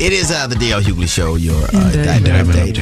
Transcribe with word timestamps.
It 0.00 0.12
is 0.12 0.30
uh, 0.30 0.46
the 0.46 0.54
DL 0.54 0.80
Hughley 0.80 1.06
Show, 1.08 1.34
your 1.36 1.62
uh, 1.62 1.92
Diamond 1.92 2.48
update. 2.48 2.78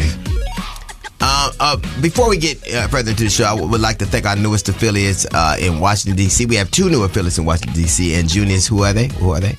Uh, 1.21 1.53
uh, 1.61 1.77
before 2.01 2.29
we 2.31 2.37
get 2.37 2.59
uh, 2.75 2.87
further 2.89 3.11
into 3.11 3.25
the 3.25 3.31
show, 3.31 3.45
I 3.45 3.55
would 3.55 3.71
would 3.71 3.81
like 3.81 3.99
to 3.99 4.07
thank 4.07 4.27
our 4.27 4.37
newest 4.37 4.69
affiliates 4.69 5.27
uh, 5.33 5.57
in 5.59 5.81
Washington 5.81 6.17
D.C. 6.17 6.47
We 6.47 6.57
have 6.57 6.71
two 6.71 6.89
new 6.91 7.03
affiliates 7.03 7.39
in 7.39 7.45
Washington 7.45 7.75
D.C. 7.75 8.15
and 8.15 8.29
Juniors. 8.29 8.67
Who 8.69 8.83
are 8.85 8.93
they? 8.93 9.09
Who 9.09 9.31
are 9.31 9.41
they? 9.41 9.57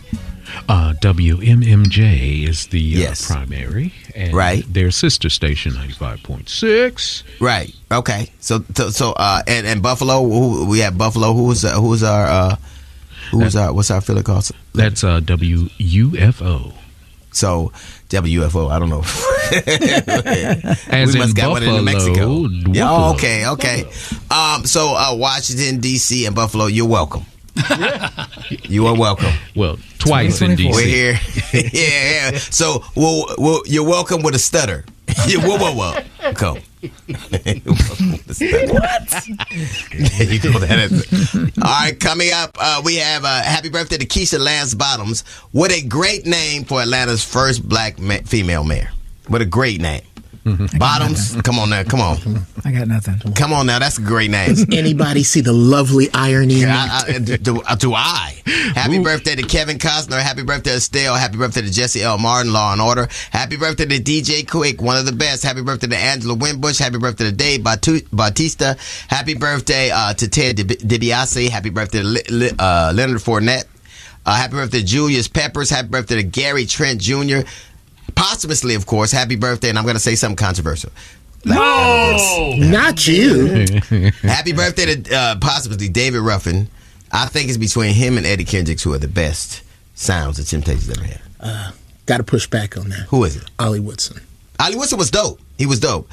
Uh, 0.70 0.94
WMMJ 1.02 2.48
is 2.48 2.68
the 2.68 2.96
uh, 2.96 3.00
Yes. 3.00 3.26
primary, 3.28 3.94
and 4.16 4.34
Right. 4.34 4.64
Their 4.72 4.92
sister 4.92 5.30
station, 5.30 5.74
ninety 5.74 5.94
five 5.94 6.22
point 6.24 6.48
six. 6.50 7.24
Right. 7.42 7.74
Okay. 7.92 8.30
So 8.40 8.64
so, 8.76 8.90
so 8.90 9.12
uh, 9.18 9.42
and, 9.48 9.66
and 9.68 9.82
Buffalo. 9.82 10.24
Who, 10.24 10.66
we 10.70 10.80
have 10.80 10.98
Buffalo. 10.98 11.34
Who's 11.34 11.66
uh, 11.66 11.74
who's 11.80 12.04
our 12.04 12.58
who's 13.40 13.56
our 13.56 13.74
what's 13.74 13.92
our 13.92 13.98
affiliate 14.00 14.26
called? 14.26 14.50
That's 14.74 15.04
uh, 15.04 15.20
WUFO. 15.22 16.74
So 17.32 17.72
WFO. 18.10 18.72
I 18.72 18.80
don't 18.80 18.90
know. 18.90 19.04
We 20.94 21.20
must 21.20 21.36
got 21.36 21.52
one 21.52 21.64
in 21.64 21.70
New 21.70 21.76
Buffalo, 21.76 21.82
Mexico. 21.82 22.48
Yeah, 22.72 22.90
oh, 22.90 23.14
okay, 23.14 23.48
okay. 23.48 23.84
Um, 24.32 24.66
so 24.66 24.96
uh, 24.96 25.16
Washington 25.16 25.80
D.C. 25.80 26.26
and 26.26 26.36
Buffalo, 26.36 26.66
you're 26.68 26.88
welcome. 26.88 27.26
You 28.64 28.88
are 28.88 28.98
welcome. 28.98 29.32
Well, 29.56 29.78
twice 30.00 30.42
in 30.42 30.58
2024. 30.58 30.74
We're 30.74 30.82
DC. 30.82 30.90
here. 30.90 31.20
yeah, 31.74 32.32
yeah. 32.32 32.38
So, 32.40 32.84
well, 32.96 33.26
well, 33.38 33.62
you're 33.66 33.88
welcome 33.88 34.24
with 34.24 34.34
a 34.36 34.40
stutter. 34.40 34.86
Yeah, 35.28 35.46
whoa, 35.46 35.58
whoa, 35.58 35.74
whoa. 35.76 36.02
Come. 36.34 36.58
what? 36.82 36.92
you 39.28 40.40
go 40.40 40.58
that 40.60 40.90
is- 40.92 41.36
All 41.62 41.64
right, 41.64 41.98
coming 42.00 42.32
up, 42.34 42.52
uh, 42.60 42.82
we 42.84 42.96
have 42.96 43.24
uh, 43.24 43.44
happy 43.44 43.70
birthday 43.70 43.98
to 43.98 44.06
Keisha 44.08 44.40
Lance 44.40 44.74
Bottoms. 44.74 45.22
What 45.52 45.72
a 45.72 45.82
great 45.86 46.26
name 46.26 46.64
for 46.66 46.82
Atlanta's 46.82 47.24
first 47.24 47.68
black 47.68 48.00
ma- 48.00 48.18
female 48.26 48.64
mayor. 48.64 48.90
What 49.28 49.42
a 49.42 49.46
great 49.46 49.82
name. 49.82 50.02
Bottoms, 50.44 51.42
come 51.42 51.58
on 51.58 51.70
now, 51.70 51.84
come 51.84 52.02
on, 52.02 52.18
I 52.66 52.72
got 52.74 52.88
nothing. 52.88 53.34
come 53.34 53.54
on 53.54 53.66
now. 53.66 53.80
That's 53.80 53.98
a 53.98 54.02
great 54.02 54.30
name. 54.30 54.50
Does 54.50 54.66
anybody 54.74 55.24
see 55.24 55.40
the 55.42 55.54
lovely 55.54 56.10
irony? 56.14 56.56
in 56.62 56.68
that? 56.68 57.06
I, 57.10 57.16
I, 57.16 57.20
do, 57.20 57.38
do 57.78 57.94
I? 57.94 58.42
Happy 58.76 59.02
birthday 59.02 59.36
to 59.36 59.44
Kevin 59.44 59.78
Costner. 59.78 60.22
Happy 60.22 60.44
birthday 60.44 60.72
to 60.72 60.82
Stale. 60.82 61.16
Happy 61.16 61.38
birthday 61.38 61.62
to 61.62 61.72
Jesse 61.72 62.02
L. 62.04 62.18
Martin, 62.18 62.52
Law 62.52 62.74
and 62.74 62.82
Order. 62.82 63.08
Happy 63.32 63.56
birthday 63.56 63.86
to 63.86 64.00
DJ 64.00 64.46
Quik, 64.46 64.82
one 64.82 64.98
of 64.98 65.06
the 65.06 65.14
best. 65.14 65.44
Happy 65.44 65.62
birthday 65.62 65.88
to 65.88 65.98
Angela 65.98 66.36
Winbush. 66.36 66.80
Happy 66.80 66.98
birthday 66.98 67.26
to 67.26 67.32
Dave 67.32 67.64
Batu- 67.64 68.06
Bautista. 68.12 68.76
Happy 69.08 69.36
birthday 69.36 69.92
uh, 69.92 70.14
to 70.14 70.28
Ted 70.28 70.58
DiBiase. 70.58 71.50
Happy 71.50 71.70
birthday 71.70 72.00
to 72.02 72.08
Li- 72.08 72.24
Li- 72.30 72.52
uh, 72.60 72.92
Leonard 72.94 73.20
Fournette. 73.22 73.64
Uh, 74.26 74.36
happy 74.36 74.54
birthday 74.54 74.80
to 74.80 74.86
Julius 74.86 75.28
Peppers. 75.28 75.70
Happy 75.70 75.88
birthday 75.90 76.16
to 76.18 76.24
Gary 76.24 76.66
Trent 76.66 77.00
Jr. 77.02 77.42
Posthumously, 78.16 78.76
of 78.76 78.86
course. 78.86 79.12
Happy 79.12 79.36
birthday, 79.36 79.70
and 79.70 79.78
I'm 79.78 79.84
going 79.86 79.96
to 79.96 80.00
say 80.00 80.16
something 80.16 80.36
controversial. 80.36 80.92
No, 81.46 82.54
Not 82.58 83.06
you. 83.08 83.66
Happy 84.22 84.54
birthday 84.54 84.96
to 84.96 85.16
uh, 85.16 85.36
possibly 85.42 85.90
David 85.90 86.20
Ruffin. 86.22 86.68
I 87.12 87.26
think 87.28 87.50
it's 87.50 87.58
between 87.58 87.94
him 87.94 88.18
and 88.18 88.26
Eddie 88.26 88.46
Kendricks 88.46 88.82
who 88.84 88.94
are 88.94 88.98
the 88.98 89.08
best 89.08 89.62
sounds 89.94 90.38
the 90.38 90.44
Temptations 90.44 90.90
ever 90.90 91.04
had. 91.06 91.74
Got 92.06 92.18
to 92.18 92.24
push 92.24 92.48
back 92.48 92.78
on 92.78 92.90
that. 92.90 93.08
Who 93.10 93.24
is 93.24 93.36
it? 93.36 93.44
Ollie 93.60 93.80
Woodson. 93.80 94.22
Ali 94.60 94.76
Woodson 94.76 94.98
was 94.98 95.12
dope. 95.12 95.40
He 95.58 95.66
was 95.66 95.80
dope. 95.80 96.10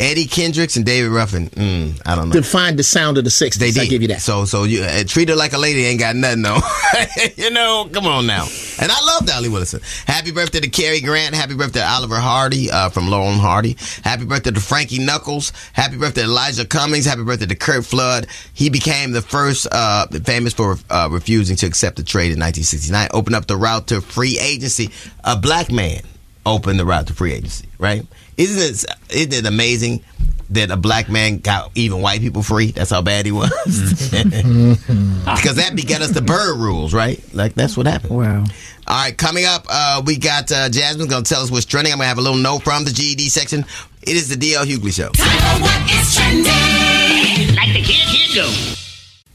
Eddie 0.00 0.26
Kendricks 0.26 0.76
and 0.76 0.84
David 0.84 1.10
Ruffin. 1.10 1.48
Mm, 1.50 2.02
I 2.04 2.16
don't 2.16 2.28
know. 2.28 2.32
Defined 2.32 2.78
the 2.78 2.82
sound 2.82 3.18
of 3.18 3.24
the 3.24 3.30
60s. 3.30 3.54
They 3.54 3.70
did. 3.70 3.82
I 3.82 3.86
give 3.86 4.02
you 4.02 4.08
that. 4.08 4.20
So, 4.20 4.44
so 4.46 4.64
you 4.64 4.82
uh, 4.82 5.04
treat 5.04 5.28
her 5.28 5.36
like 5.36 5.52
a 5.52 5.58
lady 5.58 5.84
ain't 5.84 6.00
got 6.00 6.16
nothing 6.16 6.42
though. 6.42 6.58
you 7.36 7.50
know, 7.50 7.88
come 7.92 8.06
on 8.06 8.26
now. 8.26 8.46
And 8.80 8.90
I 8.90 9.04
love 9.04 9.26
Dolly 9.26 9.48
Wilson. 9.48 9.80
Happy 10.06 10.32
birthday 10.32 10.60
to 10.60 10.68
Cary 10.68 11.00
Grant. 11.00 11.34
Happy 11.34 11.54
birthday 11.54 11.80
to 11.80 11.86
Oliver 11.86 12.16
Hardy 12.16 12.70
uh, 12.70 12.88
from 12.88 13.08
Laurel 13.08 13.28
and 13.28 13.40
Hardy. 13.40 13.76
Happy 14.02 14.24
birthday 14.24 14.50
to 14.50 14.60
Frankie 14.60 14.98
Knuckles. 14.98 15.52
Happy 15.72 15.96
birthday 15.96 16.22
to 16.22 16.26
Elijah 16.26 16.64
Cummings. 16.66 17.06
Happy 17.06 17.22
birthday 17.22 17.46
to 17.46 17.54
Curt 17.54 17.84
Flood. 17.84 18.26
He 18.54 18.70
became 18.70 19.12
the 19.12 19.22
first 19.22 19.68
uh, 19.70 20.08
famous 20.24 20.52
for 20.52 20.78
uh, 20.90 21.08
refusing 21.12 21.56
to 21.56 21.66
accept 21.66 21.96
the 21.96 22.02
trade 22.02 22.32
in 22.32 22.40
1969. 22.40 23.08
Opened 23.12 23.36
up 23.36 23.46
the 23.46 23.56
route 23.56 23.86
to 23.88 24.00
free 24.00 24.38
agency. 24.40 24.90
A 25.22 25.36
black 25.36 25.70
man 25.70 26.02
opened 26.44 26.80
the 26.80 26.84
route 26.84 27.06
to 27.06 27.14
free 27.14 27.32
agency. 27.32 27.68
Right? 27.78 28.04
Isn't 28.36 28.58
it? 28.62 28.84
Isn't 29.14 29.32
it 29.32 29.46
amazing? 29.46 30.02
That 30.50 30.70
a 30.70 30.76
black 30.76 31.08
man 31.08 31.38
got 31.38 31.70
even 31.74 32.02
white 32.02 32.20
people 32.20 32.42
free. 32.42 32.72
That's 32.72 32.90
how 32.90 33.00
bad 33.00 33.24
he 33.24 33.32
was. 33.32 33.50
Because 34.12 35.56
that 35.56 35.72
begat 35.74 36.02
us 36.02 36.10
the 36.10 36.20
bird 36.20 36.58
rules, 36.58 36.92
right? 36.92 37.22
Like 37.34 37.54
that's 37.54 37.74
what 37.76 37.86
happened. 37.86 38.14
Wow. 38.16 38.44
All 38.86 39.04
right, 39.04 39.16
coming 39.16 39.44
up, 39.46 39.64
uh, 39.70 40.02
we 40.04 40.16
got 40.18 40.50
uh, 40.52 40.68
Jasmine's 40.68 41.08
going 41.08 41.22
to 41.24 41.28
tell 41.34 41.42
us 41.42 41.50
what's 41.50 41.64
trending. 41.64 41.92
I'm 41.92 41.98
going 41.98 42.04
to 42.04 42.08
have 42.08 42.18
a 42.18 42.20
little 42.20 42.36
note 42.38 42.64
from 42.64 42.84
the 42.84 42.90
GED 42.90 43.28
section. 43.30 43.64
It 44.02 44.16
is 44.16 44.28
the 44.28 44.34
DL 44.34 44.64
Hughley 44.66 44.92
Show. 44.92 45.08
What 45.08 45.90
is 45.90 46.14
trending? 46.16 47.56
Like 47.56 47.72
the 47.72 47.82
kid, 47.82 48.08
here 48.08 48.42
go. 48.42 48.91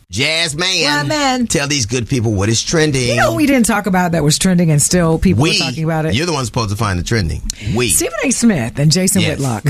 Jasmine, 0.09 0.67
Yeah, 0.73 1.03
man. 1.03 1.47
tell 1.47 1.67
these 1.67 1.85
good 1.85 2.07
people 2.07 2.33
what 2.33 2.47
is 2.47 2.63
trending. 2.63 3.09
You 3.09 3.15
know, 3.17 3.35
we 3.35 3.45
didn't 3.45 3.65
talk 3.65 3.87
about 3.87 4.13
that 4.13 4.23
was 4.23 4.39
trending, 4.39 4.71
and 4.71 4.81
still 4.81 5.19
people 5.19 5.43
we, 5.43 5.49
were 5.49 5.55
talking 5.55 5.83
about 5.83 6.05
it. 6.05 6.15
You're 6.15 6.25
the 6.25 6.31
one 6.31 6.45
supposed 6.45 6.69
to 6.69 6.77
find 6.77 6.97
the 6.97 7.03
trending. 7.03 7.41
We, 7.75 7.89
Stephen 7.89 8.17
A. 8.23 8.31
Smith 8.31 8.79
and 8.79 8.89
Jason 8.89 9.21
Yes. 9.21 9.37
Whitlock. 9.37 9.65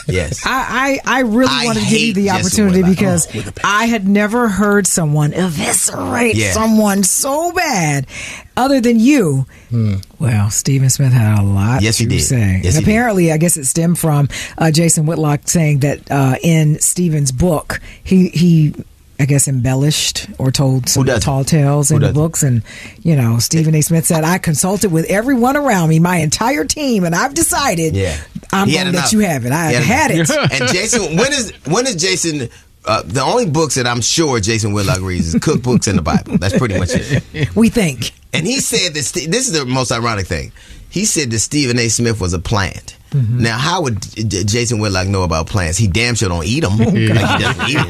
yes. 0.06 0.46
I, 0.46 1.00
I, 1.04 1.18
I 1.18 1.20
really 1.22 1.48
I 1.50 1.64
wanted 1.64 1.82
to 1.82 1.90
give 1.90 2.00
you 2.00 2.12
the 2.14 2.30
opportunity 2.30 2.76
Whitlock. 2.82 2.90
because 2.96 3.26
Oh, 3.34 3.38
with 3.38 3.58
a 3.58 3.60
I 3.66 3.86
had 3.86 4.06
never 4.06 4.46
heard 4.48 4.86
someone 4.86 5.32
eviscerate 5.34 6.36
Yeah. 6.36 6.52
someone 6.52 7.02
so 7.02 7.50
bad 7.50 8.06
other 8.56 8.80
than 8.80 9.00
you. 9.00 9.46
Well, 10.20 10.50
Stephen 10.50 10.90
Smith 10.90 11.12
had 11.12 11.40
a 11.40 11.42
lot 11.42 11.78
Hmm. 11.80 11.84
Yes, 11.84 11.98
he 11.98 12.04
to 12.04 12.10
did. 12.10 12.20
say. 12.22 12.36
Yes, 12.36 12.50
and 12.52 12.64
he 12.64 12.70
did. 12.70 12.82
apparently, 12.82 13.32
I 13.32 13.36
guess 13.36 13.56
it 13.56 13.64
stemmed 13.64 13.98
from 13.98 14.28
uh, 14.58 14.70
Jason 14.70 15.06
Whitlock 15.06 15.48
saying 15.48 15.80
that 15.80 16.08
uh, 16.08 16.36
in 16.40 16.78
Stephen's 16.78 17.32
book, 17.32 17.80
he, 18.04 18.28
he 18.28 18.74
I 19.22 19.24
guess, 19.24 19.46
embellished 19.46 20.26
or 20.36 20.50
told 20.50 20.88
some 20.88 21.06
tall 21.06 21.44
tales 21.44 21.92
in 21.92 22.00
the 22.00 22.12
books. 22.12 22.42
And, 22.42 22.64
you 23.02 23.14
know, 23.14 23.38
Stephen 23.38 23.72
A. 23.76 23.80
Smith 23.80 24.04
said, 24.04 24.24
I 24.24 24.38
consulted 24.38 24.90
with 24.90 25.08
everyone 25.08 25.56
around 25.56 25.90
me, 25.90 26.00
my 26.00 26.16
entire 26.16 26.64
team, 26.64 27.04
and 27.04 27.14
I've 27.14 27.32
decided 27.32 27.94
Yeah. 27.94 28.20
I'm 28.52 28.68
going 28.68 28.86
to 28.86 28.92
let 28.92 29.12
you 29.12 29.20
have 29.20 29.46
it. 29.46 29.52
I've 29.52 29.78
He 29.78 29.84
had 29.84 30.10
it. 30.10 30.28
and 30.60 30.68
Jason, 30.72 31.16
when 31.16 31.32
is 31.32 31.52
when 31.66 31.86
is 31.86 31.94
Jason? 31.94 32.48
Uh, 32.84 33.02
the 33.04 33.22
only 33.22 33.46
books 33.46 33.76
that 33.76 33.86
I'm 33.86 34.00
sure 34.00 34.40
Jason 34.40 34.72
Whitlock 34.72 35.02
reads 35.02 35.28
is 35.28 35.34
cookbooks 35.36 35.86
and 35.86 35.96
the 35.96 36.02
Bible. 36.02 36.36
That's 36.38 36.58
pretty 36.58 36.76
much 36.76 36.88
it. 36.92 37.48
we 37.54 37.68
think. 37.68 38.10
And 38.32 38.44
he 38.44 38.58
said 38.58 38.94
that 38.94 39.04
Ste- 39.04 39.30
this 39.30 39.46
is 39.46 39.52
the 39.52 39.64
most 39.64 39.92
ironic 39.92 40.26
thing. 40.26 40.50
He 40.92 41.04
said 41.06 41.30
that 41.30 41.38
Stephen 41.40 41.78
A. 41.78 41.88
Smith 41.88 42.20
was 42.20 42.32
a 42.34 42.38
plant. 42.38 42.96
Mm-hmm. 43.10 43.42
Now, 43.42 43.58
how 43.58 43.82
would 43.82 44.00
J- 44.02 44.22
J- 44.24 44.44
Jason 44.44 44.78
Whitlock 44.78 45.06
know 45.08 45.22
about 45.22 45.46
plants? 45.46 45.76
He 45.78 45.86
damn 45.88 46.14
sure 46.14 46.28
don't 46.28 46.44
eat 46.46 46.60
them. 46.60 46.78
like 46.78 46.90
he 46.94 47.08
doesn't 47.08 47.68
eat 47.68 47.76
'em. 47.76 47.88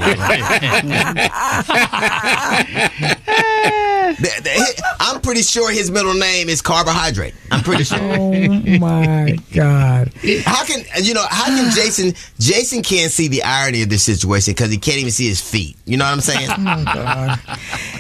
I'm 5.01 5.21
pretty 5.21 5.43
sure 5.43 5.71
his 5.71 5.91
middle 5.91 6.15
name 6.15 6.49
is 6.49 6.63
carbohydrate. 6.63 7.35
I'm 7.51 7.63
pretty 7.63 7.85
sure. 7.85 7.99
Oh 8.03 8.79
my 8.79 9.37
God. 9.55 10.13
How 10.45 10.65
can 10.65 10.85
you 11.03 11.15
know? 11.15 11.25
How 11.29 11.47
can 11.47 11.71
Jason? 11.73 12.15
Jason 12.39 12.83
can't 12.83 13.11
see 13.13 13.29
the 13.29 13.43
irony 13.43 13.83
of 13.83 13.89
this 13.89 14.03
situation 14.03 14.53
because 14.55 14.71
he 14.71 14.79
can't 14.79 14.99
even 14.99 15.11
see 15.11 15.29
his 15.29 15.41
feet. 15.41 15.77
You 15.85 15.97
know 15.97 16.05
what 16.05 16.13
I'm 16.13 16.21
saying? 16.21 16.49
Oh 16.59 16.85
god. 16.85 17.39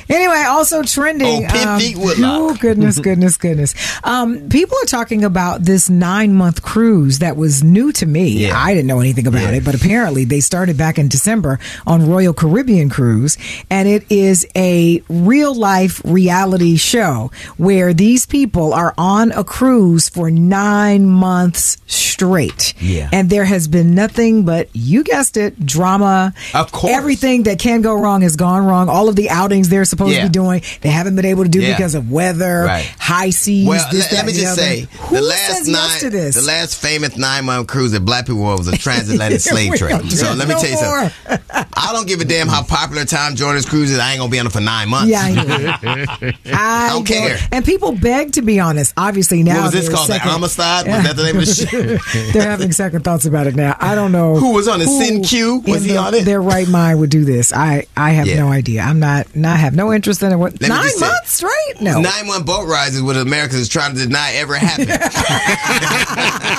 Anyway, 0.09 0.45
also 0.49 0.83
trending. 0.83 1.45
Oh, 1.45 1.49
Pimp 1.49 1.81
Feet 1.81 1.97
Whitlock. 1.97 2.31
Oh, 2.33 2.57
goodness, 2.57 2.99
goodness, 2.99 3.37
goodness. 3.37 3.75
Um, 4.05 4.49
people 4.49 4.77
are 4.83 4.87
talking 4.87 5.25
about 5.25 5.63
this 5.63 5.89
nine 5.91 6.35
month 6.35 6.63
cruise 6.63 7.21
that 7.21 7.37
was 7.37 7.63
new 7.63 7.93
to 7.93 8.07
me. 8.07 8.29
Yeah. 8.47 8.59
I 8.59 8.75
didn't 8.75 8.87
know 8.89 9.01
anything 9.01 9.27
about 9.27 9.43
Yeah. 9.43 9.51
it, 9.59 9.65
but 9.65 9.75
apparently 9.75 10.25
they 10.25 10.41
started 10.41 10.77
back 10.77 10.99
in 10.99 11.09
December 11.09 11.59
on 11.87 12.09
Royal 12.09 12.35
Caribbean 12.35 12.89
Cruise. 12.91 13.37
And 13.71 13.89
it 13.89 14.05
is 14.11 14.47
a 14.57 15.03
real 15.09 15.55
life 15.55 16.02
reality 16.05 16.77
show 16.77 17.31
where 17.57 17.93
these 17.95 18.27
people 18.27 18.73
are 18.75 18.95
on 18.99 19.33
a 19.33 19.45
cruise 19.45 20.09
for 20.09 20.31
nine 20.31 21.07
months 21.07 21.79
straight. 21.87 22.75
Yeah. 22.81 23.09
And 23.13 23.29
there 23.31 23.45
has 23.45 23.69
been 23.69 23.95
nothing 23.95 24.45
but, 24.45 24.69
you 24.73 25.03
guessed 25.05 25.37
it, 25.37 25.65
drama. 25.65 26.35
Of 26.55 26.73
course. 26.73 26.93
Everything 26.93 27.45
that 27.45 27.59
can 27.59 27.83
go 27.83 27.95
wrong 27.95 28.23
has 28.23 28.37
gone 28.37 28.65
wrong. 28.65 28.89
All 28.89 29.09
of 29.09 29.17
the 29.17 29.31
outings 29.31 29.69
they're 29.69 29.85
supposed 29.85 30.15
Yeah. 30.15 30.23
to 30.23 30.29
be 30.29 30.33
doing, 30.33 30.63
they 30.81 30.89
haven't 30.91 31.17
been 31.17 31.25
able 31.25 31.45
to 31.45 31.49
do 31.51 31.61
Yeah. 31.61 31.73
because 31.77 31.95
of 31.95 32.11
weather, 32.11 32.65
Right. 32.65 32.91
high 32.99 33.31
seas. 33.31 33.67
Well, 33.67 33.85
this, 33.91 34.03
let, 34.03 34.11
that, 34.11 34.17
let 34.17 34.27
me 34.27 34.33
just 34.33 34.47
other. 34.53 34.63
say 34.63 34.87
Who 35.01 35.17
the 35.17 35.23
last 35.23 35.57
says 35.59 35.69
nine, 35.69 35.75
yes 35.91 36.01
to 36.01 36.11
this? 36.11 36.35
the 36.37 36.43
last 36.43 36.75
famous 36.77 37.17
nine 37.17 37.45
month 37.45 37.67
cruise 37.69 37.93
that 37.93 38.01
black 38.05 38.27
people 38.27 38.43
were 38.43 38.57
was 38.57 38.69
a 38.69 38.77
transatlantic 38.77 39.41
slave 39.53 39.75
trade. 39.75 40.11
So 40.13 40.33
let 40.35 40.49
me 40.49 40.55
no 40.55 40.61
tell 40.61 40.71
you 40.71 40.77
something. 40.77 41.39
I 41.75 41.91
don't 41.93 42.07
give 42.07 42.21
a 42.21 42.25
damn 42.25 42.49
how 42.49 42.63
popular 42.63 43.05
Tom 43.05 43.35
Joyner's 43.35 43.67
cruise 43.67 43.91
is. 43.91 43.99
I 43.99 44.11
ain't 44.13 44.19
gonna 44.21 44.31
be 44.31 44.39
on 44.39 44.47
it 44.47 44.53
for 44.53 44.61
nine 44.61 44.89
months. 44.89 45.09
Yeah, 45.11 45.79
I 46.47 46.89
Don't 46.91 47.07
care. 47.07 47.39
And 47.53 47.65
people 47.65 47.93
beg 47.93 48.33
to 48.35 48.43
be 48.43 48.61
honest. 48.61 48.93
Obviously 48.97 49.43
now 49.43 49.57
What 49.57 49.63
was 49.65 49.73
this 49.73 49.89
called? 49.89 50.07
second- 50.09 50.29
The 50.29 50.35
Amistad? 50.37 50.87
Was 50.87 51.03
that 51.05 51.17
the 51.17 51.23
name 51.25 51.37
of 51.39 51.47
the 51.47 52.01
shit? 52.13 52.33
they're 52.33 52.43
having 52.51 52.73
second 52.73 53.03
thoughts 53.05 53.25
about 53.25 53.47
it 53.47 53.55
now. 53.57 53.77
I 53.81 53.95
don't 53.95 54.13
know 54.13 54.37
Who 54.37 54.53
was 54.53 54.69
on 54.69 54.81
it? 54.81 54.87
Cinqué? 54.89 55.67
Was 55.69 55.85
he 55.85 55.93
the- 55.93 55.99
on 55.99 56.15
it? 56.15 56.25
Their 56.25 56.41
right 56.43 56.69
mind 56.69 57.01
would 57.01 57.11
do 57.11 57.25
this. 57.25 57.53
I 57.53 57.87
I 57.97 58.11
have 58.11 58.27
Yeah. 58.27 58.37
no 58.41 58.49
idea. 58.49 58.83
I'm 58.83 58.99
not. 59.01 59.35
Not 59.35 59.59
have 59.59 59.75
no 59.75 59.93
interest 59.93 60.23
in 60.23 60.33
it. 60.33 60.37
What, 60.37 60.61
nine 60.61 60.83
just 60.83 60.99
say- 60.99 61.07
months 61.07 61.33
straight? 61.33 61.81
No. 61.81 62.01
Nine 62.01 62.27
one 62.27 62.43
boat 62.45 62.67
rides 62.69 62.95
is 62.97 63.03
what 63.03 63.17
America 63.17 63.55
is 63.57 63.69
trying 63.69 63.95
to 63.95 64.01
deny 64.01 64.33
ever 64.35 64.55
happened. 64.55 64.89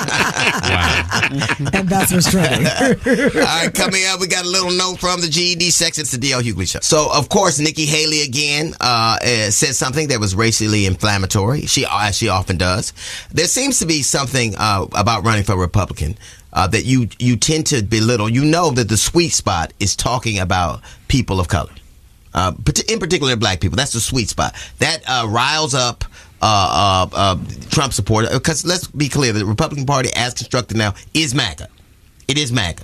wow. 0.04 1.20
and 1.72 1.88
that's 1.88 2.12
what's 2.12 2.30
trending. 2.30 2.66
All 2.66 3.42
right, 3.42 3.72
coming 3.74 4.02
up, 4.06 4.20
we 4.20 4.26
got 4.26 4.44
a 4.44 4.48
little 4.48 4.70
note 4.70 4.98
from 5.00 5.20
the 5.20 5.28
GED 5.28 5.70
section. 5.70 6.02
It's 6.02 6.10
the 6.12 6.18
DL 6.18 6.42
Hughley 6.42 6.68
Show. 6.70 6.80
So, 6.80 7.08
of 7.12 7.28
course, 7.28 7.58
Nikki 7.58 7.86
Haley 7.86 8.22
again 8.22 8.74
uh, 8.80 9.13
uh, 9.22 9.50
said 9.50 9.74
something 9.74 10.08
that 10.08 10.20
was 10.20 10.34
racially 10.34 10.86
inflammatory. 10.86 11.62
She, 11.62 11.86
as 11.90 12.16
she 12.16 12.28
often 12.28 12.56
does. 12.56 12.92
There 13.30 13.46
seems 13.46 13.78
to 13.80 13.86
be 13.86 14.02
something 14.02 14.54
uh, 14.56 14.86
about 14.94 15.24
running 15.24 15.44
for 15.44 15.56
Republican 15.56 16.16
uh, 16.52 16.66
that 16.68 16.84
you 16.84 17.08
you 17.18 17.36
tend 17.36 17.66
to 17.66 17.82
belittle. 17.82 18.28
You 18.28 18.44
know 18.44 18.70
that 18.70 18.88
the 18.88 18.96
sweet 18.96 19.32
spot 19.32 19.72
is 19.80 19.96
talking 19.96 20.38
about 20.38 20.82
people 21.08 21.40
of 21.40 21.48
color. 21.48 21.72
Uh, 22.32 22.52
in 22.88 22.98
particular, 22.98 23.36
black 23.36 23.60
people. 23.60 23.76
That's 23.76 23.92
the 23.92 24.00
sweet 24.00 24.28
spot. 24.28 24.54
That 24.78 25.02
uh, 25.06 25.26
riles 25.28 25.74
up 25.74 26.04
uh, 26.42 27.06
uh, 27.12 27.16
uh, 27.16 27.36
Trump 27.70 27.92
supporters. 27.92 28.30
Because 28.32 28.64
let's 28.66 28.86
be 28.88 29.08
clear, 29.08 29.32
the 29.32 29.46
Republican 29.46 29.86
Party, 29.86 30.10
as 30.14 30.34
constructed 30.34 30.76
now, 30.76 30.94
is 31.14 31.34
MAGA. 31.34 31.68
It 32.28 32.38
is 32.38 32.52
MAGA. 32.52 32.82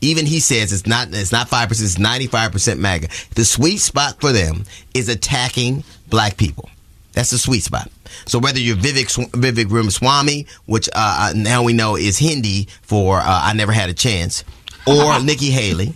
Even 0.00 0.26
he 0.26 0.40
says 0.40 0.72
it's 0.72 0.86
not. 0.86 1.08
It's 1.12 1.32
not 1.32 1.48
five 1.48 1.68
percent. 1.68 1.90
It's 1.90 1.98
ninety 1.98 2.26
five 2.26 2.52
percent 2.52 2.80
MAGA. 2.80 3.08
The 3.34 3.44
sweet 3.44 3.78
spot 3.78 4.20
for 4.20 4.32
them 4.32 4.64
is 4.94 5.08
attacking 5.08 5.84
black 6.08 6.36
people. 6.36 6.70
That's 7.12 7.30
the 7.30 7.38
sweet 7.38 7.62
spot. 7.62 7.90
So 8.26 8.38
whether 8.38 8.58
you're 8.58 8.76
Vivek 8.76 9.30
Vivek 9.32 9.70
Ramaswamy, 9.70 10.46
which 10.66 10.88
uh, 10.94 11.30
uh, 11.30 11.32
now 11.36 11.62
we 11.62 11.72
know 11.72 11.96
is 11.96 12.18
Hindi 12.18 12.68
for 12.82 13.18
uh, 13.18 13.24
"I 13.26 13.52
never 13.52 13.72
had 13.72 13.90
a 13.90 13.94
chance," 13.94 14.44
or 14.86 15.20
Nikki 15.22 15.50
Haley, 15.50 15.94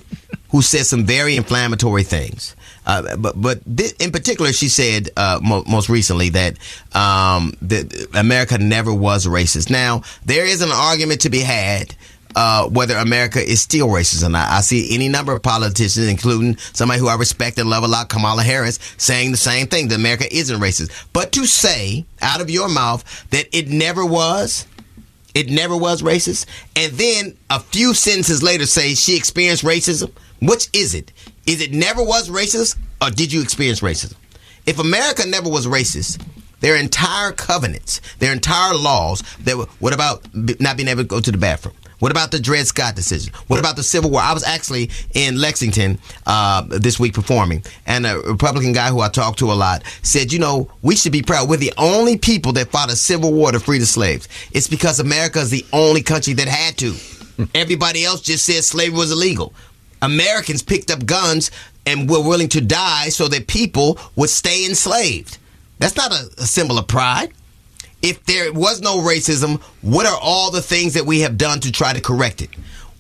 who 0.51 0.61
said 0.61 0.87
some 0.87 1.05
very 1.05 1.37
inflammatory 1.37 2.03
things. 2.03 2.55
Uh, 2.87 3.17
but 3.17 3.41
but 3.41 3.61
in 3.99 4.13
particular, 4.13 4.53
she 4.53 4.69
said 4.69 5.09
uh, 5.17 5.41
mo- 5.43 5.65
most 5.67 5.89
recently 5.89 6.29
that 6.31 6.59
um, 6.95 7.55
that 7.63 8.09
America 8.15 8.59
never 8.59 8.93
was 8.93 9.27
racist. 9.27 9.71
Now 9.71 10.03
there 10.25 10.45
is 10.45 10.61
an 10.61 10.71
argument 10.71 11.23
to 11.23 11.31
be 11.31 11.41
had 11.41 11.95
uh, 12.35 12.69
whether 12.69 12.97
America 12.97 13.41
is 13.41 13.61
still 13.61 13.89
racist 13.89 14.25
or 14.25 14.31
not. 14.31 14.51
I 14.51 14.61
see 14.61 14.95
any 14.95 15.09
number 15.09 15.33
of 15.33 15.43
politicians, 15.43 16.07
including 16.07 16.57
somebody 16.73 17.01
who 17.01 17.09
I 17.09 17.17
respect 17.17 17.59
and 17.59 17.71
love 17.71 17.85
a 17.85 17.89
lot, 17.89 18.09
Kamala 18.09 18.43
Harris, 18.43 18.79
saying 18.97 19.31
the 19.31 19.37
same 19.37 19.67
thing 19.67 19.89
that 19.89 19.97
America 19.97 20.27
isn't 20.35 20.61
racist. 20.61 20.91
But 21.13 21.33
to 21.33 21.47
say 21.47 22.05
out 22.21 22.41
of 22.41 22.51
your 22.51 22.69
mouth 22.69 23.05
that 23.31 23.47
it 23.57 23.69
never 23.69 24.05
was, 24.05 24.67
it 25.35 25.51
never 25.51 25.77
was 25.77 26.03
racist, 26.03 26.47
and 26.77 26.93
then 26.93 27.37
a 27.51 27.59
few 27.59 27.93
sentences 27.93 28.43
later 28.43 28.67
say 28.67 28.95
she 28.95 29.17
experienced 29.17 29.65
racism, 29.65 30.13
which 30.41 30.69
is 30.73 30.95
it? 30.95 31.13
Is 31.47 31.61
it 31.61 31.73
never 31.73 32.03
was 32.03 32.29
racist, 32.29 32.77
or 33.03 33.11
did 33.11 33.33
you 33.33 33.43
experience 33.43 33.81
racism? 33.81 34.15
If 34.67 34.79
America 34.79 35.27
never 35.27 35.51
was 35.51 35.67
racist, 35.67 36.25
their 36.65 36.77
entire 36.77 37.31
covenants, 37.31 38.01
their 38.21 38.33
entire 38.33 38.75
laws, 38.75 39.23
that 39.41 39.55
were, 39.55 39.67
what 39.81 39.93
about 39.93 40.27
not 40.35 40.79
being 40.79 40.89
able 40.89 41.03
to 41.03 41.07
go 41.07 41.21
to 41.21 41.31
the 41.31 41.37
bathroom? 41.37 41.75
What 41.99 42.11
about 42.11 42.31
the 42.31 42.41
Dred 42.41 42.67
Scott 42.67 42.97
decision? 42.97 43.35
What 43.49 43.61
about 43.61 43.77
the 43.77 43.83
Civil 43.83 44.11
War? 44.11 44.23
I 44.23 44.33
was 44.33 44.43
actually 44.43 44.89
in 45.13 45.39
Lexington 45.39 45.99
uh, 46.25 46.63
this 46.63 46.99
week 46.99 47.13
performing, 47.13 47.65
and 47.85 48.07
a 48.07 48.19
Republican 48.19 48.73
guy 48.73 48.89
who 48.89 49.01
I 49.01 49.11
talked 49.11 49.41
to 49.41 49.53
a 49.53 49.55
lot 49.55 49.83
said, 50.01 50.33
"You 50.33 50.39
know, 50.39 50.71
we 50.81 50.97
should 50.97 51.13
be 51.13 51.21
proud. 51.21 51.51
We're 51.51 51.59
the 51.59 51.75
only 51.77 52.17
people 52.17 52.53
that 52.55 52.71
fought 52.71 52.91
a 52.91 52.97
civil 52.97 53.35
war 53.35 53.53
to 53.53 53.61
free 53.61 53.79
the 53.79 53.85
slaves. 53.85 54.27
It's 54.53 54.67
because 54.67 55.01
America 55.01 55.41
is 55.41 55.51
the 55.51 55.67
only 55.71 56.01
country 56.01 56.33
that 56.33 56.49
had 56.49 56.79
to. 56.79 56.95
Everybody 57.55 58.07
else 58.07 58.23
just 58.23 58.47
said 58.47 58.65
slavery 58.65 58.97
was 58.97 59.13
illegal. 59.13 59.53
Americans 60.01 60.63
picked 60.63 60.91
up 60.91 61.05
guns 61.05 61.51
and 61.85 62.09
were 62.09 62.27
willing 62.27 62.49
to 62.49 62.63
die 62.63 63.11
so 63.11 63.29
that 63.29 63.49
people 63.49 63.99
would 64.17 64.31
stay 64.31 64.65
enslaved. 64.65 65.37
That's 65.79 65.97
not 65.97 66.13
a, 66.13 66.31
a 66.39 66.47
symbol 66.47 66.79
of 66.79 66.87
pride." 66.87 67.33
if 68.05 68.23
there 68.25 68.53
was 68.53 68.83
no 68.83 68.99
racism, 68.99 69.63
what 69.81 70.05
are 70.05 70.19
all 70.21 70.51
the 70.51 70.61
things 70.61 70.93
that 70.93 71.07
we 71.07 71.21
have 71.21 71.39
done 71.39 71.59
to 71.61 71.73
try 71.73 71.91
to 71.95 72.03
correct 72.03 72.43
it? 72.43 72.51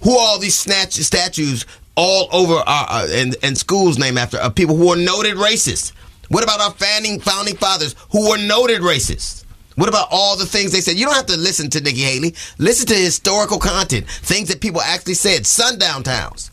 Who 0.03 0.13
are 0.13 0.29
all 0.29 0.39
these 0.39 0.57
snatch, 0.57 0.95
statues 0.95 1.67
all 1.95 2.29
over 2.33 2.55
our 2.55 2.87
uh, 2.89 3.07
and, 3.11 3.37
and 3.43 3.57
schools 3.57 3.99
named 3.99 4.17
after 4.17 4.39
uh, 4.39 4.49
people 4.49 4.77
who 4.77 4.89
are 4.89 4.97
noted 4.97 5.35
racists? 5.37 5.93
What 6.29 6.43
about 6.43 6.63
our 6.63 6.71
founding 6.71 7.21
founding 7.21 7.55
fathers 7.55 7.95
who 8.13 8.31
were 8.31 8.39
noted 8.39 8.81
racists? 8.81 9.45
What 9.77 9.91
about 9.91 10.09
all 10.11 10.39
the 10.39 10.47
things 10.47 10.73
they 10.73 10.81
said? 10.81 10.97
You 10.97 11.05
don't 11.05 11.17
have 11.17 11.27
to 11.27 11.37
listen 11.37 11.69
to 11.71 11.81
Nikki 11.83 12.01
Haley. 12.01 12.35
Listen 12.59 12.87
to 12.87 12.95
historical 12.95 13.59
content, 13.59 14.09
things 14.09 14.49
that 14.49 14.63
people 14.63 14.81
actually 14.81 15.15
said. 15.15 15.47
Sundown 15.47 16.03
towns, 16.03 16.51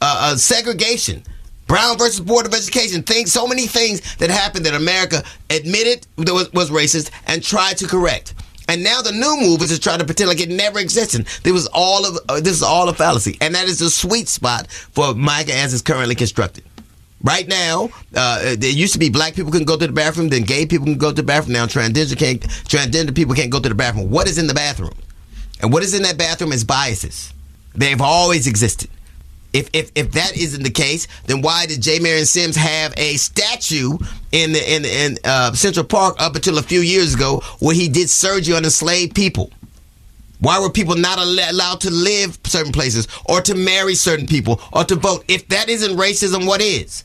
uh, 0.00 0.32
uh, 0.32 0.36
segregation, 0.36 1.22
Brown 1.68 1.98
versus 1.98 2.18
Board 2.18 2.46
of 2.46 2.54
Education, 2.54 3.02
things, 3.02 3.32
so 3.32 3.46
many 3.46 3.66
things 3.66 4.16
that 4.16 4.30
happened 4.30 4.66
that 4.66 4.74
America 4.74 5.22
admitted 5.50 6.06
was, 6.16 6.52
was 6.52 6.70
racist 6.70 7.10
and 7.26 7.42
tried 7.42 7.76
to 7.76 7.86
correct. 7.86 8.34
And 8.68 8.82
now 8.82 9.00
the 9.00 9.12
new 9.12 9.36
move 9.40 9.62
is 9.62 9.70
to 9.70 9.78
try 9.78 9.96
to 9.96 10.04
pretend 10.04 10.28
like 10.28 10.40
it 10.40 10.48
never 10.48 10.78
existed. 10.78 11.26
This 11.42 11.52
was 11.52 11.68
all 11.72 12.04
of 12.04 12.18
uh, 12.28 12.40
this 12.40 12.54
is 12.54 12.62
all 12.62 12.88
a 12.88 12.94
fallacy, 12.94 13.38
and 13.40 13.54
that 13.54 13.66
is 13.66 13.78
the 13.78 13.88
sweet 13.88 14.28
spot 14.28 14.70
for 14.70 15.14
MAGA 15.14 15.54
as 15.54 15.72
it's 15.72 15.82
currently 15.82 16.14
constructed. 16.14 16.64
Right 17.22 17.48
now, 17.48 17.88
uh, 18.14 18.56
there 18.56 18.70
used 18.70 18.92
to 18.92 18.98
be 18.98 19.08
black 19.08 19.34
people 19.34 19.50
can 19.50 19.64
go 19.64 19.76
to 19.76 19.86
the 19.86 19.92
bathroom, 19.92 20.28
then 20.28 20.42
gay 20.42 20.66
people 20.66 20.86
can 20.86 20.98
go 20.98 21.10
to 21.10 21.16
the 21.16 21.22
bathroom. 21.22 21.54
Now 21.54 21.66
transgender 21.66 22.16
can't, 22.16 22.40
transgender 22.42 23.14
people 23.14 23.34
can't 23.34 23.50
go 23.50 23.58
to 23.58 23.68
the 23.68 23.74
bathroom. 23.74 24.10
What 24.10 24.28
is 24.28 24.38
in 24.38 24.46
the 24.46 24.54
bathroom? 24.54 24.94
And 25.60 25.72
what 25.72 25.82
is 25.82 25.94
in 25.94 26.02
that 26.02 26.16
bathroom 26.16 26.52
is 26.52 26.62
biases. 26.62 27.32
They've 27.74 28.00
always 28.00 28.46
existed. 28.46 28.90
If, 29.52 29.70
if 29.72 29.90
if 29.94 30.12
that 30.12 30.36
isn't 30.36 30.62
the 30.62 30.70
case, 30.70 31.08
then 31.26 31.40
why 31.40 31.66
did 31.66 31.80
J. 31.80 32.00
Marion 32.00 32.26
Sims 32.26 32.54
have 32.56 32.92
a 32.98 33.16
statue 33.16 33.96
in 34.30 34.52
the 34.52 34.74
in 34.74 34.84
in 34.84 35.18
uh, 35.24 35.52
Central 35.52 35.86
Park 35.86 36.16
up 36.18 36.36
until 36.36 36.58
a 36.58 36.62
few 36.62 36.80
years 36.80 37.14
ago 37.14 37.40
where 37.58 37.74
he 37.74 37.88
did 37.88 38.10
surgery 38.10 38.54
on 38.54 38.64
enslaved 38.64 39.14
people? 39.14 39.50
Why 40.40 40.60
were 40.60 40.70
people 40.70 40.96
not 40.96 41.18
al- 41.18 41.50
allowed 41.50 41.80
to 41.80 41.90
live 41.90 42.38
certain 42.44 42.72
places 42.72 43.08
or 43.24 43.40
to 43.40 43.54
marry 43.54 43.94
certain 43.94 44.26
people 44.26 44.60
or 44.72 44.84
to 44.84 44.94
vote? 44.94 45.24
If 45.28 45.48
that 45.48 45.68
isn't 45.68 45.96
racism, 45.96 46.46
what 46.46 46.60
is? 46.60 47.04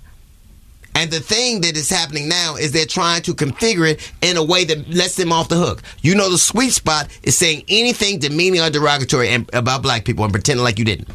And 0.95 1.09
the 1.09 1.19
thing 1.19 1.61
that 1.61 1.75
is 1.75 1.89
happening 1.89 2.27
now 2.29 2.55
is 2.55 2.71
they're 2.71 2.85
trying 2.85 3.23
to 3.23 3.33
configure 3.33 3.89
it 3.89 4.11
in 4.21 4.37
a 4.37 4.43
way 4.43 4.63
that 4.65 4.87
lets 4.89 5.15
them 5.15 5.31
off 5.31 5.49
the 5.49 5.55
hook. 5.55 5.81
You 6.01 6.13
know, 6.13 6.29
the 6.29 6.37
sweet 6.37 6.71
spot 6.71 7.07
is 7.23 7.35
saying 7.35 7.63
anything 7.67 8.19
demeaning 8.19 8.61
or 8.61 8.69
derogatory 8.69 9.33
about 9.53 9.81
black 9.81 10.05
people 10.05 10.23
and 10.23 10.31
pretending 10.31 10.63
like 10.63 10.77
you 10.77 10.85
didn't. 10.85 11.07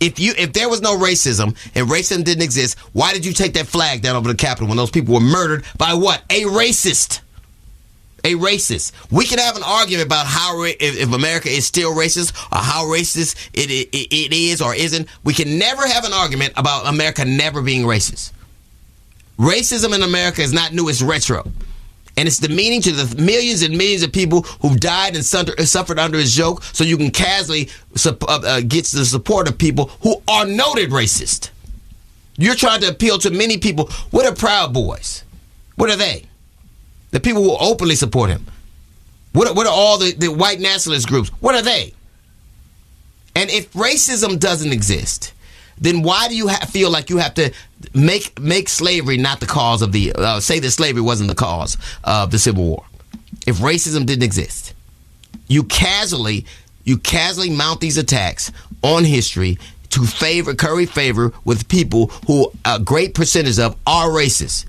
If 0.00 0.20
you 0.20 0.32
if 0.38 0.52
there 0.52 0.68
was 0.68 0.80
no 0.80 0.96
racism 0.96 1.56
and 1.74 1.88
racism 1.88 2.24
didn't 2.24 2.42
exist, 2.42 2.78
why 2.92 3.12
did 3.12 3.26
you 3.26 3.32
take 3.32 3.54
that 3.54 3.66
flag 3.66 4.02
down 4.02 4.16
over 4.16 4.28
the 4.28 4.36
Capitol 4.36 4.68
when 4.68 4.76
those 4.76 4.90
people 4.90 5.14
were 5.14 5.20
murdered 5.20 5.64
by 5.76 5.94
what? 5.94 6.22
A 6.30 6.42
racist. 6.42 7.20
A 8.24 8.34
racist. 8.34 8.92
We 9.10 9.24
can 9.24 9.38
have 9.38 9.56
an 9.56 9.62
argument 9.64 10.06
about 10.06 10.26
how 10.26 10.62
if, 10.62 10.76
if 10.80 11.12
America 11.12 11.48
is 11.48 11.66
still 11.66 11.94
racist 11.94 12.32
or 12.52 12.58
how 12.58 12.84
racist 12.84 13.48
it, 13.52 13.70
it, 13.70 13.88
it 13.92 14.32
is 14.32 14.60
or 14.60 14.74
isn't. 14.74 15.08
We 15.24 15.34
can 15.34 15.58
never 15.58 15.86
have 15.86 16.04
an 16.04 16.12
argument 16.12 16.52
about 16.56 16.86
America 16.86 17.24
never 17.24 17.62
being 17.62 17.82
racist. 17.82 18.32
Racism 19.38 19.94
in 19.94 20.02
America 20.02 20.42
is 20.42 20.52
not 20.52 20.72
new; 20.72 20.88
it's 20.88 21.00
retro, 21.00 21.50
and 22.18 22.26
it's 22.26 22.38
demeaning 22.38 22.82
to 22.82 22.90
the 22.90 23.22
millions 23.22 23.62
and 23.62 23.78
millions 23.78 24.02
of 24.02 24.12
people 24.12 24.42
who've 24.60 24.80
died 24.80 25.14
and 25.14 25.24
suffered 25.24 25.60
suffered 25.68 26.00
under 26.00 26.18
his 26.18 26.36
yoke. 26.36 26.64
So 26.64 26.82
you 26.82 26.96
can 26.96 27.12
casually 27.12 27.68
uh, 28.04 28.12
uh, 28.26 28.60
get 28.60 28.86
the 28.86 29.04
support 29.04 29.48
of 29.48 29.56
people 29.56 29.86
who 30.02 30.20
are 30.26 30.44
noted 30.44 30.90
racist. 30.90 31.50
You're 32.36 32.56
trying 32.56 32.80
to 32.80 32.88
appeal 32.88 33.18
to 33.18 33.30
many 33.30 33.56
people. 33.56 33.88
What 34.10 34.26
are 34.26 34.34
Proud 34.34 34.74
Boys? 34.74 35.22
What 35.76 35.90
are 35.90 35.96
they? 35.96 36.24
The 37.12 37.20
people 37.20 37.44
who 37.44 37.56
openly 37.56 37.94
support 37.94 38.30
him. 38.30 38.46
What 39.32 39.46
are, 39.46 39.54
what 39.54 39.68
are 39.68 39.72
all 39.72 39.98
the, 39.98 40.12
the 40.12 40.28
white 40.28 40.58
nationalist 40.58 41.06
groups? 41.06 41.28
What 41.40 41.54
are 41.54 41.62
they? 41.62 41.94
And 43.36 43.48
if 43.48 43.72
racism 43.74 44.40
doesn't 44.40 44.72
exist, 44.72 45.32
then 45.80 46.02
why 46.02 46.28
do 46.28 46.36
you 46.36 46.48
ha- 46.48 46.66
feel 46.66 46.90
like 46.90 47.10
you 47.10 47.18
have 47.18 47.34
to 47.34 47.52
make 47.94 48.38
make 48.40 48.68
slavery 48.68 49.16
not 49.16 49.40
the 49.40 49.46
cause 49.46 49.82
of 49.82 49.92
the 49.92 50.12
uh, 50.12 50.40
say 50.40 50.58
that 50.60 50.70
slavery 50.70 51.02
wasn't 51.02 51.28
the 51.28 51.34
cause 51.34 51.76
of 52.04 52.30
the 52.30 52.38
Civil 52.38 52.64
War? 52.64 52.84
If 53.46 53.56
racism 53.58 54.06
didn't 54.06 54.24
exist, 54.24 54.74
you 55.46 55.64
casually 55.64 56.46
you 56.84 56.98
casually 56.98 57.50
mount 57.50 57.80
these 57.80 57.98
attacks 57.98 58.50
on 58.82 59.04
history 59.04 59.58
to 59.90 60.04
favor 60.04 60.54
curry 60.54 60.86
favor 60.86 61.32
with 61.44 61.68
people 61.68 62.08
who 62.26 62.52
a 62.64 62.78
great 62.78 63.14
percentage 63.14 63.58
of 63.58 63.76
are 63.86 64.08
racist. 64.08 64.66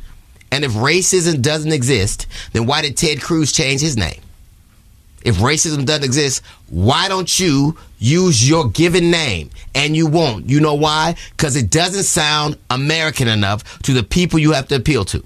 And 0.52 0.64
if 0.64 0.72
racism 0.72 1.42
doesn't 1.42 1.72
exist, 1.72 2.26
then 2.54 2.66
why 2.66 2.82
did 2.82 2.98
Ted 2.98 3.22
Cruz 3.22 3.52
change 3.52 3.82
his 3.82 3.96
name? 3.98 4.20
If 5.24 5.38
racism 5.38 5.86
doesn't 5.86 6.04
exist, 6.04 6.44
why 6.70 7.08
don't 7.08 7.40
you 7.40 7.78
use 7.98 8.48
your 8.48 8.70
given 8.70 9.12
name? 9.12 9.50
And 9.76 9.96
you 9.96 10.08
won't. 10.08 10.50
You 10.50 10.60
know 10.60 10.76
why? 10.76 11.16
Because 11.32 11.56
it 11.56 11.70
doesn't 11.70 12.04
sound 12.04 12.58
American 12.70 13.28
enough 13.28 13.82
to 13.82 13.94
the 13.94 14.04
people 14.04 14.40
you 14.40 14.54
have 14.54 14.68
to 14.70 14.76
appeal 14.76 15.06
to. 15.06 15.24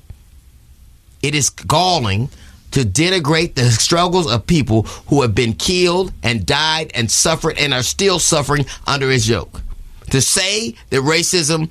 It 1.22 1.36
is 1.36 1.50
galling 1.50 2.30
to 2.72 2.82
denigrate 2.82 3.54
the 3.54 3.70
struggles 3.72 4.32
of 4.32 4.48
people 4.48 4.84
who 5.08 5.22
have 5.22 5.36
been 5.36 5.54
killed 5.54 6.12
and 6.24 6.46
died 6.46 6.92
and 6.96 7.10
suffered 7.10 7.58
and 7.60 7.74
are 7.74 7.84
still 7.84 8.20
suffering 8.20 8.66
under 8.88 9.10
his 9.10 9.30
yoke. 9.30 9.62
To 10.10 10.22
say 10.22 10.76
that 10.90 11.02
racism 11.02 11.70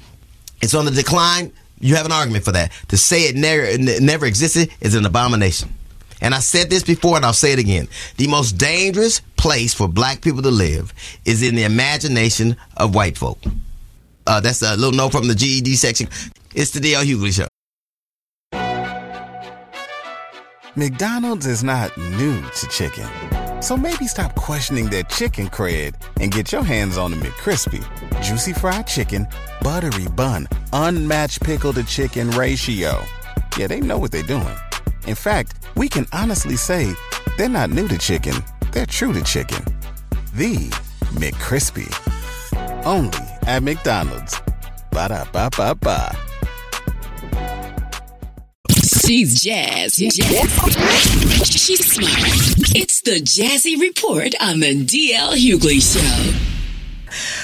is 0.62 0.74
on 0.74 0.84
the 0.84 0.90
decline, 0.90 1.52
You 1.80 1.96
have 1.96 2.06
an 2.06 2.12
argument 2.12 2.44
for 2.44 2.52
that. 2.52 2.70
To 2.88 2.96
say 2.96 3.22
it 3.22 3.34
never 3.34 3.76
never 4.00 4.24
existed 4.26 4.70
is 4.80 4.94
an 4.94 5.04
abomination. 5.04 5.74
And 6.22 6.34
I 6.34 6.38
said 6.38 6.70
this 6.70 6.84
before, 6.84 7.16
and 7.16 7.26
I'll 7.26 7.32
say 7.32 7.52
it 7.52 7.58
again. 7.58 7.88
The 8.16 8.28
most 8.28 8.52
dangerous 8.52 9.20
place 9.36 9.74
for 9.74 9.88
black 9.88 10.22
people 10.22 10.40
to 10.42 10.50
live 10.50 10.94
is 11.24 11.42
in 11.42 11.56
the 11.56 11.64
imagination 11.64 12.56
of 12.76 12.94
white 12.94 13.18
folk. 13.18 13.38
Uh, 14.26 14.40
that's 14.40 14.62
a 14.62 14.76
little 14.76 14.92
note 14.92 15.10
from 15.10 15.26
the 15.26 15.34
GED 15.34 15.74
section. 15.74 16.08
It's 16.54 16.70
the 16.70 16.80
DL 16.80 17.04
Hughley 17.04 17.32
Show. 17.32 17.48
McDonald's 20.76 21.46
is 21.46 21.62
not 21.64 21.94
new 21.98 22.40
to 22.40 22.68
chicken. 22.68 23.06
So 23.60 23.76
maybe 23.76 24.06
stop 24.06 24.34
questioning 24.36 24.88
their 24.88 25.02
chicken 25.04 25.48
cred 25.48 25.94
and 26.20 26.32
get 26.32 26.52
your 26.52 26.62
hands 26.62 26.96
on 26.96 27.10
the 27.10 27.16
McCrispy. 27.16 27.84
Juicy 28.22 28.52
fried 28.52 28.86
chicken, 28.86 29.26
buttery 29.60 30.08
bun, 30.08 30.48
unmatched 30.72 31.42
pickle 31.42 31.72
to 31.72 31.84
chicken 31.84 32.30
ratio. 32.30 33.04
Yeah, 33.58 33.66
they 33.66 33.80
know 33.80 33.98
what 33.98 34.12
they're 34.12 34.22
doing. 34.22 34.56
In 35.06 35.14
fact, 35.14 35.54
we 35.76 35.88
can 35.88 36.06
honestly 36.12 36.56
say 36.56 36.92
they're 37.36 37.48
not 37.48 37.70
new 37.70 37.88
to 37.88 37.98
chicken, 37.98 38.34
they're 38.72 38.86
true 38.86 39.12
to 39.12 39.22
chicken. 39.22 39.64
The 40.34 40.70
McCrispy. 41.14 41.88
Only 42.86 43.18
at 43.42 43.62
McDonald's. 43.62 44.40
Ba 44.90 45.08
da 45.08 45.24
ba 45.32 45.50
ba 45.56 45.74
ba. 45.74 46.16
She's 48.70 49.40
jazz. 49.42 49.94
She's 49.94 50.14
smart. 51.92 52.74
It's 52.74 53.00
the 53.02 53.20
Jazzy 53.20 53.80
Report 53.80 54.34
on 54.40 54.60
the 54.60 54.84
DL 54.84 55.34
Hughley 55.34 55.80
Show. 55.82 56.51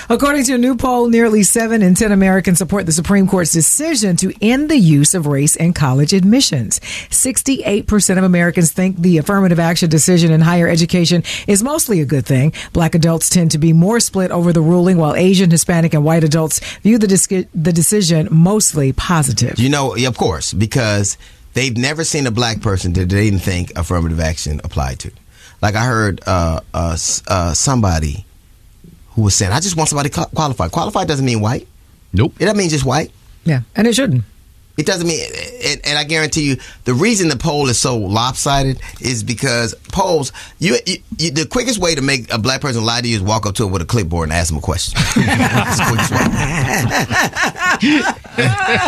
According 0.09 0.45
to 0.45 0.55
a 0.55 0.59
new 0.59 0.77
poll, 0.77 1.09
nearly 1.09 1.43
7 1.43 1.83
in 1.83 1.95
10 1.95 2.13
Americans 2.13 2.59
support 2.59 2.87
the 2.87 2.93
Supreme 2.93 3.27
Court's 3.27 3.53
decision 3.53 4.17
to 4.17 4.33
end 4.41 4.71
the 4.71 4.79
use 4.79 5.15
of 5.15 5.27
race 5.27 5.57
in 5.57 5.73
college 5.73 6.13
admissions. 6.13 6.81
68% 6.81 8.19
of 8.19 8.25
Americans 8.25 8.73
think 8.73 8.97
the 8.99 9.19
affirmative 9.19 9.59
action 9.59 9.89
decision 9.89 10.33
in 10.33 10.41
higher 10.41 10.69
education 10.69 11.23
is 11.47 11.63
mostly 11.63 12.01
a 12.01 12.05
good 12.05 12.27
thing. 12.27 12.53
Black 12.73 12.95
adults 12.95 13.31
tend 13.31 13.51
to 13.53 13.59
be 13.59 13.73
more 13.73 14.01
split 14.01 14.31
over 14.31 14.53
the 14.53 14.61
ruling, 14.61 14.97
while 14.97 15.15
Asian, 15.15 15.51
Hispanic, 15.51 15.95
and 15.95 16.05
white 16.05 16.25
adults 16.25 16.61
view 16.79 16.99
the, 16.99 17.07
dis- 17.07 17.27
the 17.27 17.73
decision 17.73 18.29
mostly 18.31 18.93
positive. 18.93 19.59
You 19.59 19.69
know, 19.69 19.95
of 19.95 20.17
course, 20.17 20.53
because 20.53 21.17
they've 21.55 21.77
never 21.77 22.05
seen 22.05 22.27
a 22.27 22.31
black 22.31 22.61
person 22.61 22.93
that 22.95 23.09
they 23.09 23.25
didn't 23.31 23.41
think 23.41 23.73
affirmative 23.77 24.21
action 24.21 24.61
applied 24.65 25.01
to. 25.01 25.13
Like 25.61 25.75
I 25.75 25.85
heard 25.85 26.21
uh, 26.27 26.61
uh, 26.73 26.97
uh, 27.27 27.55
somebody 27.55 28.25
who 29.19 29.25
was 29.25 29.35
saying, 29.35 29.51
"I 29.51 29.59
just 29.59 29.77
want 29.77 29.89
somebody 29.89 30.11
qualified." 30.11 30.71
Qualified 30.71 31.09
doesn't 31.09 31.27
mean 31.27 31.41
white. 31.41 31.67
Nope. 32.13 32.35
It 32.39 32.45
doesn't 32.45 32.57
mean 32.57 32.71
just 32.71 32.85
white. 32.85 33.11
Yeah, 33.45 33.63
and 33.75 33.87
it 33.89 33.95
shouldn't. 33.95 34.25
It 34.79 34.87
doesn't 34.87 35.09
mean, 35.09 35.27
and, 35.65 35.81
and 35.85 35.99
I 35.99 36.05
guarantee 36.05 36.43
you, 36.43 36.57
the 36.85 36.95
reason 36.95 37.29
the 37.29 37.37
poll 37.37 37.69
is 37.69 37.81
so 37.81 37.97
lopsided 37.97 38.81
is 39.01 39.25
because 39.25 39.75
polls. 39.91 40.33
You, 40.61 40.77
you, 40.87 40.99
you, 41.19 41.33
the 41.33 41.47
quickest 41.47 41.81
way 41.81 41.97
to 41.97 42.01
make 42.01 42.33
a 42.33 42.39
black 42.39 42.61
person 42.61 42.85
lie 42.85 43.01
to 43.01 43.09
you 43.09 43.17
is 43.17 43.23
walk 43.23 43.45
up 43.45 43.57
to 43.57 43.65
him 43.65 43.73
with 43.73 43.83
a 43.83 43.85
clipboard 43.85 44.29
and 44.29 44.33
ask 44.33 44.53
him 44.53 44.59
a 44.59 44.61
question. 44.61 44.95
That's 45.17 45.79
the 45.79 45.85
quickest 45.89 46.13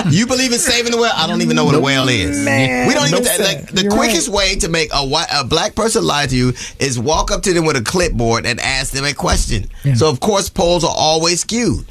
way. 0.06 0.12
you 0.16 0.28
believe 0.28 0.52
in 0.52 0.60
saving 0.60 0.92
the 0.92 0.98
whale? 0.98 1.10
I 1.12 1.26
don't 1.26 1.42
even 1.42 1.56
know 1.56 1.64
what 1.64 1.74
a 1.74 1.80
whale 1.80 2.08
is. 2.08 2.44
Man, 2.44 2.86
we 2.86 2.94
don't 2.94 3.08
even. 3.08 3.24
nope, 3.24 3.40
like, 3.40 3.72
the 3.72 3.82
You're 3.82 3.90
quickest 3.90 4.28
way 4.28 4.54
to 4.60 4.68
make 4.68 4.90
a 4.94 5.04
white, 5.04 5.26
a 5.34 5.42
black 5.44 5.74
person 5.74 6.04
lie 6.04 6.26
to 6.26 6.36
you 6.36 6.52
is 6.78 7.00
walk 7.00 7.32
up 7.32 7.42
to 7.42 7.52
them 7.52 7.64
with 7.64 7.74
a 7.76 7.82
clipboard 7.82 8.46
and 8.46 8.60
ask 8.60 8.92
them 8.92 9.04
a 9.04 9.12
question. 9.12 9.68
So 9.96 10.08
of 10.08 10.20
course, 10.20 10.48
polls 10.48 10.84
are 10.84 10.94
always 10.96 11.40
skewed 11.40 11.90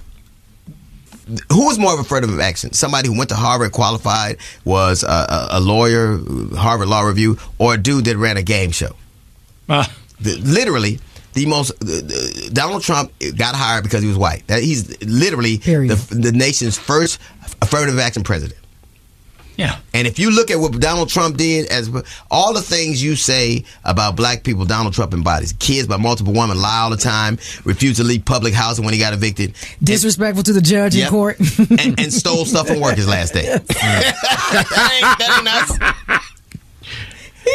who 1.51 1.65
was 1.67 1.77
more 1.79 1.93
of 1.93 1.99
affirmative 1.99 2.39
action? 2.39 2.73
Somebody 2.73 3.07
who 3.09 3.17
went 3.17 3.29
to 3.29 3.35
Harvard, 3.35 3.71
qualified, 3.71 4.37
was 4.65 5.03
a, 5.03 5.07
a, 5.07 5.47
a 5.51 5.59
lawyer, 5.59 6.19
Harvard 6.55 6.87
Law 6.87 7.01
Review, 7.01 7.37
or 7.57 7.75
a 7.75 7.77
dude 7.77 8.05
that 8.05 8.17
ran 8.17 8.37
a 8.37 8.43
game 8.43 8.71
show? 8.71 8.95
Ah. 9.69 9.91
The- 10.21 10.35
literally, 10.35 10.99
the 11.33 11.45
most 11.45 11.79
the- 11.79 12.01
the- 12.01 12.49
Donald 12.51 12.81
Trump 12.83 13.13
got 13.37 13.55
hired 13.55 13.83
because 13.85 14.01
he 14.01 14.09
was 14.09 14.17
white. 14.17 14.45
That 14.47 14.61
he's 14.61 15.01
literally 15.01 15.59
the, 15.87 15.95
the 16.15 16.31
nation's 16.33 16.77
first 16.77 17.19
affirmative 17.61 17.97
action 17.99 18.23
president. 18.23 18.59
Yeah. 19.59 19.77
And 19.93 20.07
if 20.07 20.19
you 20.19 20.31
look 20.31 20.51
at 20.51 20.57
what 20.57 20.71
Donald 20.79 21.09
Trump 21.09 21.35
did, 21.35 21.67
as 21.67 21.91
all 22.31 22.53
the 22.53 22.61
things 22.61 23.03
you 23.03 23.17
say 23.17 23.65
about 23.83 24.15
black 24.15 24.43
people, 24.43 24.63
Donald 24.63 24.93
Trump 24.93 25.13
embodies. 25.13 25.51
Kids 25.59 25.85
by 25.85 25.97
multiple 25.97 26.31
women 26.31 26.57
lie 26.61 26.79
all 26.79 26.89
the 26.89 26.95
time, 26.95 27.33
refused 27.65 27.97
to 27.97 28.05
leave 28.05 28.23
public 28.23 28.53
housing 28.53 28.85
when 28.85 28.93
he 28.93 28.99
got 29.01 29.11
evicted, 29.11 29.55
Disrespectful 29.83 30.43
to 30.43 30.53
the 30.53 30.61
judge 30.61 30.95
in 30.95 31.09
court. 31.09 31.37
and, 31.71 31.99
and 31.99 32.13
stole 32.13 32.45
stuff 32.45 32.67
from 32.69 32.79
work 32.79 32.95
his 32.95 33.05
last 33.09 33.33
day. 33.33 33.47
that 33.47 33.59
ain't, 34.95 35.19
that 35.19 35.69
ain't. 36.07 36.23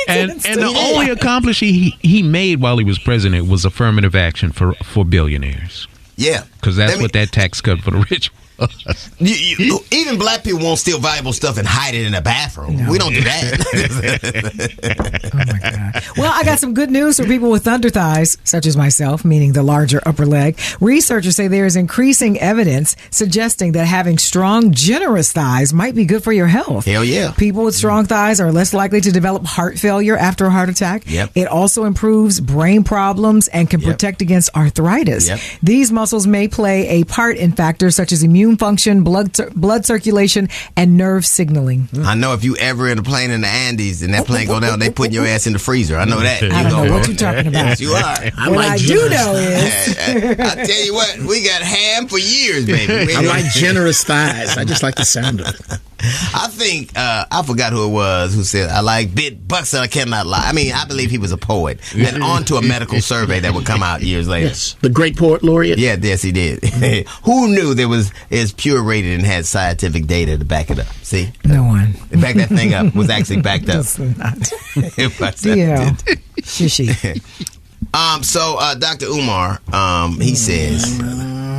And, 0.06 0.30
and 0.46 0.60
the 0.60 0.74
only 0.76 1.08
accomplishment 1.08 1.72
he, 1.72 1.90
he 2.02 2.22
made 2.22 2.60
while 2.60 2.76
he 2.76 2.84
was 2.84 2.98
president 2.98 3.48
was 3.48 3.64
affirmative 3.64 4.14
action 4.14 4.52
for, 4.52 4.74
for 4.74 5.06
billionaires. 5.06 5.88
Yeah, 6.16 6.44
Because 6.60 6.76
that's 6.76 6.92
Let 6.92 6.98
me- 6.98 7.04
what 7.04 7.12
that 7.14 7.32
tax 7.32 7.62
cut 7.62 7.80
for 7.80 7.92
the 7.92 8.06
rich 8.10 8.30
was. 8.30 8.43
You, 9.18 9.34
you, 9.58 9.78
even 9.90 10.18
black 10.18 10.44
people 10.44 10.60
won't 10.60 10.78
steal 10.78 10.98
valuable 10.98 11.32
stuff 11.32 11.58
and 11.58 11.66
hide 11.66 11.94
it 11.94 12.06
in 12.06 12.14
a 12.14 12.20
bathroom. 12.20 12.86
We 12.88 12.98
don't 12.98 13.12
do 13.12 13.20
that. 13.22 14.74
Oh 15.34 15.36
my 15.36 15.58
God. 15.58 16.02
Well, 16.16 16.32
I 16.32 16.44
got 16.44 16.58
some 16.58 16.74
good 16.74 16.90
news 16.90 17.16
for 17.18 17.24
people 17.24 17.50
with 17.50 17.64
thunder 17.64 17.90
thighs, 17.90 18.36
such 18.44 18.66
as 18.66 18.76
myself, 18.76 19.24
meaning 19.24 19.52
the 19.52 19.62
larger 19.62 20.00
upper 20.06 20.26
leg. 20.26 20.58
Researchers 20.80 21.34
say 21.36 21.48
there 21.48 21.66
is 21.66 21.76
increasing 21.76 22.38
evidence 22.38 22.94
suggesting 23.10 23.72
that 23.72 23.86
having 23.86 24.18
strong, 24.18 24.72
generous 24.72 25.32
thighs 25.32 25.72
might 25.72 25.94
be 25.94 26.04
good 26.04 26.22
for 26.22 26.32
your 26.32 26.46
health. 26.46 26.84
Hell 26.84 27.04
yeah. 27.04 27.32
People 27.32 27.64
with 27.64 27.74
strong 27.74 28.04
thighs 28.06 28.40
are 28.40 28.52
less 28.52 28.72
likely 28.74 29.00
to 29.00 29.10
develop 29.10 29.44
heart 29.44 29.78
failure 29.78 30.16
after 30.16 30.46
a 30.46 30.50
heart 30.50 30.68
attack. 30.68 31.04
Yep. 31.06 31.30
It 31.34 31.48
also 31.48 31.84
improves 31.84 32.40
brain 32.40 32.84
problems 32.84 33.48
and 33.48 33.68
can 33.68 33.80
Yep. 33.80 33.90
protect 33.90 34.22
against 34.22 34.50
arthritis. 34.54 35.28
Yep. 35.28 35.40
These 35.62 35.90
muscles 35.92 36.26
may 36.26 36.48
play 36.48 36.88
a 37.00 37.04
part 37.04 37.36
in 37.36 37.52
factors 37.52 37.96
such 37.96 38.12
as 38.12 38.22
immune 38.22 38.43
function, 38.56 39.02
blood, 39.02 39.34
cir- 39.36 39.50
blood 39.54 39.84
circulation, 39.84 40.48
and 40.76 40.96
nerve 40.96 41.24
signaling. 41.26 41.88
I 42.04 42.14
know 42.14 42.32
if 42.34 42.44
you 42.44 42.56
ever 42.56 42.88
in 42.88 42.98
a 42.98 43.02
plane 43.02 43.30
in 43.30 43.40
the 43.40 43.48
Andes 43.48 44.02
and 44.02 44.14
that 44.14 44.26
plane 44.26 44.46
go 44.46 44.60
down, 44.60 44.78
they 44.78 44.90
putting 44.90 45.12
your 45.14 45.26
ass 45.26 45.46
in 45.46 45.52
the 45.52 45.58
freezer. 45.58 45.96
I 45.96 46.04
know 46.04 46.20
that. 46.20 46.42
I 46.42 46.62
You 46.62 46.68
don't 46.70 46.86
know 46.86 46.92
what 46.94 47.08
you're 47.08 47.16
talking 47.16 47.48
about. 47.48 47.66
Yes, 47.66 47.80
you 47.80 47.90
are. 47.92 48.16
I 48.38 48.48
what 48.50 48.56
like 48.56 48.70
I 48.72 48.76
do 48.78 49.08
know 49.08 49.34
is 49.36 49.98
I 49.98 50.64
tell 50.64 50.84
you 50.84 50.94
what, 50.94 51.18
we 51.18 51.44
got 51.44 51.62
ham 51.62 52.06
for 52.06 52.18
years, 52.18 52.66
baby. 52.66 53.14
I 53.14 53.20
like 53.22 53.44
generous 53.52 54.04
thighs. 54.04 54.56
I 54.56 54.64
just 54.64 54.82
like 54.82 54.94
the 54.96 55.04
sound 55.04 55.40
of 55.40 55.48
it. 55.48 55.78
I 56.34 56.48
think 56.50 56.96
uh, 56.96 57.24
I 57.30 57.42
forgot 57.42 57.72
who 57.72 57.86
it 57.86 57.92
was 57.92 58.34
who 58.34 58.44
said 58.44 58.70
I 58.70 58.80
like 58.80 59.14
bit 59.14 59.46
bucks 59.48 59.72
and 59.74 59.82
I 59.82 59.86
cannot 59.86 60.26
lie. 60.26 60.44
I 60.46 60.52
mean, 60.52 60.72
I 60.72 60.84
believe 60.84 61.10
he 61.10 61.18
was 61.18 61.32
a 61.32 61.36
poet. 61.36 61.80
Then 61.94 62.22
on 62.22 62.44
to 62.44 62.56
a 62.56 62.62
medical 62.62 63.00
survey 63.00 63.40
that 63.40 63.54
would 63.54 63.66
come 63.66 63.82
out 63.82 64.02
years 64.02 64.28
later. 64.28 64.48
Yes. 64.48 64.74
The 64.80 64.88
great 64.90 65.16
poet 65.16 65.42
laureate. 65.42 65.78
Yeah, 65.78 65.96
yes, 66.00 66.22
he 66.22 66.32
did. 66.32 66.62
who 67.24 67.48
knew 67.48 67.74
there 67.74 67.88
was 67.88 68.12
is 68.30 68.52
pure 68.52 68.82
rated 68.82 69.12
and 69.18 69.26
had 69.26 69.46
scientific 69.46 70.06
data 70.06 70.36
to 70.38 70.44
back 70.44 70.70
it 70.70 70.78
up? 70.78 70.86
See, 71.02 71.30
no 71.44 71.64
one. 71.64 71.92
back 72.20 72.34
that 72.36 72.48
thing 72.48 72.74
up 72.74 72.94
was 72.94 73.10
actually 73.10 73.40
backed 73.42 73.68
up. 73.68 73.84
It's 73.84 73.98
not. 73.98 74.52
It 74.98 75.20
was- 75.20 75.44
Yeah. 75.46 75.90
Shishy. 76.42 77.20
Um. 77.92 78.22
So, 78.22 78.56
uh, 78.58 78.74
Dr. 78.74 79.06
Umar, 79.06 79.60
um, 79.72 80.20
he 80.20 80.34
says. 80.34 80.98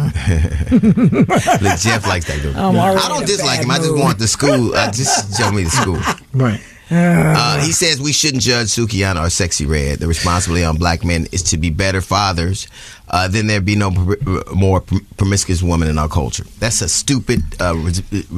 Look, 0.71 1.79
Jeff 1.79 2.07
likes 2.07 2.25
that 2.27 2.39
dude. 2.41 2.55
I 2.55 3.07
don't 3.07 3.25
dislike 3.25 3.61
him. 3.61 3.71
I 3.71 3.77
just 3.77 3.95
want 3.95 4.19
the 4.19 4.27
school. 4.27 4.75
I 4.75 4.87
just 4.91 5.37
show 5.37 5.51
me 5.51 5.63
the 5.63 5.69
school. 5.69 5.99
Right. 6.33 6.59
Uh, 6.91 7.59
he 7.61 7.71
says 7.71 7.99
we 7.99 8.11
shouldn't 8.11 8.43
judge 8.43 8.67
Sukihana 8.67 9.15
or 9.23 9.27
Sexyy 9.29 9.67
Red. 9.67 9.99
The 9.99 10.07
responsibility 10.07 10.63
on 10.65 10.77
black 10.77 11.03
men 11.03 11.25
is 11.31 11.41
to 11.43 11.57
be 11.57 11.69
better 11.71 11.99
fathers. 12.01 12.67
Uh, 13.09 13.27
then 13.27 13.47
there'd 13.47 13.65
be 13.65 13.75
no 13.75 13.89
pr- 13.89 14.53
more 14.53 14.81
pr- 14.81 14.97
promiscuous 15.17 15.63
women 15.63 15.87
in 15.87 15.97
our 15.97 16.09
culture. 16.09 16.43
That's 16.59 16.81
a 16.81 16.89
stupid 16.89 17.41
uh, 17.59 17.73
re- 17.75 17.91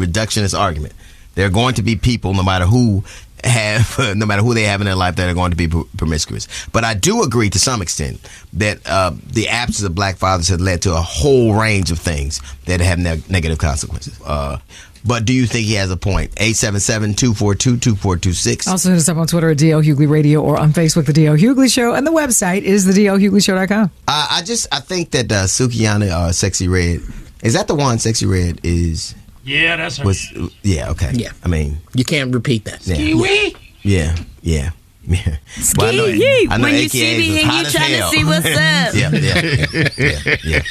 reductionist 0.05 0.57
argument. 0.57 0.93
There 1.35 1.45
are 1.45 1.49
going 1.51 1.73
to 1.75 1.81
be 1.81 1.95
people, 1.97 2.33
no 2.33 2.43
matter 2.43 2.65
who 2.65 3.03
have, 3.43 3.97
no 4.15 4.25
matter 4.25 4.41
who 4.41 4.53
they 4.53 4.63
have 4.63 4.81
in 4.81 4.85
their 4.85 4.95
life, 4.95 5.15
that 5.17 5.29
are 5.29 5.33
going 5.33 5.51
to 5.51 5.57
be 5.57 5.67
promiscuous. 5.97 6.47
But 6.71 6.83
I 6.83 6.93
do 6.93 7.23
agree 7.23 7.49
to 7.51 7.59
some 7.59 7.81
extent 7.81 8.19
that 8.53 8.79
uh, 8.85 9.11
the 9.25 9.49
absence 9.49 9.83
of 9.83 9.95
black 9.95 10.17
fathers 10.17 10.47
has 10.49 10.59
led 10.59 10.81
to 10.83 10.93
a 10.93 11.01
whole 11.01 11.53
range 11.53 11.91
of 11.91 11.99
things 11.99 12.41
that 12.65 12.79
have 12.81 12.99
neg- 12.99 13.29
negative 13.29 13.57
consequences. 13.57 14.19
Uh, 14.25 14.59
but 15.05 15.25
do 15.25 15.33
you 15.33 15.45
think 15.45 15.67
he 15.67 15.73
has 15.75 15.91
a 15.91 15.97
point? 15.97 16.31
877-242-2426. 16.35 18.67
Also 18.67 18.89
hit 18.89 18.97
us 18.97 19.07
up 19.09 19.17
on 19.17 19.27
Twitter 19.27 19.51
at 19.51 19.57
DL 19.57 19.83
Hughley 19.83 20.09
Radio 20.09 20.41
or 20.41 20.59
on 20.59 20.73
Facebook, 20.73 21.05
The 21.05 21.13
DL 21.13 21.37
Hughley 21.39 21.71
Show. 21.73 21.93
And 21.93 22.05
the 22.05 22.11
website 22.11 22.63
is 22.63 22.85
thedlhughley.show.com. 22.85 23.91
I, 24.07 24.27
I 24.31 24.41
just 24.43 24.67
I 24.71 24.79
think 24.79 25.11
that 25.11 25.31
uh, 25.31 25.43
Sukihana 25.45 26.09
uh, 26.09 26.29
Sexyy 26.31 26.69
Red 26.69 27.01
is 27.43 27.53
that 27.53 27.67
the 27.67 27.75
one 27.75 27.97
Sexyy 27.97 28.29
Red 28.29 28.59
is 28.63 29.13
Yeah, 29.47 29.77
that's 29.77 29.97
her. 29.97 30.05
was 30.05 30.27
yeah 30.63 30.91
okay 30.91 31.11
Yeah. 31.15 31.31
I 31.43 31.47
mean 31.47 31.79
You 31.95 32.03
can't 32.03 32.33
repeat 32.35 32.65
that. 32.65 32.85
yeah 32.85 32.97
yeah 32.99 33.51
yeah 33.83 34.15
yeah 34.43 34.69
Well, 35.77 35.87
I 35.87 35.95
know- 35.95 36.05
Yee, 36.11 36.47
I 36.51 36.57
know 36.57 36.63
when 36.67 36.75
you 36.75 36.89
AKAs 36.89 36.91
see 36.91 37.17
me 37.17 37.39
and 37.41 37.47
you 37.53 37.65
as 37.65 37.71
trying 37.71 37.95
to 37.95 38.07
see 38.11 38.23
what's 38.27 38.45
up. 38.51 38.91
yeah 38.93 39.09
yeah 39.15 39.39
yeah 39.39 39.87
yeah, 39.97 40.35
yeah. 40.51 40.61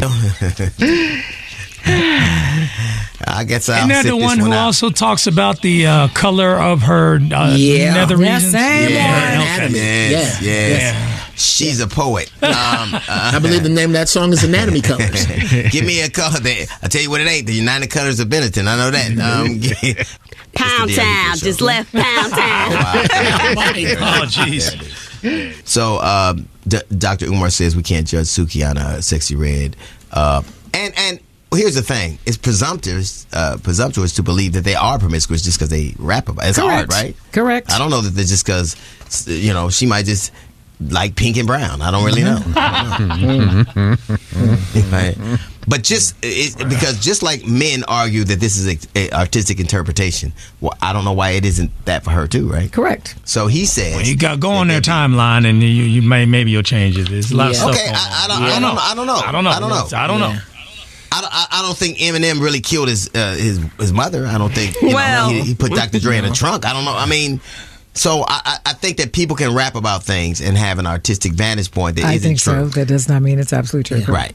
No. 0.00 0.08
I 3.28 3.44
guess 3.46 3.68
I'll 3.68 3.76
Isn't 3.78 3.88
that 3.88 4.02
sit 4.04 4.10
the 4.10 4.16
this 4.16 4.24
one 4.24 4.38
who 4.38 4.52
out. 4.52 4.66
also 4.66 4.90
talks 4.90 5.26
about 5.26 5.60
the 5.62 5.86
uh, 5.86 6.08
color 6.08 6.58
of 6.60 6.82
her 6.82 7.16
uh, 7.16 7.54
Yeah. 7.56 7.94
nether 7.94 8.16
Yeah, 8.16 8.34
regions? 8.34 8.52
same 8.52 8.90
Yeah. 8.92 9.12
one. 9.38 9.46
Anatomy. 9.56 9.78
Yes, 9.78 10.42
Yeah. 10.42 10.50
yes. 10.52 10.80
Yeah. 10.82 11.12
She's 11.36 11.80
a 11.80 11.86
poet. 11.86 12.30
Um, 12.42 12.94
uh, 12.94 13.00
I 13.08 13.38
believe 13.40 13.62
the 13.62 13.68
name 13.68 13.90
of 13.90 13.94
that 13.94 14.08
song 14.08 14.32
is 14.32 14.42
Anatomy 14.44 14.80
Colors. 14.80 15.26
give 15.70 15.84
me 15.84 16.00
a 16.02 16.08
color. 16.10 16.38
That, 16.40 16.78
I 16.82 16.88
tell 16.88 17.02
you 17.02 17.10
what 17.10 17.20
it 17.20 17.26
ain't. 17.26 17.46
The 17.46 17.52
United 17.54 17.90
Colors 17.90 18.18
of 18.20 18.28
Benetton. 18.28 18.66
I 18.68 18.76
know 18.76 18.90
that. 18.90 19.10
Um, 19.18 19.60
Pound 20.54 20.94
Town 20.94 21.36
just 21.36 21.60
left 21.60 21.92
Pound 21.92 22.32
Town. 22.32 22.72
Oh, 23.98 24.24
jeez. 24.26 25.66
So, 25.66 26.00
um, 26.00 26.48
D- 26.68 26.78
Dr. 26.96 27.26
Umar 27.26 27.50
says 27.50 27.74
we 27.76 27.82
can't 27.82 28.06
judge 28.06 28.26
Suki 28.26 28.68
on 28.68 28.76
a 28.76 28.98
Sexyy 29.00 29.38
Red. 29.38 29.76
Uh, 30.12 30.42
and 30.72 30.94
and 30.96 31.20
here's 31.54 31.74
the 31.74 31.82
thing: 31.82 32.18
it's 32.26 32.36
presumptuous, 32.36 33.26
uh, 33.32 33.56
presumptuous 33.62 34.12
to 34.14 34.22
believe 34.22 34.52
that 34.54 34.64
they 34.64 34.74
are 34.74 34.98
promiscuous 34.98 35.42
just 35.42 35.58
because 35.58 35.70
they 35.70 35.94
rap 35.98 36.28
about. 36.28 36.44
it. 36.46 36.48
It's 36.50 36.58
hard, 36.58 36.88
Correct. 36.88 36.92
right? 36.92 37.16
Correct. 37.32 37.72
I 37.72 37.78
don't 37.78 37.90
know 37.90 38.00
that 38.00 38.10
they're 38.10 38.24
just 38.24 38.44
because 38.44 38.76
you 39.28 39.52
know 39.52 39.70
she 39.70 39.86
might 39.86 40.04
just 40.06 40.32
like 40.80 41.16
pink 41.16 41.38
and 41.38 41.46
brown. 41.46 41.80
I 41.80 41.90
don't 41.90 42.04
really 42.04 42.22
know. 42.22 42.38
I 42.56 42.96
don't 42.98 43.76
know. 43.76 43.96
Right. 44.92 45.16
But 45.68 45.82
just 45.82 46.14
it, 46.22 46.56
because 46.68 47.00
just 47.02 47.22
like 47.24 47.44
men 47.46 47.82
argue 47.88 48.22
that 48.24 48.38
this 48.38 48.56
is 48.56 48.86
a, 48.94 49.08
a 49.08 49.10
artistic 49.12 49.58
interpretation, 49.58 50.32
well, 50.60 50.76
I 50.80 50.92
don't 50.92 51.04
know 51.04 51.12
why 51.14 51.30
it 51.30 51.44
isn't 51.44 51.72
that 51.86 52.04
for 52.04 52.10
her 52.10 52.28
too, 52.28 52.48
right? 52.48 52.70
Correct. 52.70 53.16
So 53.24 53.46
he 53.48 53.64
says 53.66 53.96
Well, 53.96 54.04
you 54.04 54.16
got 54.16 54.38
go 54.38 54.50
on 54.50 54.68
their 54.68 54.80
timeline, 54.80 55.44
and 55.48 55.60
you, 55.62 55.68
you 55.68 56.02
may 56.02 56.24
maybe 56.24 56.50
you'll 56.52 56.62
change 56.62 56.96
it. 56.98 57.08
There's 57.08 57.32
a 57.32 57.36
lot 57.36 57.48
of 57.50 57.54
Yeah. 57.54 57.58
stuff. 57.62 57.70
Okay, 57.74 57.84
going 57.86 57.96
I- 57.96 58.24
I 58.24 58.28
don't- 58.28 58.42
I 58.42 58.50
don't 58.60 58.62
know. 58.62 58.80
I 58.80 58.94
don't 58.94 59.06
know. 59.06 59.14
I 59.16 59.32
don't 59.32 59.44
know. 59.44 59.50
I 59.50 59.58
don't 59.60 59.70
know. 59.70 59.98
I 59.98 60.06
don't 60.06 60.20
know. 60.20 60.38
I, 61.16 61.20
don't- 61.20 61.32
I, 61.34 61.46
I 61.52 61.62
don't 61.62 61.76
think 61.76 61.98
Eminem 61.98 62.40
really 62.42 62.60
killed 62.60 62.88
his 62.88 63.10
uh, 63.14 63.34
his 63.34 63.58
his 63.78 63.92
mother. 63.92 64.26
I 64.26 64.38
don't 64.38 64.52
think. 64.54 64.74
You 64.82 64.94
Well- 64.94 65.30
know, 65.30 65.36
he, 65.36 65.42
he 65.48 65.54
put 65.54 65.72
Dr. 65.72 65.98
Dre 65.98 66.18
in 66.18 66.24
a 66.24 66.30
trunk. 66.32 66.64
I 66.66 66.72
don't 66.72 66.84
know. 66.84 66.94
I 66.94 67.06
mean, 67.06 67.40
so 67.94 68.24
I, 68.28 68.58
I 68.66 68.72
think 68.74 68.98
that 68.98 69.12
people 69.12 69.36
can 69.36 69.54
rap 69.54 69.74
about 69.74 70.02
things 70.02 70.40
and 70.42 70.56
have 70.56 70.78
an 70.78 70.86
artistic 70.86 71.32
vantage 71.32 71.70
point 71.70 71.96
that 71.96 72.04
I 72.04 72.18
think 72.18 72.38
true. 72.38 72.52
so. 72.52 72.78
That 72.78 72.88
does 72.88 73.08
not 73.08 73.22
mean 73.22 73.38
it's 73.38 73.52
absolutely 73.54 74.02
true. 74.02 74.12
Right. 74.14 74.34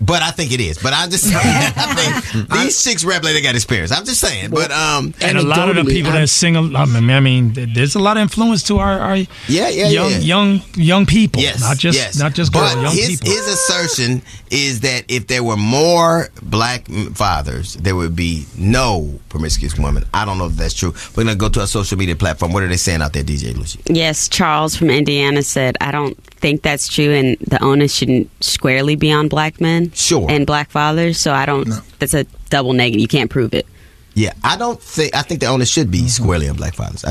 But 0.00 0.22
I 0.22 0.30
think 0.30 0.52
it 0.52 0.60
is. 0.60 0.78
But 0.78 0.92
I 0.92 1.08
just 1.08 1.26
I 1.34 2.20
think 2.22 2.48
these 2.50 2.82
chicks 2.84 3.04
rap 3.04 3.24
like 3.24 3.32
they 3.34 3.42
got 3.42 3.54
experience. 3.56 3.90
I'm 3.90 4.04
just 4.04 4.20
saying. 4.20 4.50
But 4.50 4.70
um, 4.70 5.12
And 5.20 5.36
a 5.36 5.42
lot 5.42 5.68
of 5.68 5.76
the 5.76 5.84
people 5.84 6.12
I'm- 6.12 6.20
that 6.22 6.28
sing, 6.28 6.54
a- 6.56 6.60
I 6.78 6.84
mean, 6.86 7.10
I 7.10 7.20
mean, 7.20 7.52
there's 7.74 7.94
a 7.96 7.98
lot 7.98 8.16
of 8.16 8.22
influence 8.22 8.62
to 8.64 8.78
our, 8.78 8.98
our 9.00 9.16
Yeah, 9.16 9.26
yeah, 9.48 9.88
young, 9.88 10.10
yeah. 10.12 10.18
young, 10.18 10.62
young 10.76 11.06
people. 11.06 11.42
Yes, 11.42 11.60
not 11.60 11.78
just, 11.78 11.98
yes. 11.98 12.16
not 12.18 12.32
just 12.32 12.52
But 12.52 12.76
young 12.80 12.94
his, 12.94 13.20
people. 13.20 13.30
His 13.30 13.46
assertion 13.48 14.22
is 14.50 14.80
that 14.80 15.04
if 15.08 15.26
there 15.26 15.42
were 15.42 15.56
more 15.56 16.28
black 16.42 16.86
fathers, 17.14 17.74
there 17.74 17.96
would 17.96 18.14
be 18.14 18.46
no 18.56 19.18
promiscuous 19.30 19.76
women. 19.78 20.04
I 20.14 20.24
don't 20.24 20.38
know 20.38 20.46
if 20.46 20.52
that's 20.52 20.74
true. 20.74 20.94
We're 21.16 21.24
gonna 21.24 21.34
go 21.36 21.48
to 21.48 21.60
our 21.60 21.66
social 21.66 21.98
media 21.98 22.14
platform. 22.16 22.52
What 22.52 22.62
are 22.62 22.68
they 22.68 22.76
saying 22.76 23.02
out 23.02 23.12
there, 23.12 23.24
DJ 23.24 23.56
Lucy? 23.56 23.80
Yes, 23.86 24.28
Charles 24.28 24.76
from 24.76 24.90
Indiana 24.90 25.42
said, 25.42 25.76
I 25.80 25.90
don't 25.90 26.16
think 26.40 26.62
that's 26.62 26.88
true, 26.88 27.10
and 27.10 27.36
the 27.40 27.62
onus 27.62 27.94
shouldn't 27.94 28.30
squarely 28.42 28.96
be 28.96 29.12
on 29.12 29.28
black 29.28 29.60
men 29.60 29.92
Sure. 29.92 30.26
and 30.30 30.46
black 30.46 30.70
fathers. 30.70 31.18
So 31.18 31.32
I 31.32 31.46
don't, 31.46 31.68
that's 31.98 32.14
a 32.14 32.24
double 32.50 32.72
negative. 32.72 33.00
You 33.00 33.08
can't 33.08 33.30
prove 33.30 33.54
it. 33.54 33.66
Yeah, 34.14 34.32
I 34.42 34.56
don't 34.56 34.80
think. 34.82 35.14
I 35.14 35.22
think 35.22 35.40
the 35.40 35.46
onus 35.46 35.68
should 35.68 35.90
be 35.90 36.08
squarely 36.08 36.48
on 36.48 36.56
black 36.56 36.74
fathers. 36.74 37.04
I, 37.04 37.10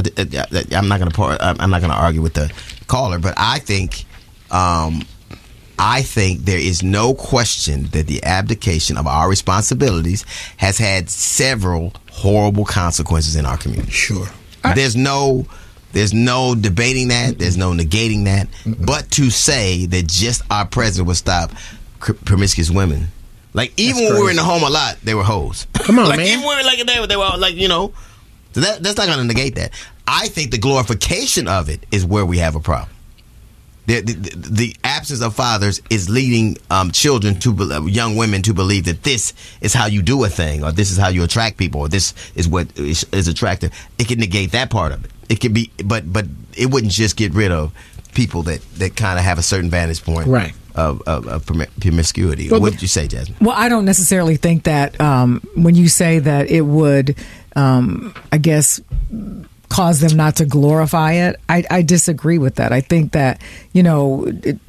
am 0.78 0.88
not 0.90 1.00
gonna. 1.00 1.12
par- 1.12 1.38
I'm 1.40 1.56
I'm 1.60 1.70
not 1.70 1.80
gonna 1.80 1.94
argue 1.94 2.22
with 2.22 2.34
the 2.34 2.52
caller, 2.88 3.20
but 3.20 3.34
I 3.38 3.60
think. 3.60 4.04
Um, 4.52 5.04
I 5.80 6.02
think 6.02 6.40
there 6.46 6.58
is 6.60 6.82
no 6.82 7.14
question 7.14 7.84
that 7.92 8.08
the 8.08 8.24
abdication 8.24 8.98
of 8.98 9.06
our 9.06 9.30
responsibilities 9.30 10.26
has 10.58 10.80
had 10.80 11.08
several 11.08 11.94
horrible 12.12 12.66
consequences 12.66 13.36
in 13.36 13.46
our 13.46 13.58
community. 13.58 13.92
Sure. 13.92 14.26
There's 14.74 14.96
no 14.96 15.46
there's 15.98 16.14
no 16.14 16.54
debating 16.54 17.08
that. 17.08 17.40
There's 17.40 17.58
no 17.58 17.72
negating 17.72 18.26
that. 18.26 18.48
But 18.86 19.10
to 19.14 19.32
say 19.32 19.88
that 19.88 20.06
just 20.06 20.44
our 20.52 20.68
president 20.68 21.08
would 21.08 21.18
stop 21.18 21.52
promiscuous 22.00 22.70
women, 22.70 23.08
like 23.54 23.74
even 23.78 24.04
when 24.04 24.14
we 24.14 24.22
were 24.22 24.30
in 24.30 24.36
the 24.36 24.44
home 24.44 24.62
a 24.62 24.70
lot, 24.70 24.98
they 25.04 25.16
were 25.16 25.24
hoes. 25.24 25.66
Come 25.74 25.98
on, 25.98 26.10
like, 26.10 26.18
man. 26.18 26.28
Even 26.28 26.46
when 26.46 26.56
we 26.56 26.64
were 26.64 26.68
like 26.70 26.86
they 26.86 27.04
they 27.08 27.18
were 27.18 27.32
like 27.40 27.56
you 27.56 27.68
know, 27.68 27.94
so 28.54 28.60
that 28.60 28.84
that's 28.84 28.98
not 28.98 29.08
going 29.08 29.18
to 29.18 29.24
negate 29.24 29.56
that. 29.56 29.72
I 30.08 30.28
think 30.28 30.52
the 30.52 30.60
glorification 30.60 31.48
of 31.48 31.68
it 31.68 31.84
is 31.92 32.06
where 32.06 32.28
we 32.28 32.38
have 32.38 32.56
a 32.56 32.60
problem. 32.60 32.92
The, 33.88 34.02
the, 34.02 34.50
the 34.50 34.76
absence 34.84 35.22
of 35.22 35.34
fathers 35.34 35.82
is 35.90 36.10
leading 36.10 36.58
um, 36.70 36.92
children 36.92 37.40
to 37.40 37.56
uh, 37.58 37.86
young 37.86 38.18
women 38.18 38.44
to 38.44 38.54
believe 38.54 38.86
that 38.86 39.02
this 39.02 39.34
is 39.62 39.74
how 39.74 39.88
you 39.88 40.04
do 40.04 40.24
a 40.26 40.30
thing, 40.30 40.64
or 40.64 40.72
this 40.72 40.92
is 40.92 40.98
how 40.98 41.08
you 41.08 41.24
attract 41.24 41.58
people, 41.58 41.82
or 41.82 41.88
this 41.88 42.14
is 42.36 42.48
what 42.48 42.78
is, 42.78 43.06
is 43.14 43.28
attractive. 43.28 43.74
It 43.98 44.08
can 44.10 44.20
negate 44.20 44.52
that 44.52 44.70
part 44.70 44.92
of 44.92 45.04
it. 45.06 45.12
It 45.30 45.42
could 45.42 45.54
be, 45.54 45.72
but 45.84 46.12
but 46.12 46.26
it 46.56 46.72
wouldn't 46.72 46.92
just 46.92 47.18
get 47.18 47.34
rid 47.34 47.52
of 47.52 47.74
people 48.14 48.44
that, 48.44 48.62
that 48.74 48.96
kind 48.96 49.20
of 49.20 49.24
have 49.24 49.38
a 49.38 49.44
certain 49.44 49.70
vantage 49.70 50.04
point, 50.04 50.28
Right. 50.28 50.54
Of, 50.74 51.02
of, 51.08 51.28
of 51.28 51.46
promiscuity. 51.46 52.50
Well, 52.50 52.62
what 52.62 52.74
did 52.74 52.84
you 52.84 52.88
say, 52.88 53.08
Jasmine? 53.08 53.38
Well, 53.42 53.56
I 53.58 53.68
don't 53.68 53.86
necessarily 53.86 54.38
think 54.38 54.64
that 54.64 55.00
um, 55.02 55.42
when 55.56 55.74
you 55.74 55.88
say 55.88 56.20
that 56.20 56.52
it 56.52 56.62
would, 56.62 57.16
um, 57.56 58.14
I 58.32 58.38
guess, 58.38 58.80
cause 59.70 60.00
them 60.02 60.16
not 60.16 60.36
to 60.36 60.46
glorify 60.46 61.14
it. 61.14 61.38
I, 61.50 61.64
I 61.72 61.82
disagree 61.82 62.38
with 62.38 62.56
that. 62.56 62.72
I 62.72 62.82
think 62.82 63.14
that 63.14 63.42
you 63.74 63.82
know. 63.84 64.26
It, 64.28 64.60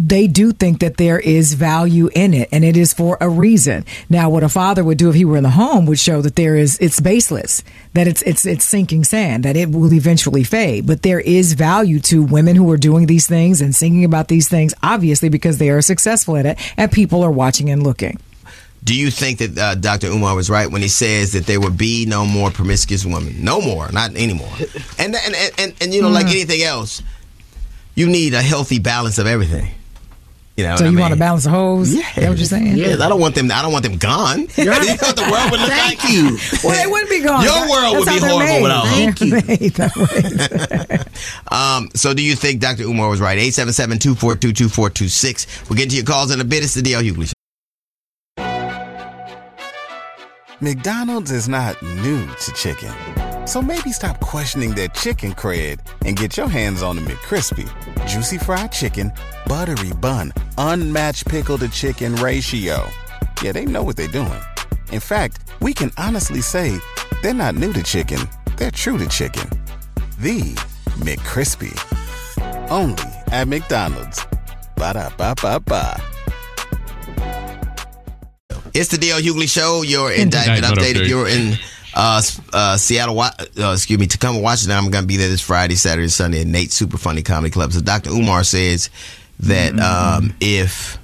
they 0.00 0.28
do 0.28 0.52
think 0.52 0.78
that 0.78 0.96
there 0.96 1.18
is 1.18 1.54
value 1.54 2.08
in 2.14 2.32
it 2.32 2.48
and 2.52 2.64
it 2.64 2.76
is 2.76 2.94
for 2.94 3.18
a 3.20 3.28
reason. 3.28 3.84
Now 4.08 4.30
what 4.30 4.44
a 4.44 4.48
father 4.48 4.84
would 4.84 4.96
do 4.96 5.08
if 5.08 5.16
he 5.16 5.24
were 5.24 5.36
in 5.36 5.42
the 5.42 5.50
home 5.50 5.86
would 5.86 5.98
show 5.98 6.22
that 6.22 6.36
there 6.36 6.54
is 6.54 6.78
it's 6.78 7.00
baseless, 7.00 7.64
that 7.94 8.06
it's 8.06 8.22
it's 8.22 8.46
it's 8.46 8.64
sinking 8.64 9.02
sand, 9.02 9.44
that 9.44 9.56
it 9.56 9.70
will 9.70 9.92
eventually 9.92 10.44
fade. 10.44 10.86
But 10.86 11.02
there 11.02 11.18
is 11.18 11.54
value 11.54 11.98
to 12.00 12.22
women 12.22 12.54
who 12.54 12.70
are 12.70 12.76
doing 12.76 13.06
these 13.06 13.26
things 13.26 13.60
and 13.60 13.74
singing 13.74 14.04
about 14.04 14.28
these 14.28 14.48
things 14.48 14.72
obviously 14.84 15.30
because 15.30 15.58
they 15.58 15.68
are 15.68 15.82
successful 15.82 16.36
at 16.36 16.46
it 16.46 16.58
and 16.76 16.92
people 16.92 17.24
are 17.24 17.32
watching 17.32 17.68
and 17.68 17.82
looking. 17.82 18.20
Do 18.84 18.94
you 18.94 19.10
think 19.10 19.40
that 19.40 19.58
uh, 19.58 19.74
Dr. 19.74 20.06
Umar 20.06 20.36
was 20.36 20.48
right 20.48 20.70
when 20.70 20.80
he 20.80 20.88
says 20.88 21.32
that 21.32 21.46
there 21.46 21.60
would 21.60 21.76
be 21.76 22.06
no 22.06 22.24
more 22.24 22.52
promiscuous 22.52 23.04
women? 23.04 23.42
No 23.42 23.60
more, 23.60 23.90
not 23.90 24.14
anymore. 24.14 24.52
And 24.96 25.16
and 25.16 25.34
and, 25.34 25.52
and, 25.58 25.74
and 25.80 25.92
you 25.92 26.02
know, 26.02 26.08
like 26.08 26.26
anything 26.26 26.62
else, 26.62 27.02
you 27.96 28.06
need 28.08 28.34
a 28.34 28.42
healthy 28.42 28.78
balance 28.78 29.18
of 29.18 29.26
everything. 29.26 29.74
You 30.58 30.64
know, 30.64 30.74
So 30.74 30.82
what 30.84 30.88
I 30.88 30.90
you 30.90 30.98
want 30.98 31.12
to 31.14 31.18
balance 31.20 31.44
the 31.44 31.50
hose? 31.50 31.94
Yeah. 31.94 32.02
That 32.16 32.28
what 32.30 32.36
you're 32.38 32.46
saying? 32.46 32.76
Yeah, 32.78 32.94
I 32.94 33.08
don't 33.08 33.20
want 33.20 33.36
them. 33.36 33.48
I 33.52 33.62
don't 33.62 33.70
want 33.70 33.84
them 33.84 33.96
gone. 33.96 34.40
you 34.56 34.64
know 34.64 34.72
what 34.72 35.14
the 35.14 35.22
world 35.30 35.50
would 35.52 35.60
look 35.60 35.70
Thank 35.70 36.02
like. 36.02 36.12
you. 36.12 36.36
Well, 36.64 36.74
they 36.76 36.86
wouldn't 36.90 37.10
be 37.10 37.20
gone. 37.20 37.44
Your 37.44 37.52
That- 37.52 37.70
world 37.70 37.96
would 37.98 38.06
be 38.06 38.10
how 38.18 38.28
horrible 38.28 38.38
made. 38.44 38.62
without. 38.62 38.84
Thank 38.86 39.20
you. 39.20 39.30
They're 39.30 39.44
made 39.46 39.72
that 39.74 39.96
way. 39.96 40.98
Um, 41.56 41.90
so, 41.94 42.12
do 42.12 42.22
you 42.24 42.34
think 42.34 42.60
Dr. 42.60 42.82
Umar 42.82 43.08
was 43.08 43.20
right? 43.20 43.38
877-242-2426. 43.38 45.68
We'll 45.70 45.76
get 45.76 45.90
to 45.90 45.96
your 45.96 46.04
calls 46.04 46.32
in 46.32 46.40
a 46.40 46.44
bit. 46.44 46.64
It's 46.64 46.74
the 46.74 46.82
DL 46.82 47.04
Hughley 47.08 47.28
Show. 47.28 47.34
McDonald's 50.60 51.30
is 51.30 51.48
not 51.48 51.80
new 51.82 52.26
to 52.26 52.52
chicken. 52.54 52.92
So 53.48 53.62
maybe 53.62 53.92
stop 53.92 54.20
questioning 54.20 54.74
their 54.74 54.88
chicken 54.88 55.32
cred 55.32 55.80
and 56.04 56.14
get 56.14 56.36
your 56.36 56.48
hands 56.48 56.82
on 56.82 56.96
the 56.96 57.02
McCrispy. 57.02 57.66
Juicy 58.06 58.36
fried 58.36 58.70
chicken, 58.70 59.10
buttery 59.46 59.94
bun, 59.94 60.34
unmatched 60.58 61.26
pickle 61.26 61.56
to 61.56 61.68
chicken 61.70 62.14
ratio. 62.16 62.86
Yeah, 63.42 63.52
they 63.52 63.64
know 63.64 63.82
what 63.82 63.96
they're 63.96 64.06
doing. 64.06 64.38
In 64.92 65.00
fact, 65.00 65.48
we 65.60 65.72
can 65.72 65.90
honestly 65.96 66.42
say 66.42 66.78
they're 67.22 67.32
not 67.32 67.54
new 67.54 67.72
to 67.72 67.82
chicken, 67.82 68.20
they're 68.58 68.70
true 68.70 68.98
to 68.98 69.08
chicken. 69.08 69.48
The 70.18 70.42
McCrispy. 71.00 71.72
Only 72.70 73.02
at 73.32 73.48
McDonald's. 73.48 74.26
Ba 74.76 74.92
da 74.92 75.08
ba 75.16 75.34
ba 75.40 75.58
ba. 75.58 75.96
It's 78.74 78.90
the 78.90 78.98
DL 78.98 79.22
Hughley 79.22 79.48
Show. 79.48 79.80
Your 79.80 80.12
indictment 80.12 80.58
Indictment 80.58 80.78
update. 80.78 80.90
If 80.90 80.96
update. 80.98 81.08
you're 81.08 81.28
in 81.28 81.56
uh, 81.94 82.22
uh, 82.52 82.76
Seattle, 82.76 83.14
Wa- 83.14 83.30
uh, 83.58 83.72
excuse 83.72 83.98
me, 83.98 84.06
Tacoma, 84.06 84.40
Washington, 84.40 84.76
I'm 84.76 84.90
going 84.90 85.04
to 85.04 85.08
be 85.08 85.16
there 85.16 85.28
this 85.28 85.40
Friday, 85.40 85.74
Saturday, 85.76 86.08
Sunday 86.08 86.40
at 86.42 86.46
Nate's 86.46 86.74
Super 86.74 86.98
Funny 86.98 87.22
Comedy 87.22 87.50
Club. 87.50 87.72
So 87.72 87.80
Dr. 87.80 88.10
Umar 88.10 88.44
says 88.44 88.90
that 89.40 89.78
um, 89.78 90.34
if 90.40 90.98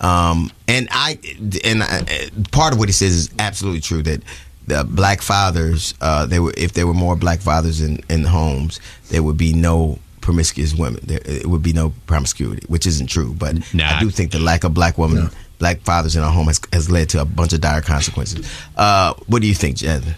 um, 0.00 0.50
and 0.68 0.88
I 0.92 1.18
and 1.64 1.82
I, 1.82 2.28
part 2.52 2.72
of 2.72 2.78
what 2.78 2.88
he 2.88 2.92
says 2.92 3.12
is 3.14 3.30
absolutely 3.38 3.80
true 3.80 4.02
that 4.04 4.22
the 4.66 4.84
black 4.84 5.22
fathers, 5.22 5.94
uh, 6.00 6.26
there 6.26 6.42
were 6.42 6.52
if 6.56 6.72
there 6.74 6.86
were 6.86 6.94
more 6.94 7.16
black 7.16 7.40
fathers 7.40 7.80
in 7.80 8.00
in 8.08 8.24
homes, 8.24 8.80
there 9.08 9.22
would 9.22 9.36
be 9.38 9.52
no 9.54 9.98
promiscuous 10.20 10.74
women. 10.74 11.00
There 11.04 11.20
it 11.24 11.46
would 11.46 11.62
be 11.62 11.72
no 11.72 11.92
promiscuity, 12.06 12.64
which 12.68 12.86
isn't 12.86 13.08
true. 13.08 13.34
But 13.36 13.56
Nah. 13.74 13.96
I 13.96 14.00
do 14.00 14.10
think 14.10 14.30
the 14.30 14.38
lack 14.38 14.62
of 14.64 14.74
black 14.74 14.98
women, 14.98 15.30
black 15.58 15.80
fathers 15.80 16.16
in 16.16 16.22
our 16.22 16.30
home 16.30 16.46
has, 16.46 16.60
has 16.72 16.90
led 16.90 17.08
to 17.10 17.20
a 17.20 17.24
bunch 17.24 17.52
of 17.52 17.60
dire 17.60 17.80
consequences. 17.80 18.50
Uh, 18.76 19.14
what 19.26 19.42
do 19.42 19.48
you 19.48 19.54
think, 19.54 19.76
Jasmine? 19.76 20.14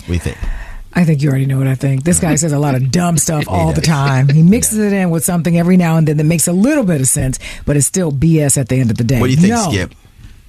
What 0.00 0.06
do 0.06 0.12
you 0.14 0.18
think? 0.18 0.38
I 0.94 1.04
think 1.04 1.22
you 1.22 1.30
already 1.30 1.46
know 1.46 1.58
what 1.58 1.68
I 1.68 1.74
think. 1.74 2.04
This 2.04 2.20
guy 2.20 2.34
says 2.34 2.52
a 2.52 2.58
lot 2.58 2.74
of 2.74 2.90
dumb 2.90 3.16
stuff 3.16 3.44
all 3.48 3.72
the 3.72 3.80
time. 3.80 4.28
He 4.32 4.42
mixes 4.42 4.78
it 4.78 4.92
in 4.92 5.10
with 5.10 5.24
something 5.24 5.58
every 5.58 5.76
now 5.76 5.96
and 5.96 6.06
then 6.08 6.16
that 6.18 6.24
makes 6.24 6.48
a 6.48 6.52
little 6.52 6.84
bit 6.84 7.00
of 7.00 7.06
sense, 7.06 7.38
but 7.64 7.76
it's 7.76 7.86
still 7.86 8.12
BS 8.12 8.58
at 8.58 8.68
the 8.68 8.76
end 8.76 8.90
of 8.90 8.96
the 8.96 9.04
day. 9.04 9.20
What 9.20 9.26
do 9.26 9.32
you 9.32 9.38
think, 9.40 9.52
no. 9.52 9.70
Skip? 9.70 9.94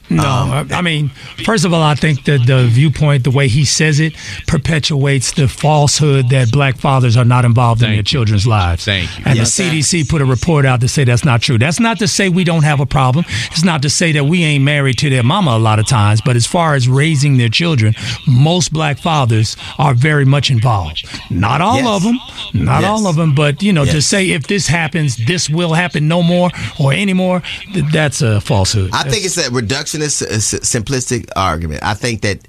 No, 0.10 0.24
Um, 0.24 0.68
I 0.72 0.78
I 0.78 0.82
mean, 0.82 1.10
first 1.46 1.64
of 1.66 1.74
all, 1.74 1.82
I 1.82 1.96
think 1.96 2.26
that 2.26 2.46
the 2.46 2.68
viewpoint, 2.68 3.24
the 3.24 3.32
way 3.32 3.48
he 3.48 3.64
says 3.66 4.00
it, 4.00 4.14
perpetuates 4.48 5.32
the 5.34 5.48
falsehood 5.48 6.30
that 6.30 6.52
black 6.52 6.78
fathers 6.78 7.18
are 7.18 7.26
not 7.26 7.46
involved 7.46 7.82
in 7.82 7.90
their 7.90 7.98
you. 7.98 8.04
children's 8.04 8.46
lives. 8.46 8.86
Thank 8.86 9.10
you. 9.18 9.24
And 9.26 9.38
Yes, 9.38 9.56
the 9.56 9.64
CDC 9.64 10.08
put 10.10 10.22
a 10.22 10.26
report 10.26 10.66
out 10.66 10.82
to 10.82 10.88
say 10.88 11.04
that's 11.04 11.26
not 11.26 11.42
true. 11.42 11.58
That's 11.58 11.80
not 11.80 12.00
to 12.00 12.08
say 12.08 12.30
we 12.30 12.44
don't 12.44 12.64
have 12.64 12.80
a 12.80 12.86
problem. 12.86 13.26
It's 13.52 13.64
not 13.64 13.82
to 13.84 13.90
say 13.90 14.12
that 14.14 14.26
we 14.26 14.44
ain't 14.44 14.64
married 14.64 14.98
to 15.00 15.10
their 15.10 15.24
mama 15.24 15.52
a 15.52 15.60
lot 15.60 15.80
of 15.80 15.88
times. 15.88 16.22
But 16.22 16.36
as 16.36 16.46
far 16.46 16.76
as 16.76 16.88
raising 16.88 17.38
their 17.38 17.50
children, 17.50 17.94
most 18.28 18.72
black 18.74 18.98
fathers 19.00 19.56
are 19.80 19.94
very 19.94 20.26
much 20.26 20.52
involved. 20.52 21.06
Not 21.30 21.62
all 21.62 21.78
Yes. 21.78 21.88
of 21.88 22.04
them, 22.04 22.20
not 22.54 22.82
Yes. 22.82 22.90
all 22.92 23.08
of 23.08 23.16
them, 23.16 23.34
but 23.34 23.64
you 23.64 23.74
know, 23.74 23.86
to 23.86 24.02
say 24.02 24.32
if 24.32 24.48
this 24.48 24.68
happens, 24.68 25.16
this 25.16 25.50
will 25.50 25.74
happen 25.74 26.08
no 26.08 26.22
more 26.22 26.50
or 26.80 26.94
anymore, 26.94 27.42
th- 27.74 27.86
that's 27.92 28.22
a 28.22 28.40
falsehood. 28.42 28.90
I 28.94 29.04
think 29.10 29.26
it's 29.26 29.38
a 29.38 29.50
reductionist, 29.98 30.22
uh, 30.24 30.60
simplistic 30.62 31.30
argument. 31.36 31.84
I 31.84 31.94
think 31.94 32.22
that 32.22 32.40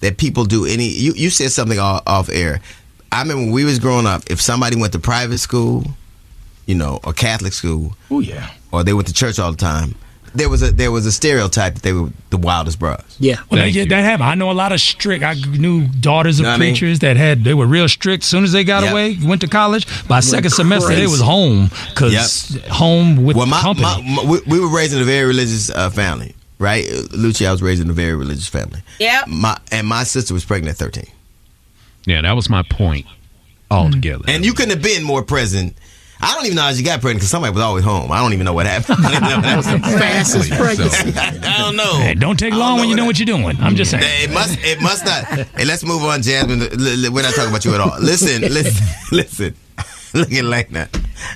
that 0.00 0.16
people 0.16 0.44
do 0.44 0.64
any. 0.66 0.88
You 0.88 1.12
you 1.14 1.30
said 1.30 1.50
something 1.52 1.78
off, 1.78 2.02
off 2.06 2.28
air. 2.30 2.60
I 3.12 3.22
remember 3.22 3.42
when 3.44 3.52
we 3.52 3.64
was 3.64 3.78
growing 3.78 4.06
up. 4.06 4.22
If 4.30 4.40
somebody 4.40 4.76
went 4.76 4.92
to 4.92 4.98
private 4.98 5.38
school, 5.38 5.84
you 6.66 6.74
know, 6.74 7.00
or 7.04 7.12
Catholic 7.12 7.52
school, 7.52 7.96
Oh 8.10 8.20
yeah. 8.20 8.50
or 8.72 8.84
they 8.84 8.92
went 8.92 9.08
to 9.08 9.14
church 9.14 9.38
all 9.40 9.50
the 9.50 9.56
time, 9.56 9.96
there 10.32 10.48
was 10.48 10.62
a 10.62 10.70
there 10.70 10.92
was 10.92 11.06
a 11.06 11.12
stereotype 11.12 11.74
that 11.74 11.82
they 11.82 11.92
were 11.92 12.10
the 12.30 12.36
wildest 12.38 12.78
bros. 12.78 13.00
Yeah. 13.18 13.34
Well, 13.50 13.60
Thank 13.60 13.74
that, 13.74 13.80
you. 13.80 13.86
that 13.86 14.02
happened. 14.04 14.28
I 14.28 14.36
know 14.36 14.50
a 14.50 14.52
lot 14.52 14.70
of 14.70 14.80
strict. 14.80 15.24
I 15.24 15.34
knew 15.34 15.88
daughters 15.88 16.38
of 16.38 16.44
Know 16.44 16.50
what 16.50 16.54
I 16.54 16.58
mean? 16.60 16.70
preachers 16.74 17.00
that 17.00 17.16
had 17.16 17.42
they 17.42 17.52
were 17.52 17.66
real 17.66 17.88
strict. 17.88 18.22
As 18.22 18.28
soon 18.28 18.44
as 18.44 18.52
they 18.52 18.62
got 18.62 18.84
Yep. 18.84 18.92
away, 18.92 19.18
went 19.24 19.40
to 19.40 19.48
college. 19.48 19.86
By 20.06 20.20
second 20.20 20.50
semester, 20.50 20.94
they 20.94 21.08
was 21.08 21.20
home 21.20 21.68
because 21.88 22.56
home 22.70 23.24
with 23.24 23.36
Well, 23.36 23.46
my, 23.46 23.60
company. 23.60 23.82
my, 23.82 24.22
my 24.22 24.30
we, 24.30 24.40
we 24.46 24.60
were 24.60 24.68
raised 24.74 24.94
in 24.94 25.02
a 25.02 25.04
very 25.04 25.26
religious 25.26 25.68
uh, 25.68 25.90
family, 25.90 26.36
right? 26.60 26.84
Lucci, 26.86 27.44
I 27.46 27.50
was 27.50 27.60
raised 27.62 27.82
in 27.82 27.90
a 27.90 27.92
very 27.92 28.14
religious 28.14 28.46
family. 28.46 28.80
Yeah. 29.00 29.24
My 29.26 29.58
and 29.72 29.86
my 29.88 30.04
sister 30.04 30.32
was 30.32 30.44
pregnant 30.44 30.74
at 30.74 30.78
thirteen, 30.78 31.10
Yeah, 32.06 32.20
that 32.22 32.36
was 32.36 32.48
my 32.48 32.62
point 32.62 33.06
altogether. 33.70 34.24
and 34.28 34.44
you 34.44 34.52
couldn't 34.52 34.70
have 34.70 34.82
been 34.82 35.02
more 35.02 35.22
present. 35.24 35.74
I 36.22 36.34
don't 36.34 36.44
even 36.44 36.56
know 36.56 36.62
how 36.64 36.72
she 36.74 36.82
got 36.82 37.00
pregnant 37.00 37.20
because 37.20 37.30
somebody 37.30 37.54
was 37.54 37.62
always 37.62 37.82
home. 37.82 38.12
I 38.12 38.18
don't 38.20 38.34
even 38.34 38.44
know 38.44 38.52
what 38.52 38.66
happened. 38.66 38.98
I 39.06 39.40
don't 39.40 39.42
know. 39.42 39.88
Fastest 39.98 40.50
pregnancy. 40.50 41.12
I 41.18 41.56
don't 41.58 41.76
know. 41.76 41.94
Hey, 41.98 42.12
don't 42.14 42.38
take 42.38 42.52
long 42.52 42.72
don't 42.76 42.80
when 42.80 42.88
you 42.90 42.94
know 42.94 43.04
what 43.04 43.16
what 43.16 43.18
you're 43.18 43.24
doing. 43.38 43.56
I'm 43.58 43.74
just 43.74 43.90
saying. 43.90 44.04
It 44.04 44.30
must. 44.30 44.58
It 44.62 44.82
must 44.82 45.06
not. 45.06 45.24
Hey, 45.24 45.64
let's 45.64 45.82
move 45.82 46.02
on, 46.04 46.20
Jasmine. 46.20 46.60
L- 46.60 47.04
l- 47.06 47.12
We're 47.12 47.22
not 47.22 47.32
talking 47.34 47.48
about 47.50 47.64
you 47.64 47.72
at 47.74 47.80
all. 47.80 47.98
Listen, 48.00 48.42
listen, 48.52 48.86
listen. 49.16 49.54
Look 50.12 50.30
at 50.30 50.44
Lena. 50.44 50.90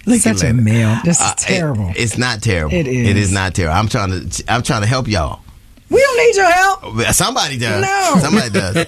Look 0.06 0.20
Such 0.20 0.42
a 0.42 0.46
Lena. 0.46 0.62
male. 0.62 0.98
This 1.04 1.20
is 1.20 1.26
Uh, 1.26 1.30
it- 1.32 1.38
terrible. 1.38 1.92
it's 1.96 2.16
not 2.18 2.42
terrible. 2.42 2.74
It 2.74 2.86
It 2.86 3.16
is. 3.16 3.28
is 3.28 3.32
not 3.32 3.54
terrible. 3.54 3.76
I'm 3.76 3.88
trying 3.88 4.28
to. 4.28 4.44
I'm 4.48 4.62
trying 4.62 4.82
to 4.82 4.88
help 4.88 5.08
y'all. 5.08 5.40
we 5.90 6.00
don't 6.00 6.16
need 6.18 6.36
your 6.36 6.50
help. 6.50 7.14
Somebody 7.14 7.58
does. 7.58 7.82
No. 7.82 8.20
Somebody 8.20 8.50
does. 8.50 8.86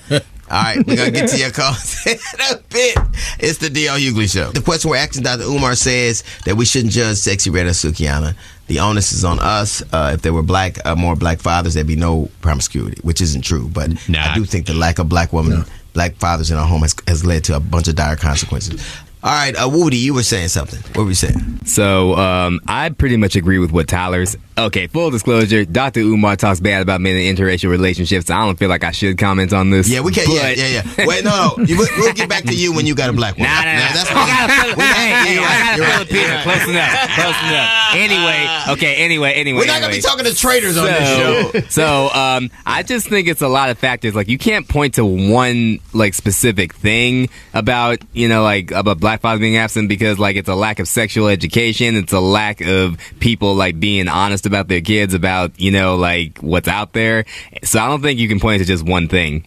All 0.49 0.63
right, 0.63 0.87
we're 0.87 0.95
gonna 0.97 1.11
get 1.11 1.29
to 1.31 1.39
your 1.39 1.51
calls 1.51 1.97
in 2.07 2.17
a 2.53 2.57
bit. 2.71 2.97
It's 3.41 3.59
the 3.59 3.69
DL 3.69 3.99
Hughley 3.99 4.33
Show. 4.33 4.53
The 4.53 4.61
question 4.63 4.91
we're 4.91 4.97
asking 4.97 5.25
Dr. 5.25 5.43
Umar 5.43 5.75
says 5.75 6.23
that 6.45 6.57
we 6.57 6.65
shouldn't 6.65 6.93
judge 6.93 7.17
Sexyy 7.17 7.53
Red 7.53 7.67
or 7.67 7.71
Sukihana. 7.71 8.37
The 8.69 8.79
onus 8.79 9.13
is 9.13 9.25
on 9.25 9.41
us. 9.41 9.83
Uh, 9.93 10.13
if 10.15 10.23
there 10.23 10.33
were 10.33 10.45
black, 10.45 10.79
uh, 10.87 10.95
more 10.95 11.17
black 11.17 11.41
fathers, 11.41 11.75
there'd 11.75 11.87
be 11.89 11.97
no 11.97 12.31
promiscuity, 12.43 13.01
which 13.03 13.21
isn't 13.21 13.43
true. 13.43 13.69
But 13.73 14.09
Nah. 14.09 14.31
I 14.31 14.35
do 14.37 14.45
think 14.45 14.67
the 14.67 14.75
lack 14.75 15.01
of 15.01 15.09
black 15.09 15.33
women, 15.33 15.65
black 15.95 16.15
fathers 16.17 16.51
in 16.53 16.57
our 16.57 16.67
home 16.67 16.83
has, 16.83 16.95
has 17.09 17.25
led 17.25 17.43
to 17.45 17.57
a 17.57 17.61
bunch 17.61 17.89
of 17.89 17.97
dire 17.97 18.15
consequences. 18.17 18.81
All 19.27 19.33
right, 19.33 19.57
uh, 19.57 19.69
Woody, 19.69 19.97
you 19.97 20.15
were 20.15 20.23
saying 20.23 20.47
something. 20.49 20.79
What 20.95 21.03
were 21.03 21.09
you 21.09 21.15
saying? 21.17 21.65
So 21.67 22.15
um, 22.15 22.61
I 22.69 22.91
pretty 22.91 23.17
much 23.17 23.35
agree 23.35 23.59
with 23.59 23.73
what 23.73 23.89
Tyler's. 23.89 24.37
Okay, 24.57 24.87
full 24.87 25.11
disclosure: 25.11 25.65
Dr. 25.65 25.99
Umar 26.01 26.37
talks 26.37 26.61
bad 26.61 26.81
about 26.81 27.01
men 27.01 27.17
in 27.17 27.35
interracial 27.35 27.69
relationships. 27.69 28.31
I 28.31 28.47
don't 28.47 28.57
feel 28.57 28.69
like 28.69 28.85
I 28.85 28.93
should 28.93 29.19
comment 29.19 29.53
on 29.53 29.71
this. 29.71 29.89
Yeah, 29.89 30.01
we 30.01 30.13
can't. 30.13 30.29
Yeah, 30.29 30.51
yeah, 30.51 30.83
yeah. 30.97 31.07
Wait, 31.07 31.25
no, 31.25 31.55
no. 31.59 31.65
You- 31.65 31.77
We'll, 31.77 32.13
get 32.15 32.29
back 32.29 32.45
to 32.45 32.55
you 32.55 32.73
when 32.73 32.87
you 32.87 32.95
got 32.95 33.11
a 33.11 33.13
black 33.13 33.37
one. 33.37 33.49
Nah, 33.49 33.55
nah, 33.65 33.73
nah. 33.73 33.79
that's 33.93 34.11
I 34.11 34.15
got 34.15 34.49
a 34.49 34.63
Phil- 34.69 34.77
we 34.77 34.83
hey, 34.85 35.35
hey, 35.35 35.39
I 35.39 35.77
got 35.77 36.03
a 36.03 36.07
Filipino. 36.07 36.29
right. 36.29 36.43
Close 36.45 36.69
enough. 36.69 37.11
Close 37.17 37.51
enough. 37.51 37.95
Anyway, 37.95 38.75
okay. 38.75 38.95
Anyway, 39.05 39.33
anyway. 39.33 39.59
We're 39.59 39.67
not 39.67 39.81
gonna 39.81 39.93
be 39.93 40.01
talking 40.01 40.25
to 40.25 40.35
traitors 40.37 40.79
on 40.79 40.85
this 40.87 41.17
show. 41.17 41.51
So, 41.53 41.61
so 41.69 42.11
um, 42.15 42.51
I 42.65 42.85
just 42.85 43.09
think 43.09 43.27
it's 43.29 43.43
a 43.43 43.49
lot 43.49 43.71
of 43.71 43.79
factors. 43.79 44.15
Like 44.15 44.29
you 44.29 44.39
can't 44.39 44.69
point 44.69 44.95
to 44.95 45.05
one 45.05 45.81
like 45.93 46.15
specific 46.15 46.75
thing 46.75 47.29
about 47.53 47.99
you 48.13 48.29
know 48.29 48.43
like 48.45 48.71
about 48.71 49.01
black 49.01 49.16
fathers 49.21 49.41
being 49.41 49.57
absent 49.57 49.89
because 49.89 50.19
like 50.19 50.37
it's 50.37 50.49
a 50.49 50.55
lack 50.55 50.79
of 50.79 50.89
sexual 50.89 51.29
education. 51.29 51.97
It's 51.97 52.13
a 52.13 52.21
lack 52.21 52.61
of 52.61 52.99
people 53.21 53.55
like 53.55 53.79
being 53.81 54.09
honest 54.09 54.47
about 54.47 54.69
their 54.69 54.81
kids 54.81 55.15
about 55.15 55.59
you 55.61 55.71
know 55.71 55.97
like 55.97 56.39
what's 56.39 56.69
out 56.69 56.93
there. 56.93 57.25
So 57.65 57.81
I 57.81 57.89
don't 57.89 58.03
think 58.03 58.19
you 58.19 58.29
can 58.29 58.41
point 58.41 58.61
to 58.61 58.67
just 58.67 58.85
one 58.85 59.09
thing. 59.09 59.47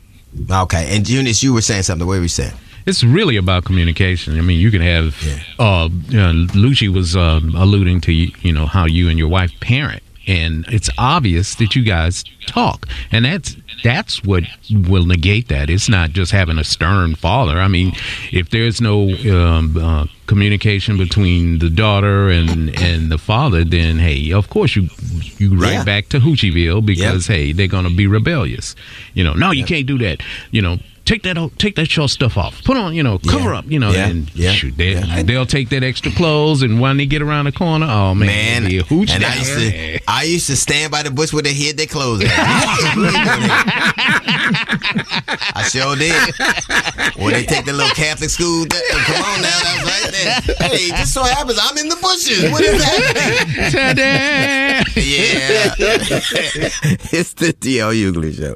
Okay, 0.49 0.95
and 0.95 1.07
Eunice, 1.07 1.41
you 1.41 1.53
were 1.53 1.61
saying 1.61 1.83
something. 1.83 2.07
What 2.07 2.17
were 2.17 2.21
you 2.21 2.27
saying? 2.27 2.53
It's 2.85 3.03
really 3.03 3.35
about 3.35 3.65
communication. 3.65 4.37
I 4.37 4.41
mean, 4.41 4.59
you 4.59 4.71
can 4.71 4.81
have. 4.81 5.15
Uh, 5.59 5.89
you 6.07 6.17
know, 6.17 6.45
Lucci 6.53 6.91
was 6.91 7.15
um, 7.15 7.53
alluding 7.55 8.01
to 8.01 8.13
you 8.13 8.53
know 8.53 8.65
how 8.65 8.85
you 8.85 9.09
and 9.09 9.17
your 9.17 9.27
wife 9.27 9.51
parent, 9.59 10.01
and 10.27 10.65
it's 10.69 10.89
obvious 10.97 11.55
that 11.55 11.75
you 11.75 11.83
guys 11.83 12.23
talk, 12.47 12.87
and 13.11 13.25
that's 13.25 13.55
that's 13.83 14.23
what 14.23 14.43
will 14.69 15.05
negate 15.05 15.47
that. 15.49 15.69
It's 15.69 15.89
not 15.89 16.11
just 16.11 16.31
having 16.31 16.57
a 16.57 16.63
stern 16.63 17.15
father. 17.15 17.57
I 17.59 17.67
mean, 17.67 17.93
if 18.31 18.49
there's 18.49 18.79
no 18.81 19.09
um, 19.31 19.77
uh, 19.77 20.05
communication 20.27 20.97
between 20.97 21.59
the 21.59 21.69
daughter 21.69 22.29
and 22.29 22.69
and 22.81 23.11
the 23.11 23.17
father, 23.17 23.63
then 23.63 23.99
hey, 23.99 24.31
of 24.31 24.49
course 24.49 24.75
you 24.75 24.89
you 25.37 25.55
right 25.55 25.73
Yeah. 25.73 25.83
back 25.83 26.09
to 26.09 26.19
Hoochieville 26.19 26.85
because 26.85 27.27
hey, 27.27 27.51
they're 27.53 27.67
gonna 27.67 27.89
be 27.89 28.07
rebellious. 28.07 28.75
You 29.13 29.23
know, 29.23 29.33
no, 29.33 29.51
you 29.51 29.65
can't 29.65 29.85
do 29.87 29.97
that. 29.99 30.21
You 30.51 30.61
know. 30.61 30.77
Take 31.09 31.23
that, 31.23 31.39
o- 31.39 31.51
take 31.57 31.75
that 31.77 31.89
short 31.89 32.11
stuff 32.11 32.37
off. 32.37 32.63
Put 32.63 32.77
on, 32.77 32.93
you 32.93 33.01
know, 33.01 33.17
cover 33.17 33.49
Yeah. 33.51 33.57
up, 33.59 33.65
you 33.67 33.79
know, 33.79 33.89
Yeah. 33.91 34.09
and 34.09 34.29
Yeah. 34.35 34.51
shoot, 34.53 34.77
they, 34.77 34.91
Yeah. 34.93 35.23
they'll 35.23 35.47
take 35.47 35.69
that 35.69 35.83
extra 35.83 36.11
clothes, 36.11 36.61
and 36.61 36.79
when 36.79 36.97
they 36.97 37.07
get 37.07 37.23
around 37.23 37.45
the 37.45 37.51
corner, 37.51 37.87
oh 37.89 38.13
man, 38.13 38.27
Man, 38.27 38.57
it'll 38.67 38.69
be 38.69 38.77
a 38.77 38.83
hooch 38.83 39.09
and 39.09 39.25
I 39.25 39.35
used 39.35 39.53
to, 39.57 39.99
I 40.07 40.23
used 40.25 40.45
to 40.47 40.55
stand 40.55 40.91
by 40.91 41.01
the 41.01 41.09
bush 41.09 41.33
with 41.33 41.45
they 41.45 41.53
hid 41.53 41.77
their 41.77 41.87
clothes. 41.87 42.23
I 45.55 45.67
sure 45.71 45.95
did. 45.95 46.13
When 47.17 47.33
they 47.33 47.43
take 47.43 47.65
the 47.65 47.73
little 47.73 47.89
Catholic 47.95 48.29
school, 48.29 48.65
that, 48.65 48.83
come 49.07 49.23
on 49.23 49.41
now, 49.41 49.59
that 49.63 49.81
was 49.81 49.89
right 49.89 50.11
there. 50.11 50.69
Hey, 50.69 50.89
just 50.89 51.13
so 51.13 51.23
happens 51.23 51.57
I'm 51.59 51.75
in 51.79 51.89
the 51.89 51.95
bushes. 51.95 52.51
What 52.51 52.61
is 52.63 52.83
happening? 52.83 53.71
Ta-da! 53.71 54.83
Yeah, 54.95 55.75
it's 57.11 57.33
the 57.33 57.53
DL 57.53 57.93
Hughley 57.93 58.35
show. 58.37 58.55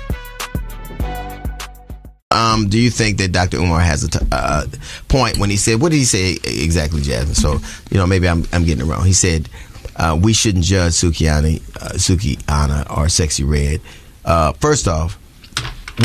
Um, 2.31 2.69
do 2.69 2.79
you 2.79 2.89
think 2.89 3.17
that 3.17 3.31
Dr. 3.31 3.57
Umar 3.57 3.81
has 3.81 4.03
a 4.03 4.09
t- 4.09 4.25
uh, 4.31 4.65
point 5.09 5.37
when 5.37 5.49
he 5.49 5.57
said, 5.57 5.81
what 5.81 5.91
did 5.91 5.97
he 5.97 6.05
say 6.05 6.37
exactly, 6.45 7.01
Jasmine? 7.01 7.35
So, 7.35 7.59
you 7.89 7.97
know, 7.97 8.07
maybe 8.07 8.27
I'm, 8.29 8.45
I'm 8.53 8.63
getting 8.63 8.85
it 8.85 8.89
wrong. 8.89 9.05
He 9.05 9.13
said, 9.13 9.49
uh, 9.97 10.17
we 10.21 10.31
shouldn't 10.33 10.63
judge 10.63 10.93
Sukiani, 10.93 11.61
uh, 11.81 11.89
Sukihana 11.95 12.89
or 12.89 13.05
Sexyy 13.07 13.47
Red. 13.49 13.81
Uh, 14.23 14.53
first 14.53 14.87
off, 14.87 15.17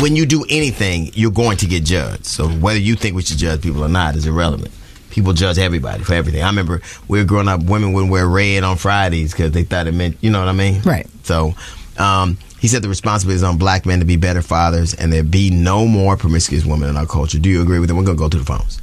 when 0.01 0.15
you 0.15 0.25
do 0.25 0.45
anything, 0.49 1.11
you're 1.13 1.31
going 1.31 1.57
to 1.57 1.65
get 1.65 1.83
judged. 1.85 2.25
So 2.25 2.47
whether 2.49 2.79
you 2.79 2.95
think 2.95 3.15
we 3.15 3.21
should 3.21 3.37
judge 3.37 3.61
people 3.61 3.83
or 3.83 3.89
not 3.89 4.15
is 4.15 4.25
irrelevant. 4.25 4.71
People 5.09 5.33
judge 5.33 5.57
everybody 5.57 6.03
for 6.03 6.13
everything. 6.13 6.43
I 6.43 6.47
remember 6.47 6.81
we 7.07 7.19
were 7.19 7.25
growing 7.25 7.47
up, 7.47 7.63
women 7.63 7.93
wouldn't 7.93 8.11
wear 8.11 8.27
red 8.27 8.63
on 8.63 8.75
Fridays 8.77 9.31
because 9.31 9.51
they 9.51 9.63
thought 9.63 9.87
it 9.87 9.93
meant, 9.93 10.17
you 10.21 10.29
know 10.29 10.39
what 10.39 10.49
I 10.49 10.53
mean? 10.53 10.81
Right. 10.81 11.07
So 11.23 11.55
um, 11.97 12.37
he 12.59 12.67
said 12.67 12.81
the 12.81 12.89
responsibility 12.89 13.37
is 13.37 13.43
on 13.43 13.57
black 13.57 13.85
men 13.85 13.99
to 13.99 14.05
be 14.05 14.17
better 14.17 14.41
fathers 14.41 14.93
and 14.93 15.11
there 15.11 15.23
be 15.23 15.49
no 15.49 15.87
more 15.87 16.17
promiscuous 16.17 16.65
women 16.65 16.89
in 16.89 16.97
our 16.97 17.05
culture. 17.05 17.39
Do 17.39 17.49
you 17.49 17.61
agree 17.61 17.79
with 17.79 17.89
him? 17.89 17.97
We're 17.97 18.03
going 18.03 18.17
to 18.17 18.23
go 18.23 18.29
to 18.29 18.37
the 18.37 18.45
phones. 18.45 18.81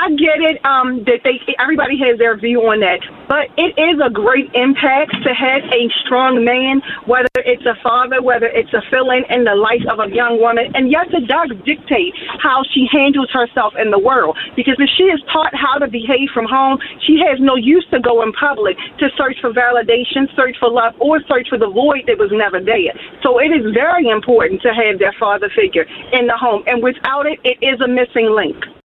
I 0.00 0.08
get 0.16 0.40
it 0.40 0.64
um, 0.64 1.04
that 1.04 1.20
they 1.28 1.36
everybody 1.60 2.00
has 2.00 2.16
their 2.16 2.32
view 2.32 2.64
on 2.72 2.80
that, 2.80 3.04
but 3.28 3.52
it 3.60 3.76
is 3.76 4.00
a 4.00 4.08
great 4.08 4.48
impact 4.56 5.12
to 5.12 5.36
have 5.36 5.60
a 5.68 5.92
strong 6.00 6.40
man, 6.40 6.80
whether 7.04 7.28
it's 7.44 7.68
a 7.68 7.76
father, 7.84 8.24
whether 8.24 8.48
it's 8.48 8.72
a 8.72 8.80
fill-in 8.88 9.28
in 9.28 9.44
the 9.44 9.52
life 9.52 9.84
of 9.92 10.00
a 10.00 10.08
young 10.08 10.40
woman. 10.40 10.72
And 10.72 10.88
yes, 10.88 11.04
it 11.12 11.28
does 11.28 11.52
dictate 11.68 12.16
how 12.40 12.64
she 12.72 12.88
handles 12.88 13.28
herself 13.28 13.76
in 13.76 13.92
the 13.92 14.00
world. 14.00 14.40
Because 14.56 14.80
if 14.80 14.88
she 14.96 15.04
is 15.12 15.20
taught 15.28 15.52
how 15.52 15.76
to 15.76 15.84
behave 15.84 16.32
from 16.32 16.48
home, 16.48 16.80
she 17.04 17.20
has 17.28 17.36
no 17.36 17.60
use 17.60 17.84
to 17.92 18.00
go 18.00 18.24
in 18.24 18.32
public 18.32 18.80
to 19.04 19.12
search 19.20 19.36
for 19.44 19.52
validation, 19.52 20.24
search 20.32 20.56
for 20.56 20.72
love, 20.72 20.96
or 20.96 21.20
search 21.28 21.52
for 21.52 21.60
the 21.60 21.68
void 21.68 22.08
that 22.08 22.16
was 22.16 22.32
never 22.32 22.56
there. 22.56 22.96
So 23.20 23.36
it 23.36 23.52
is 23.52 23.68
very 23.76 24.08
important 24.08 24.64
to 24.64 24.72
have 24.72 24.96
that 25.04 25.20
father 25.20 25.52
figure 25.52 25.84
in 26.16 26.24
the 26.24 26.40
home. 26.40 26.64
And 26.64 26.80
without 26.80 27.28
it, 27.28 27.36
it 27.44 27.60
is 27.60 27.76
a 27.84 27.88
missing 27.88 28.32
link. 28.32 28.79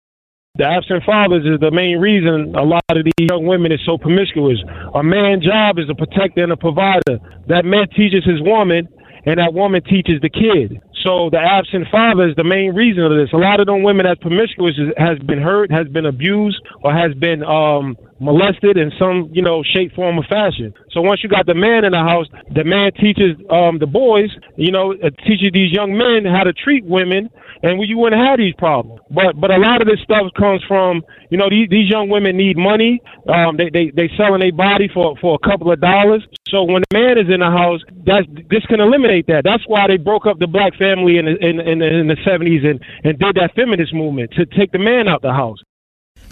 The 0.56 0.62
absent 0.62 1.02
fathers 1.02 1.42
is 1.42 1.58
the 1.58 1.72
main 1.72 1.98
reason 1.98 2.54
a 2.54 2.62
lot 2.62 2.86
of 2.88 3.02
these 3.02 3.26
young 3.28 3.44
women 3.44 3.72
is 3.72 3.80
so 3.84 3.98
promiscuous. 3.98 4.62
A 4.94 5.02
man's 5.02 5.44
job 5.44 5.80
is 5.80 5.90
a 5.90 5.96
protector 5.96 6.44
and 6.44 6.52
a 6.52 6.56
provider. 6.56 7.18
That 7.48 7.64
man 7.64 7.88
teaches 7.90 8.22
his 8.24 8.38
woman, 8.40 8.86
and 9.26 9.42
that 9.42 9.52
woman 9.52 9.82
teaches 9.82 10.22
the 10.22 10.30
kid. 10.30 10.78
So 11.02 11.28
the 11.28 11.42
absent 11.42 11.90
father 11.90 12.28
is 12.28 12.36
the 12.36 12.46
main 12.46 12.72
reason 12.72 13.02
of 13.02 13.18
this. 13.18 13.34
A 13.34 13.36
lot 13.36 13.58
of 13.58 13.66
them 13.66 13.82
women 13.82 14.06
that's 14.06 14.22
promiscuous 14.22 14.78
is, 14.78 14.94
has 14.96 15.18
been 15.26 15.42
hurt, 15.42 15.72
has 15.72 15.88
been 15.88 16.06
abused, 16.06 16.62
or 16.84 16.94
has 16.94 17.10
been 17.18 17.42
um, 17.42 17.98
molested 18.20 18.76
in 18.76 18.92
some, 18.98 19.28
you 19.32 19.42
know, 19.42 19.62
shape, 19.62 19.94
form, 19.94 20.18
or 20.18 20.24
fashion. 20.24 20.72
So 20.90 21.00
once 21.00 21.22
you 21.22 21.28
got 21.28 21.46
the 21.46 21.54
man 21.54 21.84
in 21.84 21.92
the 21.92 21.98
house, 21.98 22.26
the 22.54 22.64
man 22.64 22.92
teaches 22.92 23.36
um, 23.50 23.78
the 23.78 23.86
boys, 23.86 24.30
you 24.56 24.70
know, 24.70 24.92
uh, 24.92 25.10
teaches 25.26 25.50
these 25.52 25.72
young 25.72 25.96
men 25.96 26.24
how 26.24 26.44
to 26.44 26.52
treat 26.52 26.84
women, 26.84 27.28
and 27.62 27.82
you 27.88 27.98
wouldn't 27.98 28.20
have 28.20 28.38
these 28.38 28.54
problems. 28.58 29.00
But 29.10 29.40
but 29.40 29.50
a 29.50 29.58
lot 29.58 29.80
of 29.80 29.88
this 29.88 30.00
stuff 30.02 30.26
comes 30.38 30.62
from, 30.68 31.02
you 31.30 31.38
know, 31.38 31.48
these, 31.50 31.68
these 31.70 31.90
young 31.90 32.08
women 32.08 32.36
need 32.36 32.56
money. 32.56 33.00
Um, 33.28 33.56
they 33.56 33.70
they 33.70 33.90
they 33.94 34.10
selling 34.16 34.40
their 34.40 34.52
body 34.52 34.88
for 34.92 35.16
for 35.20 35.38
a 35.42 35.48
couple 35.48 35.72
of 35.72 35.80
dollars. 35.80 36.24
So 36.48 36.62
when 36.62 36.82
the 36.90 36.98
man 36.98 37.18
is 37.18 37.32
in 37.32 37.40
the 37.40 37.50
house, 37.50 37.80
that's 38.06 38.26
this 38.50 38.64
can 38.66 38.80
eliminate 38.80 39.26
that. 39.26 39.42
That's 39.44 39.64
why 39.66 39.86
they 39.88 39.96
broke 39.96 40.26
up 40.26 40.38
the 40.38 40.46
black 40.46 40.76
family 40.76 41.18
in 41.18 41.26
the, 41.26 41.36
in 41.40 41.60
in 41.60 41.82
in 41.82 42.06
the 42.08 42.16
70s 42.26 42.64
and 42.64 42.80
and 43.02 43.18
did 43.18 43.36
that 43.36 43.52
feminist 43.54 43.92
movement 43.92 44.30
to 44.32 44.46
take 44.46 44.72
the 44.72 44.78
man 44.78 45.08
out 45.08 45.22
the 45.22 45.32
house. 45.32 45.58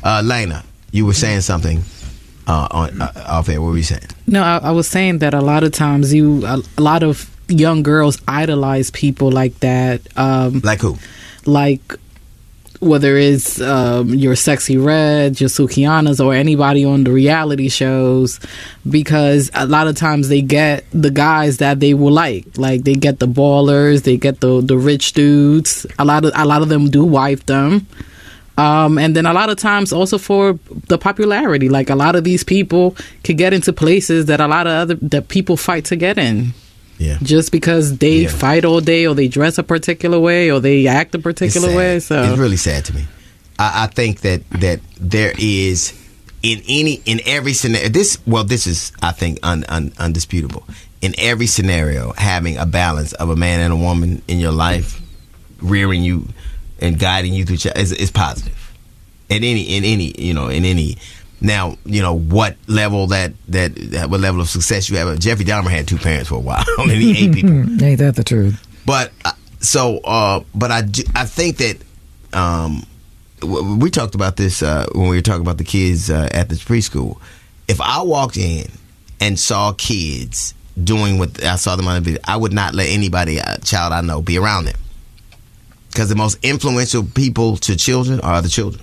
Uh, 0.04 0.20
Lena, 0.24 0.64
you 0.92 1.04
were 1.06 1.14
saying 1.14 1.40
something 1.40 1.82
uh, 2.46 2.68
on 2.70 3.02
uh, 3.02 3.12
off 3.26 3.48
air. 3.48 3.60
What 3.60 3.68
were 3.68 3.76
you 3.76 3.82
saying? 3.82 4.06
No, 4.26 4.42
I, 4.42 4.58
I 4.58 4.70
was 4.70 4.86
saying 4.86 5.18
that 5.18 5.34
a 5.34 5.40
lot 5.40 5.64
of 5.64 5.72
times 5.72 6.14
you, 6.14 6.46
a, 6.46 6.62
a 6.78 6.82
lot 6.82 7.02
of 7.02 7.28
young 7.48 7.82
girls 7.82 8.20
idolize 8.28 8.90
people 8.90 9.30
like 9.30 9.58
that. 9.60 10.00
Um, 10.16 10.60
like 10.60 10.80
who? 10.80 10.98
Like 11.46 11.96
whether 12.82 13.16
it's 13.16 13.60
um, 13.60 14.08
your 14.12 14.34
Sexyy 14.34 14.84
Red, 14.84 15.40
your 15.40 15.48
Sukihanas, 15.48 16.24
or 16.24 16.34
anybody 16.34 16.84
on 16.84 17.04
the 17.04 17.12
reality 17.12 17.68
shows, 17.68 18.40
because 18.88 19.52
a 19.54 19.66
lot 19.66 19.86
of 19.86 19.94
times 19.94 20.28
they 20.28 20.42
get 20.42 20.84
the 20.90 21.10
guys 21.10 21.58
that 21.58 21.78
they 21.78 21.94
will 21.94 22.12
like. 22.12 22.44
Like 22.58 22.82
they 22.82 22.94
get 22.94 23.20
the 23.20 23.28
ballers, 23.28 24.02
they 24.02 24.16
get 24.16 24.40
the 24.40 24.60
the 24.60 24.76
rich 24.76 25.12
dudes. 25.12 25.86
A 25.98 26.04
lot 26.04 26.24
of 26.24 26.32
a 26.34 26.44
lot 26.44 26.62
of 26.62 26.68
them 26.68 26.90
do 26.90 27.04
wife 27.04 27.46
them. 27.46 27.86
Um, 28.58 28.98
and 28.98 29.16
then 29.16 29.24
a 29.24 29.32
lot 29.32 29.48
of 29.48 29.56
times 29.56 29.92
also 29.92 30.18
for 30.18 30.58
the 30.88 30.98
popularity, 30.98 31.68
like 31.70 31.88
a 31.88 31.94
lot 31.94 32.16
of 32.16 32.24
these 32.24 32.44
people 32.44 32.96
could 33.24 33.38
get 33.38 33.52
into 33.54 33.72
places 33.72 34.26
that 34.26 34.40
a 34.40 34.46
lot 34.46 34.66
of 34.66 34.72
other 34.72 34.94
that 34.96 35.28
people 35.28 35.56
fight 35.56 35.86
to 35.86 35.96
get 35.96 36.18
in. 36.18 36.52
Yeah. 36.98 37.18
Just 37.22 37.50
because 37.50 37.96
they 37.98 38.22
Yeah. 38.22 38.28
fight 38.28 38.64
all 38.64 38.80
day, 38.80 39.06
or 39.06 39.14
they 39.14 39.26
dress 39.26 39.58
a 39.58 39.62
particular 39.62 40.20
way, 40.20 40.50
or 40.52 40.60
they 40.60 40.86
act 40.86 41.14
a 41.14 41.18
particular 41.18 41.74
way. 41.74 41.98
So 42.00 42.22
it's 42.22 42.38
really 42.38 42.58
sad 42.58 42.84
to 42.86 42.94
me. 42.94 43.06
I, 43.58 43.84
I 43.84 43.86
think 43.86 44.20
that 44.20 44.42
that 44.60 44.80
there 45.00 45.32
is 45.38 45.94
in 46.42 46.60
any 46.68 47.00
in 47.06 47.20
every 47.24 47.54
scenario. 47.54 47.88
This 47.88 48.18
well, 48.26 48.44
this 48.44 48.66
is 48.66 48.92
I 49.02 49.12
think 49.12 49.38
un, 49.42 49.64
un, 49.68 49.92
undisputable. 49.98 50.62
In 51.00 51.14
every 51.18 51.46
scenario, 51.46 52.12
having 52.12 52.58
a 52.58 52.66
balance 52.66 53.12
of 53.14 53.30
a 53.30 53.34
man 53.36 53.60
and 53.60 53.72
a 53.72 53.76
woman 53.76 54.22
in 54.28 54.38
your 54.38 54.52
life, 54.52 55.00
rearing 55.60 56.02
you 56.04 56.28
and 56.82 56.98
guiding 56.98 57.32
you 57.32 57.44
through 57.44 57.56
ch- 57.58 57.76
is, 57.76 57.92
is 57.92 58.10
positive. 58.10 58.58
In 59.28 59.44
any 59.44 59.76
in 59.76 59.84
any 59.84 60.12
you 60.20 60.34
know 60.34 60.48
in 60.48 60.64
any. 60.64 60.98
Now 61.40 61.76
you 61.86 62.02
know 62.02 62.14
what 62.14 62.56
level 62.66 63.08
that, 63.08 63.32
that 63.48 63.74
that 63.92 64.10
what 64.10 64.20
level 64.20 64.40
of 64.40 64.48
success 64.48 64.90
you 64.90 64.96
have. 64.98 65.18
Jeffrey 65.18 65.44
Dahmer 65.44 65.70
had 65.70 65.88
two 65.88 65.96
parents 65.96 66.28
for 66.28 66.36
a 66.36 66.40
while, 66.40 66.64
and 66.78 66.90
he 66.90 67.24
ate 67.24 67.32
people. 67.32 67.82
Ain't 67.82 67.98
that 67.98 68.14
the 68.14 68.24
truth? 68.24 68.64
But 68.84 69.12
uh, 69.24 69.32
so, 69.60 69.98
uh, 69.98 70.44
but 70.54 70.70
I, 70.70 70.82
I 71.14 71.24
think 71.24 71.56
that 71.58 71.78
um, 72.32 72.84
we 73.42 73.90
talked 73.90 74.14
about 74.14 74.36
this 74.36 74.62
uh, 74.62 74.86
when 74.92 75.08
we 75.08 75.16
were 75.16 75.22
talking 75.22 75.42
about 75.42 75.58
the 75.58 75.64
kids 75.64 76.10
uh, 76.10 76.28
at 76.32 76.48
the 76.48 76.56
preschool. 76.56 77.18
If 77.68 77.80
I 77.80 78.02
walked 78.02 78.36
in 78.36 78.66
and 79.20 79.38
saw 79.38 79.72
kids 79.72 80.54
doing 80.82 81.18
what 81.18 81.42
I 81.44 81.56
saw 81.56 81.76
them 81.76 81.86
on 81.86 81.94
the 81.94 82.00
video, 82.00 82.20
I 82.24 82.36
would 82.36 82.52
not 82.52 82.74
let 82.74 82.88
anybody, 82.88 83.40
uh, 83.40 83.56
child 83.58 83.92
I 83.92 84.00
know, 84.00 84.20
be 84.20 84.38
around 84.38 84.66
them. 84.66 84.76
Because 85.92 86.08
the 86.08 86.16
most 86.16 86.38
influential 86.42 87.04
people 87.04 87.56
to 87.58 87.76
children 87.76 88.20
are 88.20 88.40
the 88.40 88.48
children. 88.48 88.82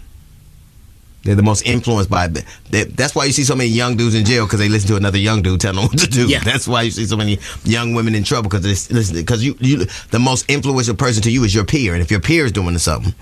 They're 1.24 1.36
the 1.36 1.43
most 1.43 1.65
influenced 1.65 2.10
by. 2.10 2.28
That's 2.69 3.13
why 3.13 3.26
you 3.26 3.34
see 3.34 3.43
so 3.43 3.56
many 3.56 3.69
young 3.69 3.98
dudes 3.98 4.15
in 4.15 4.24
jail 4.24 4.45
because 4.45 4.60
they 4.60 4.69
listen 4.69 4.88
to 4.89 4.95
another 4.95 5.17
young 5.17 5.41
dude 5.41 5.60
telling 5.60 5.82
them 5.82 5.86
what 5.88 6.00
to 6.00 6.08
do. 6.08 6.28
Yeah. 6.28 6.39
That's 6.43 6.67
why 6.67 6.84
you 6.84 6.91
see 6.91 7.06
so 7.06 7.17
many 7.17 7.39
young 7.65 7.93
women 7.93 8.15
in 8.15 8.24
trouble 8.24 8.50
because 8.50 8.63
they 8.63 8.95
listen. 8.95 9.17
Because 9.17 9.43
you, 9.43 9.56
you, 9.60 9.86
the 10.12 10.19
most 10.19 10.50
influential 10.50 10.95
person 10.95 11.22
to 11.24 11.32
you 11.32 11.43
is 11.43 11.54
your 11.54 11.65
peer, 11.65 11.93
and 11.93 12.02
if 12.02 12.10
your 12.10 12.22
peer 12.22 12.45
is 12.45 12.54
doing 12.54 12.78
something, 12.78 13.13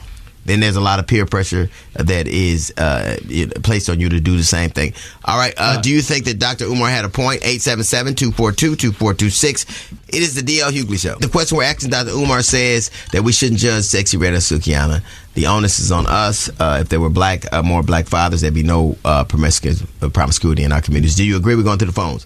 then 0.48 0.62
there's 0.62 0.78
a 0.78 0.82
lot 0.82 1.00
of 1.00 1.08
peer 1.08 1.26
pressure 1.26 1.70
that 1.94 2.28
is 2.28 2.72
uh, 2.78 3.18
placed 3.64 3.90
on 3.90 4.00
you 4.00 4.08
to 4.10 4.20
do 4.22 4.38
the 4.38 4.44
same 4.44 4.70
thing. 4.70 4.94
All 5.26 5.38
right. 5.38 5.54
Uh, 5.58 5.82
do 5.82 5.92
you 5.92 6.02
think 6.02 6.26
that 6.26 6.38
Dr. 6.40 6.66
Umar 6.66 6.90
had 6.90 7.06
a 7.06 7.10
point? 7.10 7.42
877-242-2426. 7.42 9.94
It 10.08 10.24
is 10.24 10.36
the 10.36 10.42
DL 10.42 10.72
Hughley 10.72 10.98
Show. 10.98 11.16
The 11.16 11.28
question 11.28 11.58
we're 11.58 11.66
asking 11.66 11.90
Dr. 11.90 12.12
Umar 12.12 12.42
says 12.42 12.90
that 13.12 13.24
we 13.24 13.34
shouldn't 13.34 13.60
judge 13.60 13.84
Sexyy 13.84 14.18
Red 14.20 14.34
or 14.34 14.38
Sukihana. 14.38 15.04
The 15.34 15.48
onus 15.48 15.80
is 15.80 15.92
on 15.92 16.06
us. 16.08 16.50
Uh, 16.60 16.80
if 16.82 16.90
there 16.90 17.02
were 17.02 17.10
black, 17.10 17.52
uh, 17.54 17.62
more 17.62 17.84
black 17.84 18.08
fathers, 18.08 18.42
there'd 18.42 18.54
be 18.54 18.64
no 18.64 18.98
uh, 19.04 19.18
uh, 19.20 19.26
promiscuity 19.26 20.64
in 20.64 20.72
our 20.72 20.82
communities. 20.82 21.16
Do 21.16 21.26
you 21.26 21.36
agree? 21.38 21.56
We're 21.56 21.64
going 21.64 21.80
to 21.80 21.86
the 21.86 21.92
phones. 21.92 22.26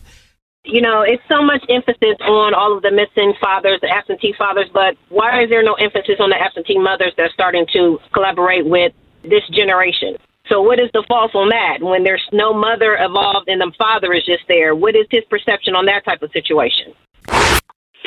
You 0.63 0.81
know, 0.81 1.01
it's 1.01 1.23
so 1.29 1.41
much 1.41 1.63
emphasis 1.69 2.17
on 2.21 2.53
all 2.53 2.75
of 2.75 2.83
the 2.83 2.91
missing 2.91 3.33
fathers, 3.41 3.79
the 3.81 3.89
absentee 3.89 4.33
fathers, 4.37 4.69
but 4.73 4.95
why 5.09 5.43
is 5.43 5.49
there 5.49 5.63
no 5.63 5.73
emphasis 5.73 6.17
on 6.19 6.29
the 6.29 6.39
absentee 6.39 6.77
mothers 6.77 7.13
that 7.17 7.23
are 7.23 7.33
starting 7.33 7.65
to 7.73 7.99
collaborate 8.13 8.65
with 8.65 8.93
this 9.23 9.47
generation? 9.51 10.17
So 10.47 10.61
what 10.61 10.79
is 10.79 10.89
the 10.93 11.03
false 11.07 11.31
on 11.33 11.49
that 11.49 11.81
when 11.81 12.03
there's 12.03 12.27
no 12.31 12.53
mother 12.53 12.95
involved 12.95 13.47
and 13.47 13.61
the 13.61 13.71
father 13.77 14.13
is 14.13 14.25
just 14.25 14.43
there? 14.47 14.75
What 14.75 14.95
is 14.95 15.05
his 15.09 15.23
perception 15.29 15.75
on 15.75 15.85
that 15.85 16.05
type 16.05 16.21
of 16.21 16.31
situation? 16.31 16.93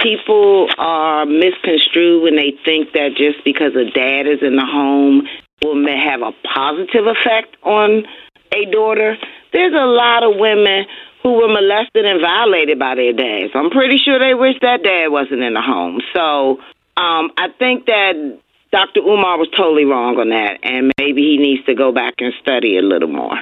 people 0.03 0.69
are 0.77 1.25
misconstrued 1.25 2.23
when 2.23 2.37
they 2.37 2.53
think 2.65 2.93
that 2.93 3.11
just 3.17 3.45
because 3.45 3.75
a 3.75 3.91
dad 3.91 4.27
is 4.27 4.41
in 4.43 4.57
the 4.57 4.67
home 4.67 5.27
will 5.63 5.75
have 5.87 6.21
a 6.21 6.33
positive 6.55 7.07
effect 7.07 7.57
on 7.63 8.05
a 8.53 8.71
daughter. 8.71 9.17
There's 9.53 9.73
a 9.73 9.87
lot 9.87 10.23
of 10.23 10.37
women 10.37 10.85
who 11.25 11.33
were 11.33 11.49
molested 11.49 12.05
and 12.05 12.21
violated 12.21 12.79
by 12.79 12.95
their 12.95 13.15
dads. 13.15 13.53
I'm 13.55 13.71
pretty 13.71 13.97
sure 13.97 14.19
they 14.19 14.35
wish 14.35 14.57
that 14.61 14.83
dad 14.85 15.09
wasn't 15.09 15.43
in 15.43 15.55
the 15.55 15.63
home. 15.63 16.01
So 16.13 16.59
um, 17.01 17.33
I 17.39 17.49
think 17.59 17.87
that 17.87 18.39
Dr. 18.71 19.01
Umar 19.01 19.39
was 19.39 19.49
totally 19.57 19.85
wrong 19.85 20.19
on 20.19 20.29
that, 20.29 20.59
and 20.63 20.93
maybe 20.99 21.23
he 21.23 21.39
needs 21.39 21.65
to 21.65 21.75
go 21.75 21.93
back 21.93 22.15
and 22.19 22.33
study 22.43 22.77
a 22.77 22.83
little 22.83 23.09
more. 23.09 23.39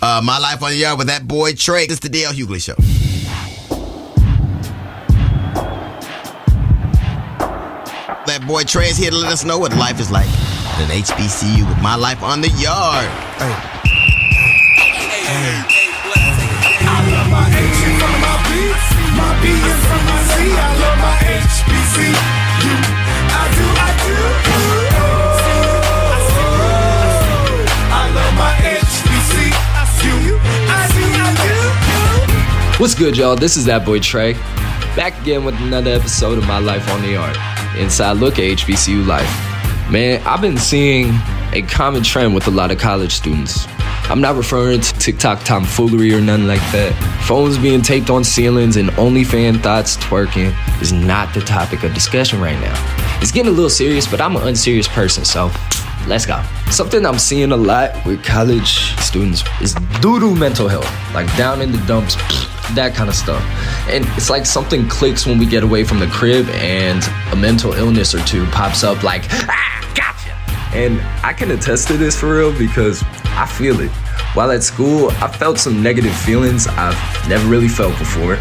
Uh, 0.00 0.20
My 0.22 0.38
Life 0.38 0.62
on 0.62 0.70
the 0.70 0.76
Yard 0.76 0.98
with 0.98 1.08
that 1.08 1.26
boy 1.26 1.52
Trey. 1.54 1.86
This 1.86 1.94
is 1.94 2.00
the 2.00 2.08
DL 2.08 2.32
Hughley 2.32 2.62
Show. 2.62 2.76
That 8.26 8.46
boy 8.46 8.62
Trey 8.62 8.88
is 8.90 8.96
here 8.96 9.10
to 9.10 9.16
let 9.16 9.32
us 9.32 9.44
know 9.44 9.58
what 9.58 9.74
life 9.74 9.98
is 9.98 10.10
like 10.10 10.28
at 10.28 10.82
an 10.82 11.02
HBCU 11.02 11.66
with 11.68 11.82
My 11.82 11.96
Life 11.96 12.22
on 12.22 12.42
the 12.42 12.50
Yard. 12.50 13.08
What's 32.78 32.94
good, 32.94 33.16
y'all? 33.16 33.34
This 33.34 33.56
is 33.56 33.64
that 33.64 33.84
boy 33.84 33.98
Trey. 33.98 34.34
Back 34.94 35.20
again 35.20 35.44
with 35.44 35.56
another 35.56 35.90
episode 35.90 36.38
of 36.38 36.46
My 36.46 36.60
Life 36.60 36.88
on 36.88 37.02
the 37.02 37.08
Yard. 37.08 37.36
Inside 37.76 38.12
look 38.12 38.34
at 38.34 38.44
HBCU 38.44 39.04
life. 39.04 39.28
Man, 39.90 40.22
I've 40.24 40.40
been 40.40 40.56
seeing 40.56 41.08
a 41.52 41.62
common 41.68 42.04
trend 42.04 42.34
with 42.34 42.46
a 42.46 42.52
lot 42.52 42.70
of 42.70 42.78
college 42.78 43.12
students. 43.12 43.66
I'm 44.10 44.22
not 44.22 44.36
referring 44.36 44.80
to 44.80 44.94
TikTok 44.94 45.44
tomfoolery 45.44 46.14
or 46.14 46.20
nothing 46.22 46.46
like 46.46 46.62
that. 46.72 46.94
Phones 47.26 47.58
being 47.58 47.82
taped 47.82 48.08
on 48.08 48.24
ceilings 48.24 48.78
and 48.78 48.88
OnlyFan 48.92 49.62
thoughts 49.62 49.98
twerking 49.98 50.54
is 50.80 50.94
not 50.94 51.34
the 51.34 51.42
topic 51.42 51.82
of 51.82 51.92
discussion 51.92 52.40
right 52.40 52.58
now. 52.58 53.18
It's 53.20 53.30
getting 53.30 53.52
a 53.52 53.54
little 53.54 53.68
serious, 53.68 54.06
but 54.06 54.22
I'm 54.22 54.34
an 54.36 54.48
unserious 54.48 54.88
person, 54.88 55.26
so 55.26 55.50
let's 56.06 56.24
go. 56.24 56.42
Something 56.70 57.04
I'm 57.04 57.18
seeing 57.18 57.52
a 57.52 57.56
lot 57.56 58.02
with 58.06 58.24
college 58.24 58.96
students 58.98 59.44
is 59.60 59.74
doo-doo 60.00 60.34
mental 60.34 60.68
health. 60.68 60.90
Like 61.12 61.26
down 61.36 61.60
in 61.60 61.70
the 61.70 61.84
dumps, 61.86 62.14
that 62.74 62.94
kind 62.94 63.10
of 63.10 63.14
stuff. 63.14 63.42
And 63.90 64.06
it's 64.16 64.30
like 64.30 64.46
something 64.46 64.88
clicks 64.88 65.26
when 65.26 65.36
we 65.36 65.44
get 65.44 65.62
away 65.62 65.84
from 65.84 65.98
the 65.98 66.06
crib 66.06 66.48
and 66.48 67.04
a 67.30 67.36
mental 67.36 67.74
illness 67.74 68.14
or 68.14 68.24
two 68.24 68.46
pops 68.46 68.84
up 68.84 69.02
like, 69.02 69.24
ah, 69.50 69.92
gotcha. 69.94 70.32
And 70.74 70.98
I 71.22 71.34
can 71.34 71.50
attest 71.50 71.88
to 71.88 71.98
this 71.98 72.18
for 72.18 72.34
real 72.34 72.58
because 72.58 73.04
I 73.38 73.46
feel 73.46 73.80
it. 73.80 73.90
While 74.34 74.50
at 74.50 74.64
school, 74.64 75.10
I 75.12 75.28
felt 75.28 75.58
some 75.58 75.80
negative 75.82 76.14
feelings 76.14 76.66
I've 76.66 77.28
never 77.28 77.48
really 77.48 77.68
felt 77.68 77.96
before 77.98 78.34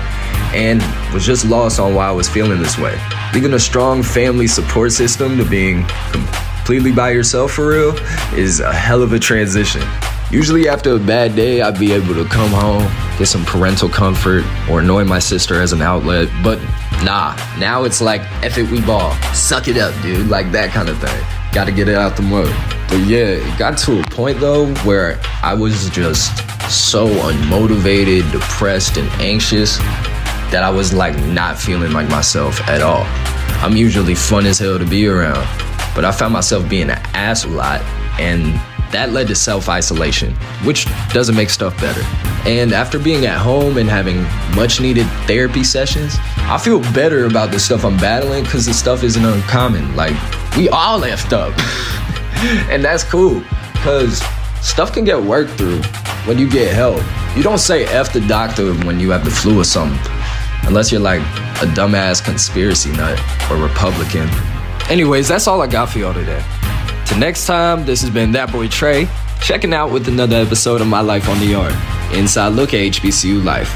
and 0.53 0.81
was 1.13 1.25
just 1.25 1.45
lost 1.45 1.79
on 1.79 1.93
why 1.93 2.07
I 2.07 2.11
was 2.11 2.27
feeling 2.27 2.59
this 2.59 2.79
way. 2.79 2.99
Leaving 3.33 3.53
a 3.53 3.59
strong 3.59 4.01
family 4.01 4.47
support 4.47 4.91
system 4.91 5.37
to 5.37 5.45
being 5.45 5.85
completely 6.11 6.91
by 6.91 7.11
yourself 7.11 7.51
for 7.51 7.67
real 7.67 7.95
is 8.33 8.59
a 8.59 8.73
hell 8.73 9.03
of 9.03 9.13
a 9.13 9.19
transition. 9.19 9.83
Usually, 10.31 10.67
after 10.67 10.95
a 10.95 10.99
bad 10.99 11.35
day, 11.35 11.61
I'd 11.61 11.79
be 11.79 11.93
able 11.93 12.13
to 12.15 12.25
come 12.25 12.49
home, 12.49 12.83
get 13.17 13.27
some 13.27 13.45
parental 13.45 13.87
comfort, 13.87 14.43
or 14.69 14.81
annoy 14.81 15.05
my 15.05 15.19
sister 15.19 15.61
as 15.61 15.73
an 15.73 15.81
outlet. 15.81 16.27
But 16.43 16.59
nah, 17.03 17.35
now 17.59 17.83
it's 17.83 18.01
like, 18.01 18.21
F 18.43 18.57
it, 18.57 18.69
we 18.69 18.81
ball. 18.81 19.13
Suck 19.33 19.67
it 19.67 19.77
up, 19.77 19.93
dude. 20.01 20.27
Like 20.27 20.51
that 20.51 20.71
kind 20.71 20.89
of 20.89 20.97
thing. 20.97 21.36
Gotta 21.53 21.71
get 21.71 21.87
it 21.87 21.95
out 21.95 22.15
the 22.15 22.21
mud. 22.21 22.53
But 22.89 22.99
yeah, 23.07 23.25
it 23.25 23.59
got 23.59 23.77
to 23.79 23.99
a 23.99 24.03
point 24.03 24.39
though 24.39 24.73
where 24.83 25.19
I 25.43 25.53
was 25.53 25.89
just 25.89 26.37
so 26.69 27.07
unmotivated, 27.07 28.31
depressed, 28.31 28.97
and 28.97 29.07
anxious 29.21 29.77
that 30.51 30.63
I 30.63 30.69
was 30.69 30.93
like 30.93 31.17
not 31.27 31.57
feeling 31.57 31.91
like 31.91 32.09
myself 32.09 32.61
at 32.67 32.81
all. 32.81 33.05
I'm 33.63 33.75
usually 33.75 34.15
fun 34.15 34.45
as 34.45 34.59
hell 34.59 34.77
to 34.77 34.85
be 34.85 35.07
around, 35.07 35.47
but 35.95 36.05
I 36.05 36.11
found 36.11 36.33
myself 36.33 36.69
being 36.69 36.89
an 36.89 36.99
ass 37.13 37.43
a 37.43 37.49
lot, 37.49 37.81
and 38.19 38.59
that 38.91 39.11
led 39.11 39.27
to 39.27 39.35
self 39.35 39.69
isolation, 39.69 40.33
which 40.63 40.87
doesn't 41.09 41.35
make 41.35 41.49
stuff 41.49 41.79
better. 41.79 42.01
And 42.49 42.73
after 42.73 42.97
being 42.99 43.25
at 43.25 43.37
home 43.37 43.77
and 43.77 43.89
having 43.89 44.23
much 44.55 44.79
needed 44.79 45.05
therapy 45.25 45.63
sessions, 45.63 46.15
I 46.37 46.57
feel 46.57 46.79
better 46.93 47.25
about 47.25 47.51
the 47.51 47.59
stuff 47.59 47.83
I'm 47.83 47.97
battling 47.97 48.43
because 48.43 48.65
the 48.65 48.73
stuff 48.73 49.03
isn't 49.03 49.23
uncommon. 49.23 49.95
Like, 49.95 50.15
we 50.55 50.69
all 50.69 50.99
left 50.99 51.33
up. 51.33 51.53
and 52.69 52.83
that's 52.83 53.03
cool 53.03 53.43
because 53.73 54.21
stuff 54.61 54.93
can 54.93 55.03
get 55.03 55.21
worked 55.21 55.51
through 55.51 55.81
when 56.25 56.37
you 56.37 56.49
get 56.49 56.73
help. 56.73 57.01
You 57.35 57.43
don't 57.43 57.59
say 57.59 57.85
F 57.85 58.13
the 58.13 58.21
doctor 58.21 58.73
when 58.85 58.99
you 58.99 59.11
have 59.11 59.23
the 59.23 59.31
flu 59.31 59.59
or 59.59 59.63
something, 59.63 59.99
unless 60.63 60.91
you're 60.91 61.01
like 61.01 61.21
a 61.21 61.67
dumbass 61.73 62.23
conspiracy 62.23 62.91
nut 62.91 63.19
or 63.49 63.57
Republican. 63.57 64.29
Anyways, 64.89 65.27
that's 65.27 65.47
all 65.47 65.61
I 65.61 65.67
got 65.67 65.89
for 65.89 65.99
y'all 65.99 66.13
today. 66.13 66.43
Till 67.07 67.19
next 67.19 67.47
time, 67.47 67.85
this 67.85 68.01
has 68.01 68.09
been 68.09 68.33
That 68.33 68.51
Boy 68.51 68.67
Trey, 68.67 69.07
checking 69.41 69.73
out 69.73 69.91
with 69.91 70.09
another 70.09 70.35
episode 70.35 70.81
of 70.81 70.87
My 70.87 70.99
Life 70.99 71.29
on 71.29 71.39
the 71.39 71.45
Yard. 71.45 71.73
Inside 72.13 72.49
look 72.49 72.73
at 72.73 72.81
HBCU 72.81 73.41
Life. 73.45 73.69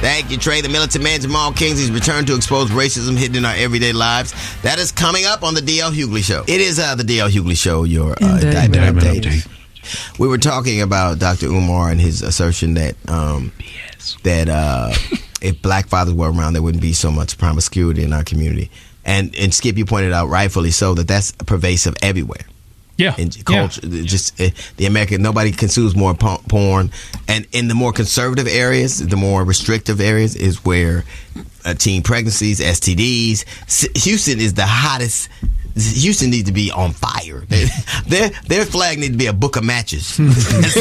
Thank 0.00 0.30
you, 0.30 0.38
Trey. 0.38 0.62
The 0.62 0.70
militant 0.70 1.04
man 1.04 1.20
Jamal 1.20 1.52
Kingsley's 1.52 1.90
return 1.90 2.24
to 2.24 2.34
expose 2.34 2.70
racism 2.70 3.18
hidden 3.18 3.36
in 3.36 3.44
our 3.44 3.54
everyday 3.54 3.92
lives. 3.92 4.32
That 4.62 4.78
is 4.78 4.92
coming 4.92 5.26
up 5.26 5.42
on 5.42 5.52
the 5.52 5.60
DL 5.60 5.92
Hughley 5.92 6.24
Show. 6.24 6.42
It 6.48 6.62
is 6.62 6.78
uh, 6.78 6.94
the 6.94 7.02
DL 7.02 7.28
Hughley 7.28 7.54
Show, 7.54 7.84
your 7.84 8.12
uh, 8.12 8.40
indictment 8.40 8.96
update. 8.96 10.18
We 10.18 10.26
were 10.26 10.38
talking 10.38 10.80
about 10.80 11.18
Dr. 11.18 11.48
Umar 11.48 11.90
and 11.90 12.00
his 12.00 12.22
assertion 12.22 12.74
that 12.74 12.94
um, 13.10 13.52
that 14.22 14.48
uh, 14.48 14.94
if 15.42 15.60
black 15.60 15.88
fathers 15.88 16.14
were 16.14 16.32
around, 16.32 16.54
there 16.54 16.62
wouldn't 16.62 16.82
be 16.82 16.94
so 16.94 17.10
much 17.10 17.36
promiscuity 17.36 18.04
in 18.04 18.14
our 18.14 18.24
community. 18.24 18.70
And 19.04 19.36
and 19.36 19.52
Skip, 19.52 19.76
you 19.76 19.84
pointed 19.84 20.14
out 20.14 20.28
rightfully 20.28 20.70
so 20.70 20.94
that 20.94 21.08
that's 21.08 21.32
pervasive 21.32 21.94
everywhere. 22.00 22.46
Yeah, 23.00 23.14
in 23.16 23.30
culture, 23.30 23.80
just 24.04 24.40
uh, 24.40 24.50
the 24.76 24.86
American 24.86 25.22
nobody 25.22 25.52
consumes 25.52 25.96
more 25.96 26.14
porn, 26.14 26.90
and 27.28 27.46
in 27.52 27.68
the 27.68 27.74
more 27.74 27.92
conservative 27.92 28.46
areas, 28.46 29.06
the 29.06 29.16
more 29.16 29.44
restrictive 29.44 30.00
areas 30.00 30.36
is 30.36 30.64
where 30.64 31.04
uh, 31.64 31.74
teen 31.74 32.02
pregnancies, 32.02 32.60
STDs. 32.60 33.96
Houston 34.02 34.40
is 34.40 34.54
the 34.54 34.66
hottest. 34.66 35.28
Houston 35.76 36.30
needs 36.30 36.48
to 36.48 36.52
be 36.52 36.70
on 36.70 36.92
fire. 36.92 37.44
Their, 38.06 38.30
their 38.48 38.64
flag 38.64 38.98
needs 38.98 39.12
to 39.12 39.18
be 39.18 39.26
a 39.26 39.32
book 39.32 39.56
of 39.56 39.64
matches. 39.64 40.16
that's, 40.18 40.74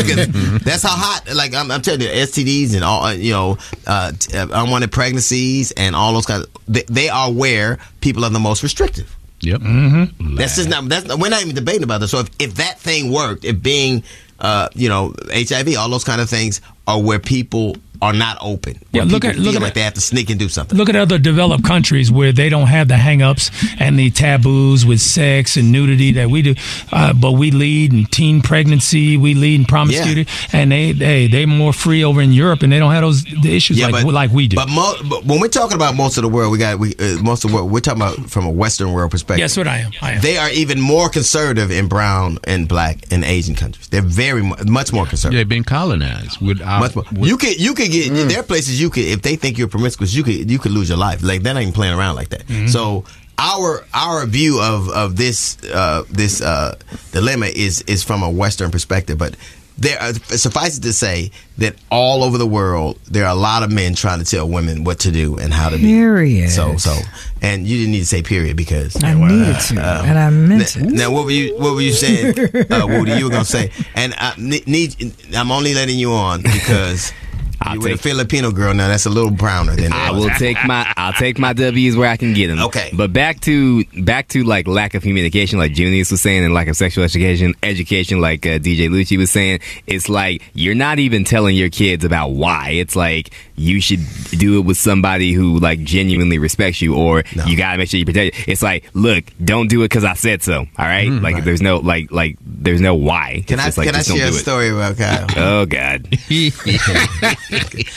that's 0.63 0.83
how 0.83 0.89
hot. 0.89 1.21
Like 1.33 1.53
I'm, 1.53 1.69
I'm 1.69 1.81
telling 1.81 2.01
you, 2.01 2.07
STDs 2.07 2.73
and 2.73 2.83
all 2.83 3.03
uh, 3.03 3.11
you 3.11 3.31
know, 3.31 3.57
uh, 3.85 4.11
uh, 4.33 4.47
unwanted 4.51 4.91
pregnancies 4.91 5.71
and 5.71 5.95
all 5.95 6.13
those 6.13 6.25
kinds. 6.25 6.45
Of, 6.45 6.51
they, 6.67 6.83
they 6.89 7.09
are 7.09 7.31
where 7.31 7.77
people 8.01 8.25
are 8.25 8.31
the 8.31 8.39
most 8.39 8.63
restrictive. 8.63 9.15
Yep. 9.41 9.61
Mm-hmm. 9.61 10.35
That's 10.35 10.55
just 10.55 10.69
not. 10.69 10.87
That's 10.89 11.15
we're 11.17 11.29
not 11.29 11.41
even 11.41 11.55
debating 11.55 11.83
about 11.83 12.01
this. 12.01 12.11
So 12.11 12.19
if, 12.19 12.29
if 12.39 12.55
that 12.55 12.79
thing 12.79 13.11
worked, 13.11 13.45
if 13.45 13.61
being, 13.61 14.03
uh, 14.39 14.69
you 14.73 14.89
know, 14.89 15.13
HIV, 15.31 15.77
all 15.77 15.89
those 15.89 16.03
kind 16.03 16.21
of 16.21 16.29
things 16.29 16.61
are 16.87 17.01
where 17.01 17.19
people 17.19 17.77
are 18.01 18.13
not 18.13 18.37
open. 18.41 18.73
Where 18.91 19.03
Yeah, 19.03 19.11
look 19.11 19.23
people 19.23 19.29
at- 19.31 19.35
look 19.39 19.53
feel 19.53 19.61
at 19.61 19.65
like 19.65 19.73
they 19.73 19.81
have 19.81 19.93
to 19.95 20.01
sneak 20.01 20.29
and 20.29 20.39
do 20.39 20.47
something. 20.49 20.77
Look 20.77 20.89
at 20.89 20.95
other 20.95 21.17
developed 21.17 21.63
countries 21.65 22.11
where 22.11 22.31
they 22.31 22.47
don't 22.49 22.67
have 22.67 22.87
the 22.87 22.97
hang-ups 22.97 23.51
and 23.79 23.99
the 23.99 24.09
taboos 24.09 24.85
with 24.85 25.01
sex 25.01 25.57
and 25.57 25.71
nudity 25.71 26.13
that 26.13 26.29
we 26.29 26.41
do, 26.41 26.55
uh, 26.91 27.13
but 27.13 27.33
we 27.33 27.51
lead 27.51 27.93
in 27.93 28.05
teen 28.05 28.41
pregnancy, 28.41 29.17
we 29.17 29.33
lead 29.33 29.59
in 29.59 29.65
promiscuity, 29.65 30.27
and 30.53 30.71
they 30.71 30.91
they 30.93 31.27
they're 31.27 31.47
more 31.47 31.73
free 31.73 32.03
over 32.03 32.21
in 32.21 32.31
Europe, 32.31 32.63
and 32.63 32.71
they 32.71 32.79
don't 32.79 32.91
have 32.91 33.01
those 33.03 33.23
the 33.23 33.55
issues 33.55 33.81
like 33.81 34.05
like 34.05 34.31
we 34.31 34.47
do. 34.47 34.55
But, 34.55 34.69
mo- 34.69 34.95
but 35.09 35.25
when 35.25 35.39
we're 35.39 35.47
talking 35.49 35.75
about 35.75 35.95
most 35.95 36.17
of 36.17 36.23
the 36.23 36.29
world, 36.29 36.51
we 36.51 36.57
got 36.57 36.79
we 36.79 36.95
uh, 36.99 37.17
most 37.21 37.43
of 37.43 37.51
the 37.51 37.55
world. 37.55 37.71
We're 37.71 37.79
talking 37.81 38.01
about 38.01 38.29
from 38.29 38.45
a 38.45 38.49
Western 38.51 38.93
world 38.93 39.11
perspective. 39.11 39.39
Yes, 39.39 39.57
what 39.57 39.67
I 39.67 39.79
am. 39.79 39.91
I 40.01 40.13
am. 40.13 40.21
They 40.21 40.37
are 40.37 40.49
even 40.51 40.79
more 40.79 41.09
conservative 41.09 41.69
in 41.71 41.87
brown 41.87 42.39
and 42.45 42.67
black 42.67 42.99
and 43.11 43.23
Asian 43.23 43.55
countries. 43.55 43.87
They're 43.89 44.01
very 44.01 44.41
much 44.43 44.93
more 44.93 45.05
conservative. 45.05 45.37
They've 45.39 45.49
been 45.49 45.63
colonized 45.63 46.39
with 46.41 46.61
our, 46.61 46.79
Much 46.79 46.95
more. 46.95 47.05
You 47.13 47.37
can 47.37 47.53
you 47.57 47.73
could 47.89 48.15
get 48.15 48.25
Mm. 48.25 48.29
there 48.29 48.39
are 48.39 48.43
places 48.43 48.79
you 48.81 48.89
could 48.89 49.03
if 49.05 49.21
they 49.21 49.35
think 49.35 49.57
you're 49.57 49.67
promiscuous 49.67 50.13
you 50.13 50.23
could 50.23 50.49
you 50.49 50.59
could 50.59 50.71
lose 50.71 50.89
your 50.89 50.97
life 50.97 51.21
like 51.23 51.41
they're 51.43 51.53
not 51.53 51.61
even 51.61 51.73
playing 51.73 51.93
around 51.97 52.15
like 52.15 52.29
that. 52.29 52.45
Mm-hmm. 52.47 52.67
So 52.67 53.03
our 53.37 53.85
our 53.93 54.25
view 54.25 54.61
of 54.61 54.89
of 54.89 55.15
this 55.15 55.57
uh, 55.73 56.03
this 56.09 56.41
uh, 56.41 56.77
dilemma 57.11 57.47
is 57.47 57.81
is 57.83 58.03
from 58.03 58.23
a 58.23 58.29
Western 58.29 58.71
perspective, 58.71 59.17
but. 59.17 59.35
There, 59.81 59.97
are, 60.01 60.11
suffice 60.35 60.77
it 60.77 60.81
to 60.81 60.91
say 60.91 61.31
that 61.57 61.73
all 61.89 62.21
over 62.25 62.37
the 62.37 62.45
world, 62.45 62.99
there 63.09 63.23
are 63.23 63.31
a 63.31 63.39
lot 63.39 63.63
of 63.63 63.71
men 63.71 63.95
trying 63.95 64.19
to 64.19 64.25
tell 64.25 64.45
women 64.45 64.83
what 64.83 64.99
to 64.99 65.09
do 65.09 65.37
and 65.37 65.53
how 65.53 65.69
to 65.69 65.77
be. 65.77 65.83
Period. 65.83 66.49
So, 66.49 66.75
so, 66.75 66.97
and 67.41 67.65
you 67.65 67.77
didn't 67.77 67.91
need 67.93 68.01
to 68.01 68.05
say 68.05 68.21
period 68.21 68.57
because 68.57 69.01
I 69.01 69.13
needed 69.13 69.57
to, 69.57 69.79
and 69.79 70.19
I 70.19 70.29
meant 70.31 70.75
n- 70.75 70.85
it. 70.89 70.91
Now, 70.91 71.11
what 71.13 71.23
were 71.23 71.31
you? 71.31 71.55
What 71.57 71.75
were 71.75 71.81
you 71.81 71.93
saying, 71.93 72.37
uh, 72.69 72.87
Woody? 72.87 73.13
You 73.13 73.23
were 73.23 73.31
gonna 73.31 73.45
say, 73.45 73.71
and 73.95 74.13
I 74.17 74.33
need. 74.37 75.13
I'm 75.33 75.49
only 75.49 75.73
letting 75.73 75.97
you 75.97 76.11
on 76.11 76.41
because 76.41 77.13
you 77.73 77.79
with 77.79 77.93
a 77.93 77.97
Filipino 77.97 78.51
girl. 78.51 78.73
Now 78.73 78.87
that's 78.87 79.05
a 79.05 79.09
little 79.09 79.31
browner 79.31 79.75
than 79.75 79.93
I 79.93 80.11
will 80.11 80.29
take 80.31 80.57
my 80.65 80.91
I'll 80.97 81.13
take 81.13 81.39
my 81.39 81.53
W's 81.53 81.95
where 81.95 82.09
I 82.09 82.17
can 82.17 82.33
get 82.33 82.47
them. 82.47 82.59
Okay. 82.59 82.89
But 82.93 83.13
back 83.13 83.39
to 83.41 83.83
back 84.03 84.27
to 84.29 84.43
like 84.43 84.67
lack 84.67 84.93
of 84.93 85.03
communication, 85.03 85.59
like 85.59 85.73
Junius 85.73 86.11
was 86.11 86.21
saying, 86.21 86.43
and 86.43 86.53
lack 86.53 86.67
of 86.67 86.77
sexual 86.77 87.03
education, 87.03 87.53
education, 87.63 88.21
like 88.21 88.45
uh, 88.45 88.59
DJ 88.59 88.89
Lucci 88.89 89.17
was 89.17 89.31
saying. 89.31 89.59
It's 89.87 90.09
like 90.09 90.41
you're 90.53 90.75
not 90.75 90.99
even 90.99 91.23
telling 91.23 91.55
your 91.55 91.69
kids 91.69 92.03
about 92.03 92.29
why. 92.29 92.69
It's 92.71 92.95
like 92.95 93.31
you 93.59 93.81
should 93.81 93.99
do 94.31 94.57
it 94.59 94.61
with 94.65 94.77
somebody 94.77 95.33
who 95.33 95.59
like 95.59 95.83
genuinely 95.83 96.37
respects 96.37 96.81
you, 96.81 96.95
or 96.95 97.23
you 97.45 97.57
gotta 97.57 97.77
make 97.77 97.89
sure 97.89 97.99
you 97.99 98.05
protect. 98.05 98.37
It. 98.39 98.47
It's 98.47 98.63
like, 98.63 98.85
look, 98.93 99.25
don't 99.43 99.67
do 99.69 99.81
it 99.81 99.85
because 99.89 100.03
I 100.05 100.13
said 100.13 100.41
so. 100.41 100.59
All 100.77 100.85
right. 100.85 101.09
like 101.09 101.43
there's 101.43 101.61
no 101.61 101.77
like 101.77 102.11
like 102.11 102.37
there's 102.41 102.81
no 102.81 102.95
why. 102.95 103.41
Mm, 103.43 103.47
Can 103.47 103.59
It's 103.59 103.77
I 103.77 103.81
like, 103.81 103.87
can 103.91 103.95
I 103.99 104.01
share 104.03 104.27
a 104.29 104.31
story 104.31 104.69
about 104.69 104.97
Kyle? 104.97 105.27
Oh 105.37 105.65
God. 105.65 106.07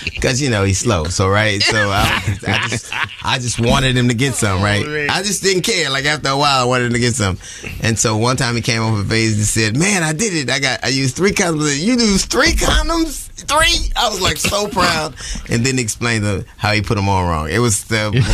Because 0.05 0.41
you 0.41 0.51
know 0.51 0.65
he's 0.65 0.79
slow, 0.79 1.05
so 1.05 1.29
right. 1.29 1.61
So 1.63 1.77
I, 1.91 2.39
I 2.47 2.69
just 2.69 2.93
I 3.25 3.39
just 3.39 3.61
wanted 3.61 3.97
him 3.97 4.09
to 4.09 4.15
get 4.15 4.35
some, 4.35 4.63
right? 4.63 5.09
I 5.11 5.23
just 5.23 5.43
didn't 5.43 5.63
care. 5.63 5.91
Like 5.91 6.05
after 6.05 6.29
a 6.31 6.37
while, 6.37 6.63
I 6.63 6.65
wanted 6.65 6.87
him 6.87 6.93
to 6.95 6.99
get 6.99 7.15
some, 7.15 7.39
and 7.83 7.99
so 7.99 8.17
one 8.17 8.37
time 8.37 8.55
he 8.55 8.63
came 8.63 8.83
over 8.83 9.01
and 9.01 9.35
said, 9.35 9.77
"Man, 9.77 10.03
I 10.03 10.13
did 10.13 10.35
it. 10.35 10.51
I 10.51 10.59
got 10.61 10.85
I 10.85 10.89
used 10.89 11.17
three 11.17 11.33
condoms. 11.33 11.79
You 11.81 11.95
used 11.95 12.31
three 12.31 12.53
condoms." 12.53 13.31
Three, 13.47 13.91
I 13.97 14.09
was 14.09 14.21
like 14.21 14.37
so 14.37 14.69
proud, 14.69 15.15
and 15.51 15.65
then 15.65 15.77
he 15.77 15.83
explained 15.83 16.25
the, 16.25 16.45
how 16.57 16.73
he 16.73 16.83
put 16.83 16.95
them 16.97 17.09
all 17.09 17.25
wrong. 17.25 17.49
It 17.51 17.59
was 17.59 17.85
the, 17.85 18.09
it 18.09 18.15
was, 18.15 18.25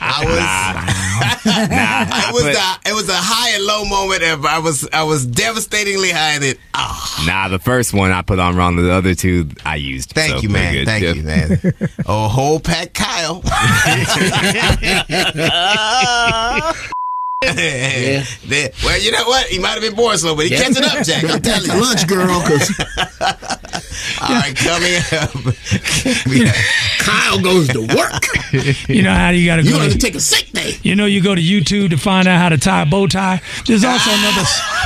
I 0.00 0.24
was, 0.24 1.44
it 2.28 2.34
was 2.34 2.44
the, 2.44 2.78
it 2.90 2.94
was 2.94 3.08
a 3.08 3.16
high 3.16 3.50
and 3.56 3.64
low 3.64 3.84
moment. 3.84 4.22
Of, 4.22 4.44
I 4.44 4.58
was, 4.58 4.86
I 4.92 5.02
was 5.04 5.24
devastatingly 5.26 6.10
high, 6.10 6.34
and 6.34 6.44
it, 6.44 6.58
ah, 6.74 7.24
Nah, 7.26 7.48
the 7.48 7.58
first 7.58 7.92
one 7.94 8.10
I 8.12 8.22
put 8.22 8.38
on 8.38 8.54
wrong. 8.56 8.76
The 8.76 8.92
other 8.92 9.14
two 9.14 9.48
I 9.64 9.76
used. 9.76 10.10
Thank 10.10 10.36
So, 10.36 10.40
you, 10.42 10.48
man. 10.50 10.74
good. 10.74 10.86
Thank 10.86 11.04
Yeah. 11.04 11.12
you, 11.12 11.22
man. 11.22 11.58
A 12.06 12.28
whole 12.28 12.60
pack, 12.60 12.92
Kyle. 12.94 13.42
yeah. 17.44 18.24
Well, 18.84 19.00
you 19.00 19.12
know 19.12 19.22
what? 19.26 19.46
He 19.46 19.60
might 19.60 19.74
have 19.74 19.80
been 19.82 19.94
born 19.94 20.18
slow, 20.18 20.34
but 20.34 20.46
he 20.46 20.50
Yeah. 20.56 20.62
catching 20.62 20.82
up, 20.84 21.04
Jack. 21.06 21.22
I'm 21.22 21.40
telling 21.40 21.70
you. 21.70 21.80
Lunch, 21.80 22.04
girl, 22.08 22.40
'cause- 22.40 22.72
All 24.20 24.28
right, 24.30 24.56
coming 24.56 24.94
up. 25.12 25.30
Kyle 26.98 27.38
goes 27.40 27.68
to 27.68 27.80
work. 27.82 28.26
You 28.88 29.02
know 29.02 29.14
how 29.14 29.28
you 29.30 29.46
got 29.46 29.56
to 29.56 29.62
You 29.62 29.70
go. 29.70 29.78
gonna 29.78 29.94
take 29.94 30.16
a 30.16 30.20
sick 30.20 30.50
day. 30.50 30.78
You 30.82 30.96
know, 30.96 31.04
you 31.06 31.22
go 31.22 31.34
to 31.36 31.40
YouTube 31.40 31.90
to 31.90 31.96
find 31.96 32.26
out 32.26 32.40
how 32.40 32.48
to 32.48 32.58
tie 32.58 32.82
a 32.82 32.86
bow 32.86 33.06
tie. 33.06 33.40
There's 33.66 33.84
also 33.84 34.10
another 34.10 34.44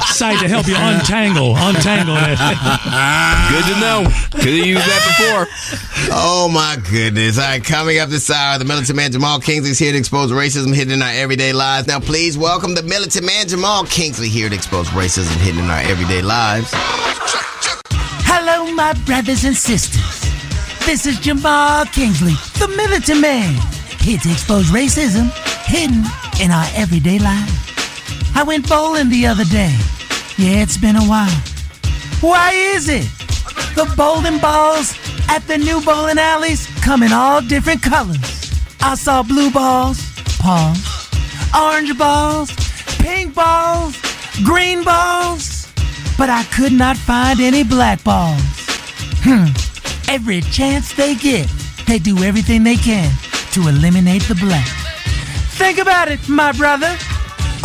site 0.09 0.39
to 0.41 0.49
help 0.49 0.67
you 0.67 0.75
untangle, 0.77 1.57
untangle 1.57 2.15
that. 2.17 3.49
Good 3.51 3.75
to 3.75 3.81
know. 3.81 4.05
Could 4.43 4.59
have 4.59 4.67
used 4.67 4.81
that 4.87 5.05
before. 5.07 5.49
Oh 6.15 6.49
my 6.53 6.77
goodness. 6.91 7.39
All 7.39 7.45
right, 7.45 7.65
coming 7.65 7.99
up 7.99 8.11
this 8.11 8.29
hour, 8.31 8.59
the 8.59 8.65
militant 8.67 8.95
man 8.97 9.11
Jamal 9.13 9.41
Kingsley 9.41 9.71
is 9.71 9.79
here 9.79 9.93
to 9.93 9.99
expose 9.99 10.31
racism 10.33 10.75
hidden 10.75 10.93
in 10.93 11.03
our 11.03 11.13
everyday 11.13 11.53
lives. 11.55 11.87
Now, 11.87 12.01
please 12.01 12.37
welcome 12.43 12.75
the 12.75 12.83
militant 12.83 13.25
man 13.25 13.47
Jamal 13.47 13.85
Kingsley 13.85 14.29
here 14.29 14.49
to 14.49 14.55
expose 14.57 14.89
racism 14.89 15.33
hidden 15.43 15.63
in 15.63 15.71
our 15.71 15.79
everyday 15.83 16.23
lives. 16.23 16.73
Hello, 18.27 18.69
my 18.75 18.95
brothers 19.07 19.45
and 19.45 19.57
sisters. 19.57 20.21
This 20.85 21.07
is 21.07 21.21
Jamal 21.21 21.85
Kingsley, 21.87 22.33
the 22.59 22.67
militant 22.77 23.21
man, 23.21 23.55
here 24.01 24.19
to 24.19 24.29
expose 24.33 24.73
racism 24.73 25.31
hidden 25.67 26.03
in 26.43 26.51
our 26.51 26.67
everyday 26.75 27.21
lives. 27.21 27.53
I 28.35 28.43
went 28.43 28.69
bowling 28.69 29.09
the 29.09 29.25
other 29.25 29.45
day. 29.45 29.79
Yeah, 30.37 30.65
it's 30.65 30.77
been 30.77 30.97
a 30.97 31.05
while. 31.05 31.31
Why 32.21 32.51
is 32.55 32.89
it? 32.89 33.07
The 33.77 33.87
bowling 33.97 34.41
balls 34.41 34.99
at 35.29 35.47
the 35.47 35.59
new 35.59 35.81
bowling 35.83 36.19
alleys 36.19 36.67
come 36.83 37.05
in 37.05 37.13
all 37.13 37.41
different 37.41 37.83
colors. 37.83 38.51
I 38.81 38.97
saw 38.97 39.23
blue 39.23 39.53
balls, 39.53 40.03
pause, 40.41 41.02
orange 41.57 41.97
balls, 41.99 42.51
pink 42.99 43.35
balls, 43.35 43.97
green 44.45 44.85
balls, 44.85 45.73
but 46.17 46.31
I 46.31 46.45
could 46.55 46.73
not 46.73 46.97
find 46.97 47.41
any 47.41 47.65
black 47.65 48.03
balls. 48.05 48.41
Hmm. 49.25 49.47
Every 50.11 50.41
chance 50.41 50.95
they 50.95 51.15
get, 51.15 51.49
they 51.87 51.99
do 51.99 52.23
everything 52.23 52.65
they 52.65 52.77
can 52.77 53.11
to 53.53 53.69
eliminate 53.69 54.23
the 54.23 54.35
black. 54.35 54.67
Think 55.59 55.79
about 55.79 56.11
it, 56.11 56.29
my 56.29 56.53
brother. 56.53 56.97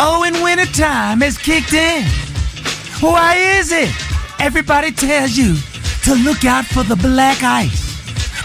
Oh, 0.00 0.22
and 0.24 0.42
winter 0.42 0.66
time 0.66 1.20
has 1.20 1.36
kicked 1.36 1.72
in. 1.72 2.04
Why 3.00 3.34
is 3.58 3.72
it? 3.72 3.90
Everybody 4.38 4.92
tells 4.92 5.36
you 5.36 5.56
to 6.04 6.14
look 6.22 6.44
out 6.44 6.64
for 6.64 6.84
the 6.84 6.96
black 6.96 7.42
ice. 7.42 7.88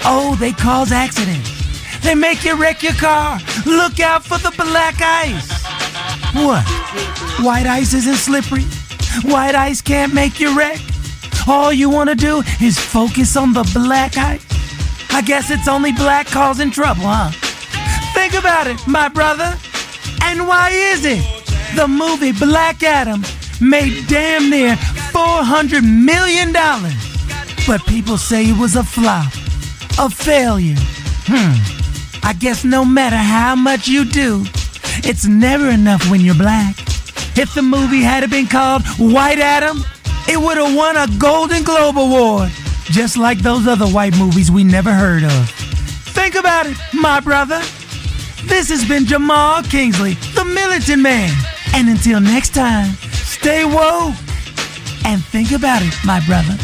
Oh, 0.06 0.36
they 0.40 0.52
cause 0.52 0.92
accidents. 0.92 1.53
They 2.04 2.16
make 2.16 2.44
you 2.44 2.56
wreck 2.60 2.84
your 2.84 2.94
car. 2.94 3.40
Look 3.66 4.00
out 4.00 4.24
for 4.24 4.38
the 4.38 4.52
black 4.58 4.96
ice. 5.02 5.64
What? 6.36 6.64
White 7.44 7.66
ice 7.66 7.94
isn't 7.94 8.16
slippery? 8.16 8.64
White 9.24 9.56
ice 9.56 9.82
can't 9.82 10.14
make 10.14 10.40
you 10.40 10.58
wreck? 10.58 10.80
All 11.48 11.72
you 11.74 11.90
want 11.90 12.10
to 12.10 12.16
do 12.16 12.44
is 12.62 12.80
focus 12.80 13.36
on 13.36 13.54
the 13.54 13.70
black 13.74 14.18
ice? 14.18 14.46
I 15.12 15.22
guess 15.22 15.52
it's 15.52 15.68
only 15.68 15.92
black 15.92 16.28
causing 16.28 16.72
trouble, 16.72 17.04
huh? 17.06 17.32
Think 18.14 18.34
about 18.34 18.68
it, 18.68 18.80
my 18.88 19.10
brother. 19.10 19.56
And 20.24 20.48
why 20.48 20.70
is 20.72 21.06
it? 21.06 21.24
The 21.76 21.88
movie 21.88 22.32
Black 22.32 22.84
Adam 22.84 23.24
made 23.60 24.08
damn 24.08 24.50
near 24.50 24.76
$400 25.12 25.84
million. 25.84 26.52
But 27.68 27.86
people 27.88 28.18
say 28.18 28.46
it 28.50 28.58
was 28.58 28.76
a 28.76 28.84
flop, 28.84 29.32
a 30.00 30.10
failure. 30.10 30.76
Hmm. 31.26 31.73
I 32.24 32.34
guess 32.34 32.64
no 32.64 32.86
matter 32.86 33.18
how 33.18 33.56
much 33.56 33.88
you 33.88 34.06
do, 34.06 34.46
it's 35.04 35.26
never 35.26 35.70
enough 35.70 36.10
when 36.10 36.22
you're 36.22 36.36
black. 36.36 36.80
If 37.36 37.54
the 37.54 37.62
movie 37.62 38.02
had 38.02 38.30
been 38.30 38.48
called 38.48 38.86
White 38.98 39.40
Adam, 39.40 39.84
it 40.28 40.38
would 40.40 40.58
have 40.58 40.76
won 40.76 40.96
a 40.96 41.08
Golden 41.18 41.64
Globe 41.64 41.98
Award, 41.98 42.50
just 42.86 43.18
like 43.18 43.40
those 43.40 43.68
other 43.68 43.88
white 43.88 44.18
movies 44.18 44.50
we 44.50 44.64
never 44.64 44.94
heard 44.94 45.24
of. 45.24 45.50
Think 46.14 46.36
about 46.36 46.66
it, 46.66 46.78
my 46.94 47.20
brother. 47.20 47.60
This 48.46 48.70
has 48.70 48.88
been 48.88 49.06
Jamal 49.06 49.64
Kingsley, 49.64 50.14
the 50.36 50.46
militant 50.46 51.02
man. 51.02 51.32
And 51.74 51.90
until 51.90 52.22
next 52.22 52.54
time, 52.54 52.92
stay 53.12 53.66
woke 53.66 54.16
and 55.06 55.24
think 55.26 55.52
about 55.52 55.82
it, 55.82 55.94
my 56.06 56.24
brother. 56.26 56.56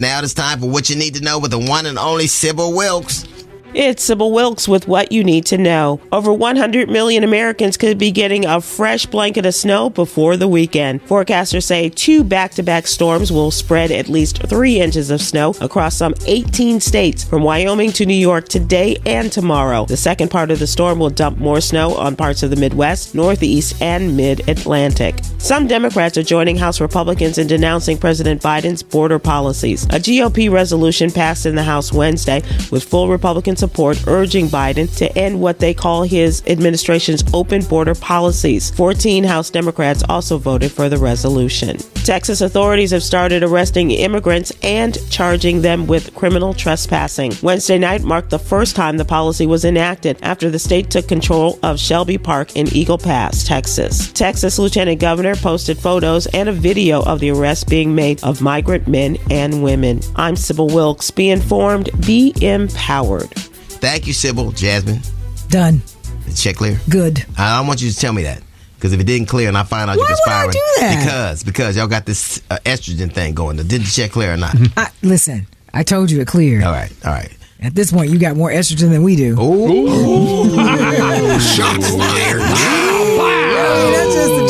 Now 0.00 0.20
it's 0.22 0.34
time 0.34 0.60
for 0.60 0.68
what 0.68 0.90
you 0.90 0.96
need 0.96 1.14
to 1.14 1.22
know 1.22 1.38
with 1.38 1.52
the 1.52 1.58
one 1.58 1.86
and 1.86 1.98
only 1.98 2.26
Sybil 2.26 2.74
Wilkes. 2.74 3.24
It's 3.72 4.02
Sybil 4.02 4.32
Wilkes 4.32 4.66
with 4.66 4.88
what 4.88 5.12
you 5.12 5.22
need 5.22 5.46
to 5.46 5.56
know. 5.56 6.00
Over 6.10 6.32
100 6.32 6.90
million 6.90 7.22
Americans 7.22 7.76
could 7.76 7.98
be 7.98 8.10
getting 8.10 8.44
a 8.44 8.60
fresh 8.60 9.06
blanket 9.06 9.46
of 9.46 9.54
snow 9.54 9.90
before 9.90 10.36
the 10.36 10.48
weekend. 10.48 11.06
Forecasters 11.06 11.62
say 11.62 11.88
two 11.88 12.24
back 12.24 12.50
to 12.52 12.64
back 12.64 12.88
storms 12.88 13.30
will 13.30 13.52
spread 13.52 13.92
at 13.92 14.08
least 14.08 14.42
three 14.48 14.80
inches 14.80 15.08
of 15.08 15.20
snow 15.20 15.54
across 15.60 15.94
some 15.94 16.14
18 16.26 16.80
states 16.80 17.22
from 17.22 17.44
Wyoming 17.44 17.92
to 17.92 18.06
New 18.06 18.12
York 18.12 18.48
today 18.48 18.96
and 19.06 19.30
tomorrow. 19.30 19.84
The 19.86 19.96
second 19.96 20.32
part 20.32 20.50
of 20.50 20.58
the 20.58 20.66
storm 20.66 20.98
will 20.98 21.10
dump 21.10 21.38
more 21.38 21.60
snow 21.60 21.94
on 21.94 22.16
parts 22.16 22.42
of 22.42 22.50
the 22.50 22.56
Midwest, 22.56 23.14
Northeast, 23.14 23.80
and 23.80 24.16
Mid 24.16 24.48
Atlantic. 24.48 25.20
Some 25.38 25.68
Democrats 25.68 26.18
are 26.18 26.24
joining 26.24 26.56
House 26.56 26.80
Republicans 26.80 27.38
in 27.38 27.46
denouncing 27.46 27.98
President 27.98 28.42
Biden's 28.42 28.82
border 28.82 29.20
policies. 29.20 29.84
A 29.84 30.00
GOP 30.00 30.50
resolution 30.50 31.12
passed 31.12 31.46
in 31.46 31.54
the 31.54 31.62
House 31.62 31.92
Wednesday 31.92 32.42
with 32.72 32.82
full 32.82 33.08
Republican 33.08 33.56
support 33.60 34.06
urging 34.08 34.48
Biden 34.48 34.92
to 34.96 35.16
end 35.16 35.40
what 35.40 35.58
they 35.58 35.74
call 35.74 36.02
his 36.02 36.42
administration's 36.46 37.22
open 37.34 37.62
border 37.62 37.94
policies. 37.94 38.70
14 38.70 39.22
House 39.22 39.50
Democrats 39.50 40.02
also 40.08 40.38
voted 40.38 40.72
for 40.72 40.88
the 40.88 40.96
resolution. 40.98 41.76
Texas 42.04 42.40
authorities 42.40 42.90
have 42.90 43.02
started 43.02 43.42
arresting 43.42 43.90
immigrants 43.90 44.52
and 44.62 44.98
charging 45.10 45.60
them 45.60 45.86
with 45.86 46.14
criminal 46.14 46.54
trespassing. 46.54 47.32
Wednesday 47.42 47.78
night 47.78 48.02
marked 48.02 48.30
the 48.30 48.38
first 48.38 48.74
time 48.74 48.96
the 48.96 49.04
policy 49.04 49.46
was 49.46 49.64
enacted 49.64 50.18
after 50.22 50.50
the 50.50 50.58
state 50.58 50.90
took 50.90 51.06
control 51.06 51.58
of 51.62 51.78
Shelby 51.78 52.16
Park 52.16 52.56
in 52.56 52.66
Eagle 52.74 52.98
Pass, 52.98 53.44
Texas. 53.44 54.10
Texas 54.12 54.58
Lieutenant 54.58 55.00
Governor 55.00 55.36
posted 55.36 55.78
photos 55.78 56.26
and 56.28 56.48
a 56.48 56.52
video 56.52 57.02
of 57.02 57.20
the 57.20 57.30
arrest 57.30 57.68
being 57.68 57.94
made 57.94 58.22
of 58.24 58.40
migrant 58.40 58.88
men 58.88 59.18
and 59.30 59.62
women. 59.62 60.00
I'm 60.16 60.36
Sybil 60.36 60.68
Wilkes. 60.68 61.10
Be 61.10 61.30
informed, 61.30 61.90
be 62.06 62.32
empowered. 62.40 63.49
Thank 63.80 64.06
you, 64.06 64.12
Sybil. 64.12 64.52
Jasmine. 64.52 65.00
Done. 65.48 65.82
The 66.26 66.32
check 66.34 66.56
clear? 66.56 66.78
Good. 66.88 67.24
I 67.38 67.58
don't 67.58 67.66
want 67.66 67.82
you 67.82 67.90
to 67.90 67.96
tell 67.96 68.12
me 68.12 68.22
that. 68.24 68.42
Because 68.76 68.92
if 68.94 69.00
it 69.00 69.04
didn't 69.04 69.28
clear 69.28 69.48
and 69.48 69.58
I 69.58 69.62
find 69.62 69.90
out 69.90 69.98
Why 69.98 70.08
you're 70.08 70.16
would 70.26 70.32
I 70.32 70.46
do 70.50 70.58
that? 70.80 71.04
because 71.04 71.44
because 71.44 71.76
y'all 71.76 71.86
got 71.86 72.06
this 72.06 72.40
uh, 72.50 72.56
estrogen 72.64 73.12
thing 73.12 73.34
going. 73.34 73.56
Did 73.56 73.68
the 73.68 73.90
check 73.90 74.12
clear 74.12 74.32
or 74.32 74.36
not? 74.38 74.54
I, 74.76 74.88
listen, 75.02 75.46
I 75.74 75.82
told 75.82 76.10
you 76.10 76.20
it 76.22 76.26
cleared. 76.26 76.64
All 76.64 76.72
right, 76.72 76.90
all 77.04 77.12
right. 77.12 77.30
At 77.60 77.74
this 77.74 77.92
point, 77.92 78.10
you 78.10 78.18
got 78.18 78.36
more 78.36 78.50
estrogen 78.50 78.88
than 78.88 79.02
we 79.02 79.16
do. 79.16 79.36
Shots 81.40 81.94
fired. 81.94 82.79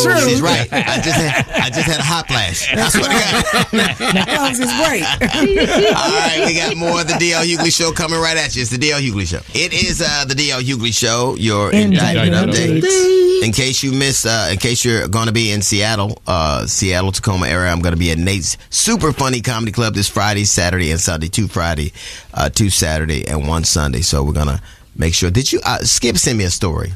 That's 0.04 0.14
just 0.14 0.20
the 0.20 0.20
truth. 0.20 0.30
She's 0.30 0.42
right. 0.42 0.68
I 0.72 1.00
just 1.00 1.16
had 1.16 1.48
I 1.50 1.70
just 1.70 1.86
had 1.86 2.00
a 2.00 2.02
hot 2.02 2.26
flash. 2.28 2.72
I 2.72 2.88
swear 2.88 3.04
to 3.04 3.10
God. 3.10 4.26
That 4.26 4.48
was 4.48 4.60
right. 4.60 5.04
All 5.96 6.10
right, 6.10 6.46
we 6.46 6.54
got 6.54 6.76
more 6.76 7.00
of 7.00 7.06
the 7.06 7.14
DL 7.14 7.44
Hughley 7.44 7.74
Show 7.76 7.92
coming 7.92 8.20
right 8.20 8.36
at 8.36 8.54
you. 8.56 8.62
It's 8.62 8.70
the 8.70 8.78
DL 8.78 9.00
Hughley 9.00 9.26
Show. 9.26 9.40
It 9.54 9.72
is 9.72 10.00
uh, 10.00 10.24
the 10.26 10.34
DL 10.34 10.60
Hughley 10.62 10.92
Show. 10.94 11.36
Your 11.36 11.72
indictment 11.72 12.28
Indictment 12.34 12.54
update. 12.84 13.44
In 13.44 13.52
case 13.52 13.82
you 13.82 13.92
miss, 13.92 14.26
uh, 14.26 14.50
in 14.52 14.58
case 14.58 14.84
you're 14.84 15.08
going 15.08 15.26
to 15.26 15.32
be 15.32 15.50
in 15.50 15.62
Seattle, 15.62 16.20
uh, 16.26 16.66
Seattle 16.66 17.10
Tacoma 17.10 17.46
area, 17.48 17.70
I'm 17.70 17.80
going 17.80 17.94
to 17.94 17.98
be 17.98 18.10
at 18.10 18.18
Nate's 18.18 18.58
Super 18.68 19.12
Funny 19.12 19.40
Comedy 19.40 19.72
Club 19.72 19.94
this 19.94 20.08
Friday, 20.08 20.44
Saturday, 20.44 20.90
and 20.90 21.00
Sunday. 21.00 21.28
Two 21.28 21.48
Friday, 21.48 21.92
uh, 22.34 22.50
two 22.50 22.68
Saturday, 22.70 23.26
and 23.26 23.48
one 23.48 23.64
Sunday. 23.64 24.02
So 24.02 24.22
we're 24.22 24.32
gonna 24.32 24.60
make 24.96 25.14
sure. 25.14 25.30
Did 25.30 25.52
you 25.52 25.60
uh, 25.64 25.78
Skip 25.78 26.18
send 26.18 26.38
me 26.38 26.44
a 26.44 26.50
story 26.50 26.92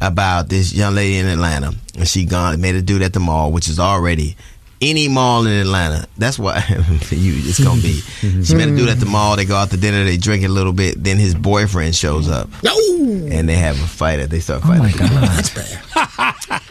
about 0.00 0.48
this 0.48 0.72
young 0.72 0.94
lady 0.94 1.18
in 1.18 1.26
Atlanta, 1.26 1.74
and 1.96 2.06
she 2.06 2.24
gone 2.24 2.60
made 2.60 2.74
a 2.74 2.82
dude 2.82 3.02
at 3.02 3.12
the 3.12 3.20
mall, 3.20 3.52
which 3.52 3.68
is 3.68 3.78
already 3.78 4.36
any 4.80 5.08
mall 5.08 5.44
in 5.46 5.52
Atlanta. 5.52 6.06
That's 6.16 6.38
what 6.38 6.62
for 6.62 7.14
you 7.14 7.32
it's 7.36 7.62
gonna 7.62 7.80
be. 7.82 8.00
She 8.44 8.54
met 8.54 8.68
a 8.68 8.76
dude 8.76 8.88
at 8.88 9.00
the 9.00 9.06
mall. 9.06 9.36
They 9.36 9.44
go 9.44 9.56
out 9.56 9.70
to 9.70 9.76
dinner. 9.76 10.04
They 10.04 10.16
drink 10.16 10.44
a 10.44 10.48
little 10.48 10.72
bit. 10.72 11.02
Then 11.02 11.16
his 11.18 11.34
boyfriend 11.34 11.94
shows 11.94 12.28
up. 12.28 12.48
No. 12.62 12.74
And 13.00 13.48
they 13.48 13.56
have 13.56 13.76
a 13.82 13.86
fight. 13.86 14.20
At 14.20 14.30
they 14.30 14.40
start 14.40 14.62
fighting. 14.62 14.94
Oh 15.00 15.04
my 15.04 15.08
god, 15.10 15.28
That's 15.28 15.54
bad. 15.54 16.62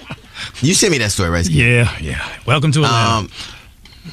you 0.61 0.73
sent 0.73 0.91
me 0.91 0.97
that 0.99 1.11
story, 1.11 1.29
right? 1.29 1.47
Yeah, 1.49 1.95
yeah. 1.99 2.27
Welcome 2.45 2.71
to 2.73 2.83
Atlanta. 2.83 3.09
Um, 3.19 3.29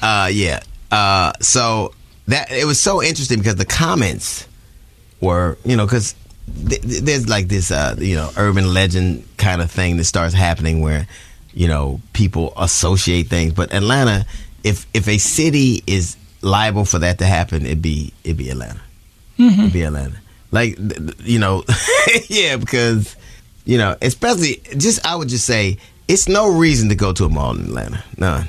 uh, 0.03 0.29
yeah. 0.33 0.61
Uh, 0.91 1.33
so 1.41 1.95
that 2.29 2.51
it 2.51 2.65
was 2.65 2.81
so 2.81 3.03
interesting 3.03 3.39
because 3.39 3.57
the 3.57 3.65
comments 3.65 4.47
were, 5.21 5.59
you 5.65 5.77
know, 5.77 5.87
because 5.87 6.15
th- 6.69 6.83
th- 6.83 7.03
there's 7.03 7.29
like 7.29 7.49
this, 7.49 7.71
uh, 7.71 7.97
you 7.99 8.15
know, 8.17 8.31
urban 8.37 8.73
legend 8.73 9.25
kind 9.37 9.63
of 9.63 9.71
thing 9.71 9.97
that 9.97 10.05
starts 10.05 10.35
happening 10.35 10.81
where, 10.81 11.07
you 11.53 11.69
know, 11.69 12.01
people 12.13 12.53
associate 12.57 13.29
things. 13.29 13.53
But 13.53 13.73
Atlanta, 13.73 14.27
if 14.63 14.87
if 14.95 15.09
a 15.09 15.19
city 15.19 15.83
is 15.87 16.17
liable 16.43 16.85
for 16.85 16.99
that 17.01 17.19
to 17.19 17.27
happen, 17.27 17.65
it'd 17.65 17.83
be 17.83 18.13
it'd 18.25 18.37
be 18.37 18.51
Atlanta. 18.51 18.81
It'd 19.39 19.73
be 19.73 19.83
Atlanta. 19.83 20.17
Like, 20.53 20.79
you 21.25 21.39
know, 21.41 21.65
yeah, 22.29 22.57
because 22.57 23.17
you 23.65 23.79
know, 23.79 23.97
especially 24.03 24.63
just 24.77 25.05
I 25.07 25.17
would 25.17 25.29
just 25.29 25.47
say 25.47 25.79
it's 26.07 26.29
no 26.29 26.49
reason 26.57 26.89
to 26.91 26.95
go 26.95 27.13
to 27.13 27.25
a 27.25 27.29
mall 27.29 27.57
in 27.57 27.65
Atlanta. 27.65 28.05
None. 28.19 28.47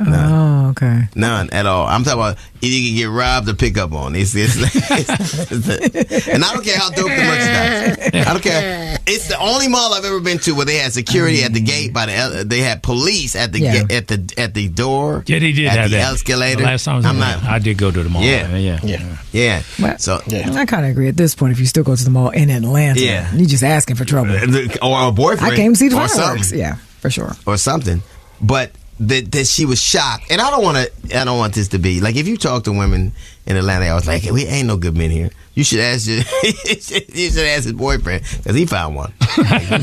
Oh, 0.00 0.68
okay. 0.70 1.02
None 1.14 1.50
at 1.50 1.66
all. 1.66 1.86
I'm 1.86 2.04
talking 2.04 2.18
about 2.20 2.38
either 2.62 2.74
you 2.74 2.88
can 2.90 2.96
get 2.98 3.14
robbed 3.16 3.48
or 3.48 3.54
pick 3.54 3.76
up 3.76 3.92
on. 3.92 4.14
It's, 4.16 4.34
it's, 4.34 4.56
it's- 4.90 6.28
and 6.28 6.44
I 6.44 6.52
don't 6.54 6.64
care 6.64 6.78
how 6.78 6.88
dope 6.90 7.08
the 7.08 7.16
merchandise. 7.16 7.98
Is. 8.14 8.26
I 8.26 8.32
don't 8.32 8.42
care. 8.42 8.98
It's 9.06 9.28
the 9.28 9.38
only 9.38 9.68
mall 9.68 9.92
I've 9.94 10.04
ever 10.04 10.20
been 10.20 10.38
to 10.40 10.52
where 10.54 10.64
they 10.66 10.76
had 10.76 10.92
security 10.92 11.42
at 11.42 11.52
the 11.52 11.60
gate 11.60 11.92
by 11.92 12.06
the 12.06 12.44
they 12.46 12.60
had 12.60 12.82
police 12.82 13.34
at 13.36 13.52
the 13.52 13.60
Yeah. 13.60 13.82
ga- 13.84 13.96
at 13.96 14.08
the 14.08 14.34
at 14.38 14.54
the 14.54 14.68
door. 14.68 15.22
Yeah, 15.26 15.38
they 15.38 15.52
did 15.52 15.66
at 15.66 15.78
have 15.78 15.90
the 15.90 15.96
that. 15.96 16.12
escalator. 16.14 16.58
The 16.58 16.64
last 16.64 16.84
time 16.84 16.94
I 16.94 16.96
was 16.98 17.06
I'm 17.06 17.14
in 17.16 17.20
not. 17.20 17.42
I 17.44 17.58
did 17.58 17.76
go 17.78 17.90
to 17.90 18.02
the 18.02 18.08
mall. 18.08 18.22
Yeah. 18.22 18.56
yeah, 18.56 18.78
yeah, 18.82 19.16
yeah. 19.32 19.62
But 19.80 20.00
So 20.00 20.20
I 20.26 20.64
kind 20.66 20.84
of 20.84 20.90
agree 20.92 21.08
at 21.08 21.16
this 21.16 21.34
point. 21.34 21.52
If 21.52 21.60
you 21.60 21.66
still 21.66 21.84
go 21.84 21.94
to 21.96 22.04
the 22.04 22.10
mall 22.10 22.30
in 22.30 22.50
Atlanta, 22.50 23.00
Yeah. 23.00 23.32
you're 23.34 23.48
just 23.48 23.62
asking 23.64 23.96
for 23.96 24.04
trouble. 24.04 24.32
Uh, 24.32 24.68
or 24.82 25.08
a 25.08 25.12
boyfriend. 25.12 25.52
I 25.52 25.56
came 25.56 25.72
to 25.72 25.78
see 25.78 25.88
the 25.88 25.96
or 25.96 26.08
fireworks. 26.08 26.48
something. 26.48 26.58
Yeah, 26.58 26.74
for 27.00 27.10
sure. 27.10 27.32
or 27.46 27.56
something. 27.56 28.02
But 28.40 28.72
that 29.00 29.32
that 29.32 29.46
she 29.46 29.66
was 29.66 29.80
shocked, 29.82 30.30
and 30.30 30.40
I 30.40 30.50
don't 30.50 30.62
want 30.62 30.76
to. 30.78 31.18
I 31.18 31.24
don't 31.24 31.38
want 31.38 31.54
this 31.54 31.68
to 31.68 31.78
be 31.78 32.00
like 32.00 32.16
if 32.16 32.28
you 32.28 32.36
talk 32.36 32.64
to 32.64 32.72
women 32.72 33.12
in 33.46 33.56
Atlanta, 33.56 33.86
I 33.86 33.94
was 33.94 34.06
like, 34.06 34.22
we 34.30 34.44
ain't 34.46 34.68
no 34.68 34.76
good 34.76 34.96
men 34.96 35.10
here. 35.10 35.30
You 35.54 35.64
should 35.64 35.80
ask 35.80 36.06
your, 36.06 36.18
you 36.44 37.30
should 37.30 37.38
ask 37.46 37.64
his 37.64 37.72
boyfriend 37.72 38.22
because 38.36 38.54
he 38.54 38.66
found 38.66 38.94
one. 38.96 39.12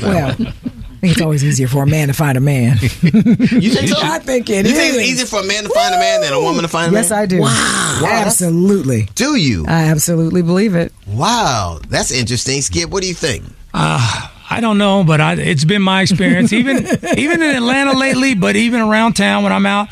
Well, 0.01 0.35
I 0.39 0.99
think 1.01 1.11
it's 1.13 1.21
always 1.21 1.43
easier 1.45 1.67
for 1.67 1.83
a 1.83 1.85
man 1.85 2.07
to 2.07 2.13
find 2.15 2.37
a 2.39 2.41
man. 2.41 2.77
You 2.81 3.69
think 3.69 3.89
so? 3.89 3.97
I 4.01 4.17
think 4.17 4.49
it 4.49 4.65
you 4.65 4.73
think 4.73 4.95
it's 4.95 5.03
easier 5.07 5.25
for 5.27 5.41
a 5.41 5.45
man 5.45 5.63
to 5.63 5.69
find 5.69 5.93
a 5.93 5.99
man 5.99 6.21
than 6.21 6.33
a 6.33 6.41
woman 6.41 6.63
to 6.63 6.67
find 6.67 6.91
a 6.91 6.95
Yes, 6.97 7.11
man? 7.11 7.19
I 7.19 7.25
do. 7.27 7.41
Wow, 7.41 7.97
that's- 8.01 8.25
absolutely. 8.41 9.07
Do 9.13 9.35
you? 9.35 9.65
I 9.67 9.83
absolutely 9.83 10.41
believe 10.41 10.73
it. 10.75 10.91
Wow, 11.05 11.79
that's 11.87 12.09
interesting. 12.11 12.61
Skip, 12.61 12.89
what 12.89 13.03
do 13.03 13.07
you 13.07 13.13
think? 13.13 13.43
Uh, 13.75 14.27
I 14.49 14.61
don't 14.61 14.77
know, 14.77 15.03
but 15.03 15.19
I, 15.19 15.33
it's 15.33 15.65
been 15.65 15.81
my 15.81 16.01
experience, 16.01 16.53
even 16.53 16.77
even 17.17 17.41
in 17.41 17.55
Atlanta 17.55 17.97
lately, 17.97 18.33
but 18.33 18.55
even 18.55 18.79
around 18.81 19.13
town 19.13 19.43
when 19.43 19.51
I'm 19.51 19.65
out, 19.65 19.89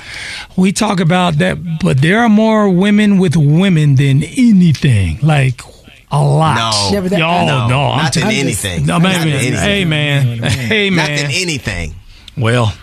we 0.55 0.71
talk 0.71 0.99
about 0.99 1.35
that. 1.39 1.57
But 1.81 2.01
there 2.01 2.19
are 2.21 2.29
more 2.29 2.69
women 2.69 3.17
with 3.17 3.35
women 3.35 3.95
than 3.95 4.23
anything, 4.23 5.19
like 5.21 5.61
a 6.11 6.23
lot. 6.23 6.55
No. 6.55 6.89
Yeah, 6.93 6.99
that- 7.01 7.19
Y'all, 7.19 7.45
no, 7.47 7.67
no, 7.67 7.81
I'm 7.91 8.03
not 8.03 8.13
t- 8.13 8.19
than 8.21 8.29
I'm 8.29 8.33
just- 8.47 8.65
anything. 8.65 8.85
No, 8.85 8.93
Not 8.97 9.03
man, 9.03 9.27
anything. 9.27 9.53
hey 9.53 9.85
man, 9.85 10.43
hey 10.43 10.89
man, 10.89 11.09
Not 11.09 11.17
than 11.17 11.31
anything. 11.31 11.95
Well, 12.37 12.73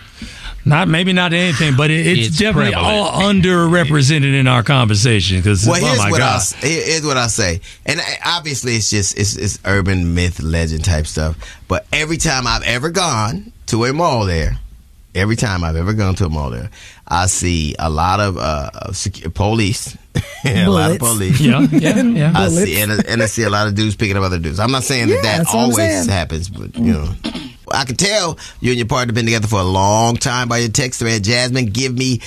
not 0.65 0.87
maybe 0.87 1.13
not 1.13 1.33
anything, 1.33 1.75
but 1.75 1.91
it, 1.91 2.05
it's, 2.07 2.27
It's 2.29 2.37
definitely 2.37 2.71
prevalent. 2.73 2.97
all 2.97 3.21
underrepresented 3.23 4.33
in 4.39 4.47
our 4.47 4.63
conversation. 4.63 5.37
Because 5.37 5.65
Well, 5.67 5.81
oh 5.81 5.85
here's 5.85 5.97
my 5.97 6.11
what 6.11 6.19
god, 6.19 6.29
I'll, 6.31 6.35
s- 6.37 6.53
here's 6.53 7.05
what 7.05 7.17
I 7.17 7.27
say, 7.27 7.61
and 7.85 7.99
obviously 8.25 8.75
it's 8.75 8.89
just 8.89 9.17
it's, 9.17 9.35
it's 9.35 9.59
urban 9.65 10.13
myth, 10.13 10.41
legend 10.41 10.85
type 10.85 11.07
stuff. 11.07 11.37
But 11.67 11.85
every 11.91 12.17
time 12.17 12.47
I've 12.47 12.63
ever 12.63 12.89
gone 12.89 13.51
to 13.67 13.85
a 13.85 13.93
mall 13.93 14.25
there, 14.25 14.59
every 15.15 15.35
time 15.35 15.63
I've 15.63 15.75
ever 15.75 15.93
gone 15.93 16.15
to 16.15 16.25
a 16.25 16.29
mall 16.29 16.49
there, 16.49 16.69
I 17.07 17.25
see 17.27 17.75
a 17.77 17.89
lot 17.89 18.19
of 18.19 18.37
uh, 18.37 18.69
of 18.73 18.93
secu- 18.95 19.33
police, 19.33 19.97
a 20.45 20.67
lot 20.67 20.91
of 20.91 20.99
police. 20.99 21.39
Yeah, 21.41 21.59
yeah, 21.71 22.01
yeah. 22.01 22.31
I 22.35 22.47
Bullets. 22.47 22.63
see, 22.71 22.81
and, 22.81 22.91
I- 22.93 23.03
and 23.09 23.21
I 23.21 23.25
see 23.25 23.43
a 23.43 23.49
lot 23.49 23.67
of 23.67 23.75
dudes 23.75 23.95
picking 23.95 24.15
up 24.17 24.23
other 24.23 24.39
dudes. 24.39 24.59
I'm 24.59 24.71
not 24.71 24.83
saying 24.83 25.09
Yeah, 25.09 25.15
that 25.17 25.23
that 25.23 25.37
that's 25.39 25.53
what 25.53 25.59
I'm 25.59 25.71
always 25.71 26.05
happens, 26.07 26.49
but 26.49 26.75
you 26.77 26.93
know. 26.93 27.13
I 27.73 27.85
can 27.85 27.95
tell 27.95 28.37
you 28.59 28.71
and 28.71 28.77
your 28.77 28.87
partner 28.87 29.07
have 29.07 29.15
been 29.15 29.25
together 29.25 29.47
for 29.47 29.59
a 29.59 29.63
long 29.63 30.15
time 30.15 30.47
by 30.47 30.59
your 30.59 30.69
text 30.69 30.99
thread. 30.99 31.23
Jasmine, 31.23 31.67
give 31.67 31.97
me 31.97 32.19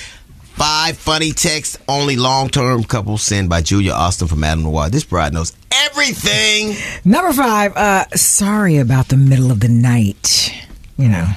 five 0.57 0.97
funny 0.97 1.31
texts 1.31 1.77
only 1.87 2.15
long 2.17 2.49
term 2.49 2.83
couples 2.83 3.21
send 3.21 3.49
by 3.49 3.61
Julia 3.61 3.93
Austin 3.93 4.27
from 4.27 4.41
Madame 4.41 4.63
Noire. 4.63 4.89
This 4.89 5.03
bride 5.03 5.33
knows 5.33 5.55
everything. 5.71 6.75
Number 7.05 7.31
five. 7.33 7.75
Uh, 7.75 8.05
sorry 8.15 8.77
about 8.77 9.07
the 9.07 9.17
middle 9.17 9.51
of 9.51 9.59
the 9.59 9.69
night. 9.69 10.53
You 10.97 11.09
know. 11.09 11.27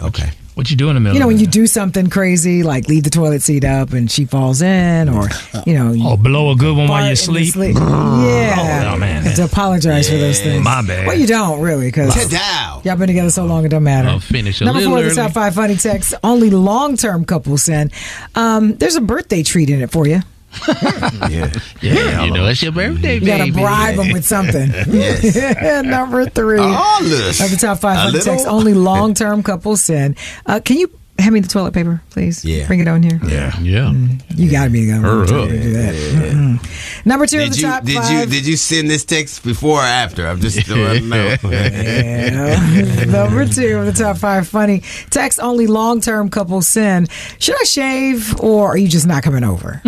Okay. 0.00 0.30
What 0.54 0.70
you 0.70 0.76
do 0.76 0.88
in 0.88 0.94
the 0.94 1.00
middle? 1.00 1.14
You 1.14 1.20
know, 1.20 1.26
of 1.26 1.32
when 1.32 1.38
you 1.40 1.46
do 1.46 1.66
something 1.66 2.08
crazy, 2.10 2.62
like 2.62 2.88
leave 2.88 3.04
the 3.04 3.10
toilet 3.10 3.42
seat 3.42 3.64
up 3.64 3.92
and 3.92 4.10
she 4.10 4.24
falls 4.26 4.62
in, 4.62 5.08
or, 5.08 5.28
you 5.66 5.74
know, 5.74 5.92
you 5.92 6.06
Oh, 6.06 6.16
blow 6.16 6.50
a 6.50 6.56
good 6.56 6.76
one 6.76 6.88
while 6.88 7.04
you 7.04 7.10
in 7.10 7.16
sleep. 7.16 7.54
Yeah. 7.56 8.92
Oh, 8.94 8.98
man. 8.98 9.26
And 9.26 9.36
to 9.36 9.44
apologize 9.44 10.08
for 10.08 10.16
those 10.16 10.40
things. 10.40 10.64
My 10.64 10.82
bad. 10.82 11.06
Well, 11.06 11.18
you 11.18 11.26
don't 11.26 11.60
really, 11.60 11.86
because 11.88 12.32
y'all 12.32 12.96
been 12.96 13.06
together 13.06 13.30
so 13.30 13.44
long, 13.46 13.64
it 13.64 13.68
don't 13.70 13.84
matter. 13.84 14.08
I'll 14.08 14.20
finish 14.20 14.60
a 14.60 14.64
Number 14.64 14.82
four 14.82 14.98
four, 15.00 15.08
the 15.08 15.14
top 15.14 15.32
five 15.32 15.54
funny 15.54 15.76
texts 15.76 16.14
only 16.22 16.50
long 16.50 16.96
term 16.96 17.24
couples 17.24 17.62
send. 17.62 17.92
Um, 18.34 18.74
there's 18.76 18.96
a 18.96 19.00
birthday 19.00 19.42
treat 19.42 19.70
in 19.70 19.80
it 19.80 19.90
for 19.90 20.06
you. 20.06 20.20
Yeah. 21.30 21.52
Yeah, 21.80 22.24
you 22.24 22.30
know, 22.32 22.46
it's 22.46 22.62
your 22.62 22.72
birthday, 22.72 23.14
You 23.18 23.26
gotta 23.26 23.52
bribe 23.52 23.96
them 23.96 24.12
with 24.12 24.24
something. 24.24 24.68
Number 25.90 26.26
three. 26.26 26.58
Oh, 26.60 26.98
look. 27.02 27.40
Of 27.40 27.50
the 27.50 27.58
top 27.60 27.78
five 27.78 28.14
A 28.14 28.20
texts 28.20 28.46
only 28.46 28.74
long 28.74 29.14
term 29.14 29.42
couples 29.42 29.82
send. 29.82 30.16
Uh, 30.46 30.60
can 30.64 30.76
you 30.78 30.90
hand 31.18 31.34
me 31.34 31.40
the 31.40 31.48
toilet 31.48 31.72
paper, 31.74 32.02
please? 32.10 32.44
Yeah. 32.44 32.66
Bring 32.66 32.80
it 32.80 32.88
on 32.88 33.02
here. 33.02 33.20
Yeah, 33.26 33.56
yeah. 33.60 33.92
You 34.34 34.50
gotta 34.50 34.70
be 34.70 34.86
the 34.86 34.94
Hurry 34.94 35.26
to 35.28 35.42
up. 35.42 35.48
do 35.48 35.72
that. 35.74 35.94
Mhm. 35.94 37.06
Number 37.06 37.26
two 37.26 37.38
of 37.38 37.44
Did 37.44 37.52
the 37.52 37.56
you 37.58 37.62
top 37.66 37.84
did 37.84 37.96
five. 37.96 38.10
you 38.12 38.26
did 38.26 38.46
you 38.46 38.56
send 38.56 38.90
this 38.90 39.04
text 39.04 39.42
before 39.44 39.78
or 39.80 39.84
after? 39.84 40.26
I'm 40.26 40.40
just 40.40 40.58
I 40.70 40.74
don't 40.96 41.08
know. 41.08 41.36
Yeah. 41.50 43.04
Number 43.06 43.46
two 43.46 43.78
of 43.78 43.86
the 43.86 43.92
top 43.92 44.18
five 44.18 44.48
funny 44.48 44.82
text 45.10 45.38
only 45.40 45.66
long 45.66 46.00
term 46.00 46.28
couples 46.30 46.66
send. 46.68 47.08
Should 47.38 47.56
I 47.60 47.64
shave 47.64 48.38
or 48.40 48.68
are 48.68 48.76
you 48.76 48.88
just 48.88 49.06
not 49.06 49.22
coming 49.22 49.44
over? 49.44 49.80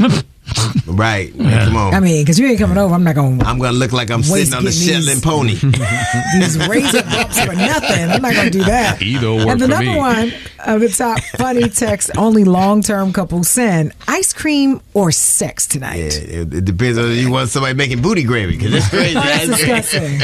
right. 0.87 1.33
Come 1.37 1.77
on. 1.77 1.95
I 1.95 2.01
mean, 2.01 2.23
because 2.23 2.39
you 2.39 2.47
ain't 2.47 2.59
coming 2.59 2.77
over, 2.77 2.95
I'm 2.95 3.03
not 3.03 3.15
going 3.15 3.39
to 3.39 3.47
I'm 3.47 3.59
gonna 3.59 3.73
look 3.77 3.93
like 3.93 4.11
I'm 4.11 4.23
sitting 4.23 4.53
on 4.55 4.65
the 4.65 4.71
getting 4.71 5.03
Shetland 5.03 5.23
pony. 5.23 5.55
these 6.39 6.59
razor 6.69 7.03
bumps 7.03 7.41
for 7.45 7.55
nothing. 7.55 8.11
I'm 8.11 8.21
not 8.23 8.35
going 8.35 8.51
to 8.53 8.59
do 8.59 8.65
that. 8.65 9.01
Either 9.03 9.33
work 9.35 9.49
and 9.49 9.61
the 9.61 9.65
for 9.67 9.71
number 9.71 9.91
me. 9.93 9.97
one 9.97 10.33
of 10.67 10.81
the 10.81 10.89
top 10.91 11.19
funny 11.39 11.69
text 11.71 12.11
only 12.19 12.45
long 12.45 12.83
term 12.83 13.13
couples 13.13 13.49
send 13.49 13.93
ice 14.07 14.33
cream 14.33 14.81
or 14.93 15.11
sex 15.13 15.67
Yeah, 15.67 15.73
tonight. 15.73 15.97
it, 15.99 16.53
it 16.55 16.65
depends 16.65 16.99
on 16.99 17.11
if 17.11 17.17
you 17.19 17.31
want 17.31 17.49
somebody 17.49 17.75
making 17.75 18.03
booty 18.03 18.25
gravy 18.25 18.57
because 18.57 18.75
it's 18.75 18.89
crazy. 18.91 19.15
That's 19.15 19.47
disgusting. 19.47 20.19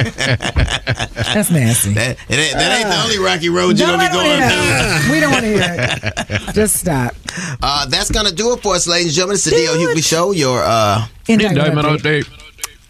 That's 0.54 1.50
nasty. 1.50 1.94
That, 1.94 2.16
it 2.28 2.38
ain't, 2.38 2.52
that 2.54 2.78
ain't 2.78 2.88
the 2.88 2.96
uh, 2.96 3.04
only 3.04 3.18
rocky 3.18 3.48
road 3.48 3.78
you're 3.78 3.88
Don't 3.88 3.98
gonna 3.98 4.08
be 4.10 4.14
going 4.14 4.26
hear 4.26 4.50
through. 4.50 5.08
it. 5.08 5.12
We 5.12 5.20
don't 5.20 5.32
want 5.32 5.44
to 5.44 5.50
hear 6.28 6.48
it. 6.48 6.54
Just 6.54 6.76
stop. 6.78 7.14
Uh, 7.62 7.86
that's 7.86 8.10
gonna 8.10 8.32
do 8.32 8.52
it 8.52 8.62
for 8.62 8.74
us, 8.74 8.86
ladies 8.86 9.08
and 9.08 9.14
gentlemen. 9.14 9.34
It's 9.34 9.44
the 9.44 9.50
D.L. 9.50 9.74
Hughley 9.74 10.04
Show. 10.06 10.32
Your 10.32 10.62
uh, 10.62 11.06
Indictment 11.28 11.58
Indictment 11.58 11.86
update. 11.88 12.24
update. 12.24 12.36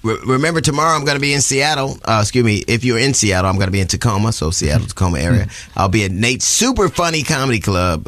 Re- 0.03 0.19
remember 0.25 0.61
tomorrow 0.63 0.97
I'm 0.97 1.05
going 1.05 1.17
to 1.17 1.21
be 1.21 1.35
in 1.35 1.43
Seattle. 1.43 1.99
Uh, 2.07 2.21
excuse 2.23 2.45
me. 2.45 2.65
If 2.67 2.85
you're 2.85 2.99
in 2.99 3.13
Seattle, 3.13 3.51
I'm 3.51 3.57
going 3.57 3.67
to 3.67 3.73
be 3.73 3.81
in 3.81 3.87
Tacoma, 3.87 4.33
so 4.33 4.51
Seattle, 4.51 4.87
Tacoma 4.87 5.19
area. 5.19 5.49
I'll 5.77 5.91
be 5.91 6.05
at 6.05 6.11
Nate's 6.11 6.47
Super 6.47 6.89
Funny 6.89 7.23
Comedy 7.23 7.61
Club. 7.61 8.07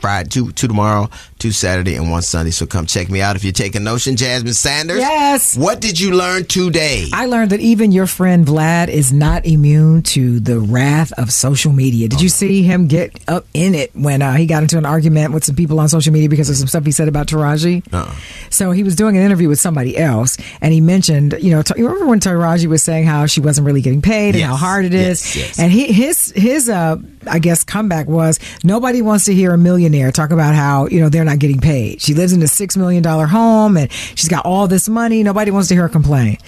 Friday, 0.00 0.28
two, 0.28 0.52
two 0.52 0.68
tomorrow, 0.68 1.08
two 1.38 1.52
Saturday, 1.52 1.96
and 1.96 2.10
one 2.10 2.22
Sunday. 2.22 2.50
So 2.50 2.66
come 2.66 2.86
check 2.86 3.10
me 3.10 3.20
out 3.20 3.36
if 3.36 3.44
you're 3.44 3.52
taking 3.52 3.84
notion. 3.84 4.16
Jasmine 4.16 4.54
Sanders. 4.54 4.98
Yes. 4.98 5.56
What 5.56 5.80
did 5.80 5.98
you 5.98 6.14
learn 6.14 6.44
today? 6.44 7.08
I 7.12 7.26
learned 7.26 7.50
that 7.50 7.60
even 7.60 7.92
your 7.92 8.06
friend 8.06 8.46
Vlad 8.46 8.88
is 8.88 9.12
not 9.12 9.46
immune 9.46 10.02
to 10.02 10.40
the 10.40 10.58
wrath 10.58 11.12
of 11.18 11.32
social 11.32 11.72
media. 11.72 12.08
Did 12.08 12.20
you 12.20 12.28
see 12.28 12.62
him 12.62 12.86
get 12.86 13.18
up 13.28 13.46
in 13.54 13.74
it 13.74 13.94
when 13.94 14.22
uh, 14.22 14.34
he 14.34 14.46
got 14.46 14.62
into 14.62 14.78
an 14.78 14.86
argument 14.86 15.32
with 15.32 15.44
some 15.44 15.56
people 15.56 15.80
on 15.80 15.88
social 15.88 16.12
media 16.12 16.28
because 16.28 16.48
of 16.50 16.56
some 16.56 16.68
stuff 16.68 16.84
he 16.84 16.92
said 16.92 17.08
about 17.08 17.26
Taraji? 17.26 17.82
Uh-uh. 17.92 18.14
So 18.50 18.72
he 18.72 18.82
was 18.82 18.96
doing 18.96 19.16
an 19.16 19.22
interview 19.22 19.48
with 19.48 19.60
somebody 19.60 19.96
else, 19.96 20.36
and 20.60 20.72
he 20.72 20.80
mentioned, 20.80 21.36
you 21.40 21.50
know, 21.50 21.62
you 21.76 21.86
remember 21.86 22.06
when 22.06 22.20
Taraji 22.20 22.66
was 22.66 22.82
saying 22.82 23.06
how 23.06 23.26
she 23.26 23.40
wasn't 23.40 23.66
really 23.66 23.80
getting 23.80 24.02
paid 24.02 24.34
and 24.34 24.44
how 24.44 24.56
hard 24.56 24.84
it 24.84 24.94
is, 24.94 25.34
yes, 25.34 25.36
yes. 25.36 25.58
and 25.58 25.72
he, 25.72 25.92
his 25.92 26.32
his 26.32 26.68
uh, 26.68 26.96
I 27.26 27.38
guess 27.38 27.64
comeback 27.64 28.06
was 28.06 28.38
nobody 28.62 29.02
wants 29.02 29.24
to 29.26 29.34
hear 29.34 29.52
a 29.52 29.58
millionaire 29.58 30.12
talk 30.12 30.30
about 30.30 30.54
how 30.54 30.86
you 30.88 31.00
know 31.00 31.08
they're 31.08 31.24
not 31.24 31.38
getting 31.38 31.60
paid. 31.60 32.00
She 32.00 32.14
lives 32.14 32.32
in 32.32 32.42
a 32.42 32.48
six 32.48 32.76
million 32.76 33.02
dollar 33.02 33.26
home 33.26 33.76
and 33.76 33.90
she's 33.92 34.28
got 34.28 34.44
all 34.44 34.66
this 34.68 34.88
money. 34.88 35.22
Nobody 35.22 35.50
wants 35.50 35.68
to 35.68 35.74
hear 35.74 35.82
her 35.82 35.88
complain. 35.88 36.38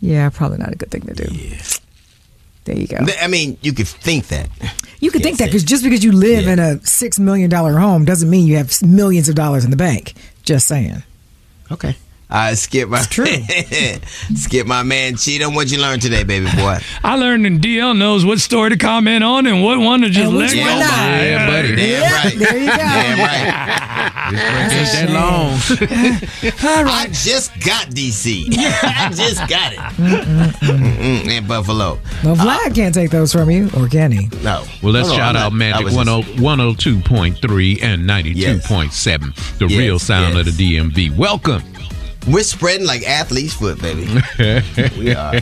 Yeah, 0.00 0.30
probably 0.30 0.58
not 0.58 0.72
a 0.72 0.76
good 0.76 0.90
thing 0.90 1.02
to 1.02 1.14
do. 1.14 1.56
There 2.64 2.76
you 2.76 2.86
go. 2.86 2.98
I 3.20 3.26
mean, 3.26 3.58
you 3.62 3.72
could 3.72 3.88
think 3.88 4.28
that. 4.28 4.48
You 5.00 5.10
could 5.10 5.22
think 5.22 5.38
that 5.38 5.46
because 5.46 5.64
just 5.64 5.82
because 5.82 6.04
you 6.04 6.12
live 6.12 6.46
in 6.46 6.58
a 6.58 6.78
six 6.84 7.18
million 7.18 7.48
dollar 7.48 7.78
home 7.78 8.04
doesn't 8.04 8.28
mean 8.28 8.46
you 8.46 8.56
have 8.56 8.70
millions 8.82 9.28
of 9.28 9.34
dollars 9.34 9.64
in 9.64 9.70
the 9.70 9.76
bank. 9.76 10.14
Just 10.42 10.68
saying. 10.68 11.02
Okay. 11.70 11.96
I 12.30 12.54
skip 12.54 12.88
my 12.88 13.02
true. 13.02 13.26
skip 14.34 14.66
my 14.66 14.82
man 14.82 15.16
Cheatham. 15.16 15.54
What'd 15.54 15.70
you 15.72 15.80
learn 15.80 15.98
today, 16.00 16.22
baby 16.22 16.46
boy? 16.56 16.78
I 17.02 17.16
learned 17.16 17.44
that 17.44 17.60
DL 17.60 17.96
knows 17.96 18.24
what 18.24 18.38
story 18.40 18.70
to 18.70 18.76
comment 18.76 19.24
on 19.24 19.46
and 19.46 19.62
what 19.64 19.78
one 19.80 20.00
to 20.02 20.10
just 20.10 20.28
And 20.30 20.36
let 20.38 20.54
go 20.54 20.60
one 20.60 20.78
not. 20.78 20.90
by. 20.90 21.24
Yeah, 21.26 21.46
buddy. 21.46 21.76
Damn 21.76 22.02
right. 22.02 22.38
There 22.38 22.58
you 22.58 22.66
go. 22.70 22.76
Damn 22.76 23.18
right. 23.18 24.06
This 24.30 24.92
that 24.92 25.10
long. 25.10 25.58
I 26.88 27.08
just 27.10 27.50
got 27.64 27.86
DC. 27.88 28.46
I 28.56 29.10
just 29.12 29.40
got 29.48 29.72
it. 29.72 29.78
Mm-mm, 29.78 31.28
in 31.28 31.46
Buffalo. 31.48 31.98
Well, 32.22 32.34
uh, 32.40 32.44
Vlad 32.44 32.74
can't 32.76 32.94
take 32.94 33.10
those 33.10 33.32
from 33.32 33.50
you, 33.50 33.68
or 33.76 33.88
can 33.88 34.12
he? 34.12 34.28
No. 34.44 34.64
Well, 34.84 34.92
let's 34.92 35.08
No, 35.08 35.14
no, 35.14 35.18
shout 35.18 35.36
I'm 35.36 35.42
out 35.42 35.52
not- 35.52 35.52
I 35.52 35.80
Magic 35.80 35.84
was 35.86 35.94
10 35.94 36.06
102.3 36.38 37.82
and 37.82 38.02
92.7, 38.08 39.58
the 39.58 39.66
Yes, 39.66 39.78
real 39.78 39.98
sound 39.98 40.36
yes. 40.36 40.46
of 40.46 40.56
the 40.56 40.76
DMV. 40.76 41.16
Welcome. 41.16 41.62
We're 42.28 42.42
spreading 42.44 42.86
like 42.86 43.02
athlete's 43.02 43.54
foot, 43.54 43.80
baby. 43.80 44.06
we 44.98 45.14
are. 45.14 45.34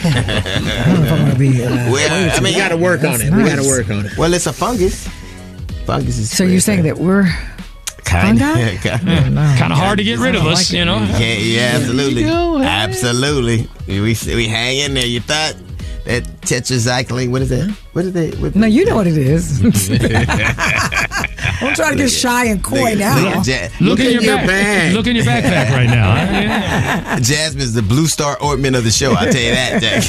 I 0.00 0.82
don't 0.86 0.94
know 0.94 1.04
if 1.04 1.12
I'm 1.12 1.18
gonna 1.26 1.38
be. 1.38 1.64
Uh, 1.64 1.90
Well, 1.90 2.36
I 2.36 2.40
mean, 2.40 2.52
We 2.54 2.58
got 2.58 2.68
to 2.68 2.76
work 2.76 3.02
on 3.04 3.20
it. 3.20 3.32
We 3.32 3.44
got 3.44 3.56
to 3.56 3.66
work 3.68 3.90
on 3.90 4.06
it. 4.06 4.16
Well, 4.16 4.32
it's 4.34 4.46
a 4.46 4.52
fungus. 4.52 5.08
Fungus 5.86 6.18
is. 6.18 6.30
so 6.36 6.44
you're 6.44 6.60
saying 6.60 6.82
that 6.82 6.98
we're 6.98 7.24
Kind 8.04 8.38
Fungi? 8.38 8.76
Kind 9.58 9.72
of 9.72 9.78
hard 9.78 9.98
to 9.98 10.04
get 10.04 10.18
rid 10.18 10.34
of 10.34 10.46
us, 10.46 10.70
you 10.72 10.84
know. 10.84 10.98
Yeah, 11.18 11.34
yeah, 11.34 11.72
absolutely, 11.74 12.24
absolutely. 12.24 13.68
We 13.86 14.16
we 14.34 14.48
hang 14.48 14.78
in 14.78 14.94
there. 14.94 15.06
You 15.06 15.20
thought 15.20 15.56
that 16.04 16.24
tetracycline? 16.42 17.30
What 17.30 17.42
is 17.42 17.50
that? 17.50 17.70
What 17.92 18.04
is 18.06 18.12
that? 18.14 18.34
What 18.38 18.54
No, 18.54 18.66
you 18.66 18.84
know 18.86 18.96
what 18.96 19.06
it 19.06 19.18
is. 19.18 19.60
I'm 21.60 21.74
trying 21.74 21.92
to 21.92 21.98
get 22.04 22.10
shy 22.10 22.46
and 22.46 22.62
coy 22.62 22.90
Look- 22.90 22.98
now. 22.98 23.16
look 23.22 23.36
at 23.36 23.46
Ja- 23.46 23.86
Look 23.86 24.00
in 24.00 24.12
your 24.22 24.36
back. 24.36 24.92
Look 24.94 25.06
in 25.06 25.16
your 25.16 25.24
backpack 25.24 25.70
right 25.70 25.86
now. 25.88 26.14
huh? 26.14 27.20
Jasmine's 27.22 27.72
the 27.74 27.82
blue 27.82 28.06
star 28.06 28.36
ointment 28.42 28.76
of 28.76 28.84
the 28.84 28.90
show. 28.90 29.12
I'll 29.12 29.30
tell 29.32 29.40
you 29.42 29.50
that, 29.52 29.82
Jack. 29.82 30.04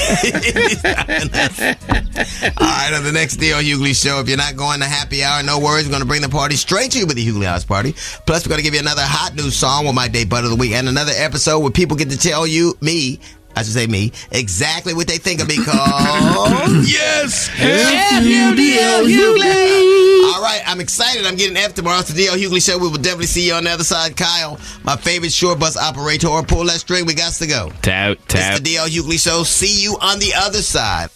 All 2.60 2.68
right, 2.68 2.94
on 2.94 3.04
the 3.04 3.12
next 3.12 3.38
D.L. 3.38 3.62
Hughley 3.62 3.94
show, 4.00 4.20
if 4.20 4.28
you're 4.28 4.38
not 4.38 4.56
going 4.56 4.80
to 4.80 4.86
happy 4.86 5.24
hour, 5.24 5.42
no 5.44 5.60
worries. 5.60 5.86
We're 5.86 5.92
going 5.92 6.02
to 6.04 6.08
bring 6.08 6.22
the 6.22 6.30
party 6.30 6.56
straight 6.56 6.92
to 6.92 7.00
you 7.00 7.06
with 7.08 7.16
the 7.16 7.26
Hughley 7.26 7.46
House 7.46 7.66
Party. 7.66 7.94
Plus, 8.26 8.46
we're 8.46 8.50
going 8.50 8.60
to 8.60 8.64
give 8.64 8.74
you 8.74 8.80
another 8.80 9.02
hot 9.04 9.36
new 9.36 9.50
song 9.50 9.86
with 9.86 9.96
my 9.96 10.08
day 10.08 10.26
butt 10.26 10.44
of 10.44 10.50
the 10.50 10.56
week 10.56 10.72
and 10.74 10.88
another 10.88 11.14
episode 11.16 11.60
where 11.60 11.72
people 11.72 11.98
get 11.98 12.10
to 12.12 12.18
tell 12.18 12.46
you, 12.48 12.78
me, 12.82 13.20
I 13.56 13.64
should 13.64 13.74
say 13.74 13.88
me, 13.88 14.12
exactly 14.32 14.94
what 14.94 15.08
they 15.08 15.18
think 15.18 15.42
of 15.42 15.48
me 15.48 15.58
called. 15.58 15.76
yes! 16.88 17.50
F-U-D-L 17.60 19.04
Hughley! 19.06 20.34
All 20.34 20.42
right, 20.42 20.62
I'm 20.66 20.80
excited. 20.80 21.26
I'm 21.26 21.36
getting 21.36 21.58
F 21.58 21.74
tomorrow. 21.74 22.00
It's 22.00 22.10
the 22.10 22.16
D.L. 22.16 22.36
Hughley 22.36 22.66
show. 22.66 22.78
We 22.78 22.88
will 22.88 22.98
definitely 22.98 23.26
see 23.26 23.48
you 23.48 23.54
on 23.54 23.64
the 23.66 23.72
other 23.72 23.84
side. 23.84 24.16
Kyle, 24.16 24.58
my 24.84 24.96
favorite 24.96 25.32
short 25.34 25.60
bus 25.60 25.76
operator. 25.76 26.28
Pull 26.48 26.66
that 26.66 26.80
string. 26.80 27.06
We 27.06 27.14
got 27.16 27.34
to 27.34 27.48
go. 27.48 27.72
Tout, 27.82 28.12
It's 28.12 28.34
tout. 28.34 28.58
the 28.58 28.62
D.L. 28.64 28.88
Hughley 28.88 29.22
show. 29.22 29.44
See 29.44 29.82
you 29.84 29.98
on 30.00 30.20
the 30.20 30.34
other 30.36 30.62
side. 30.62 31.10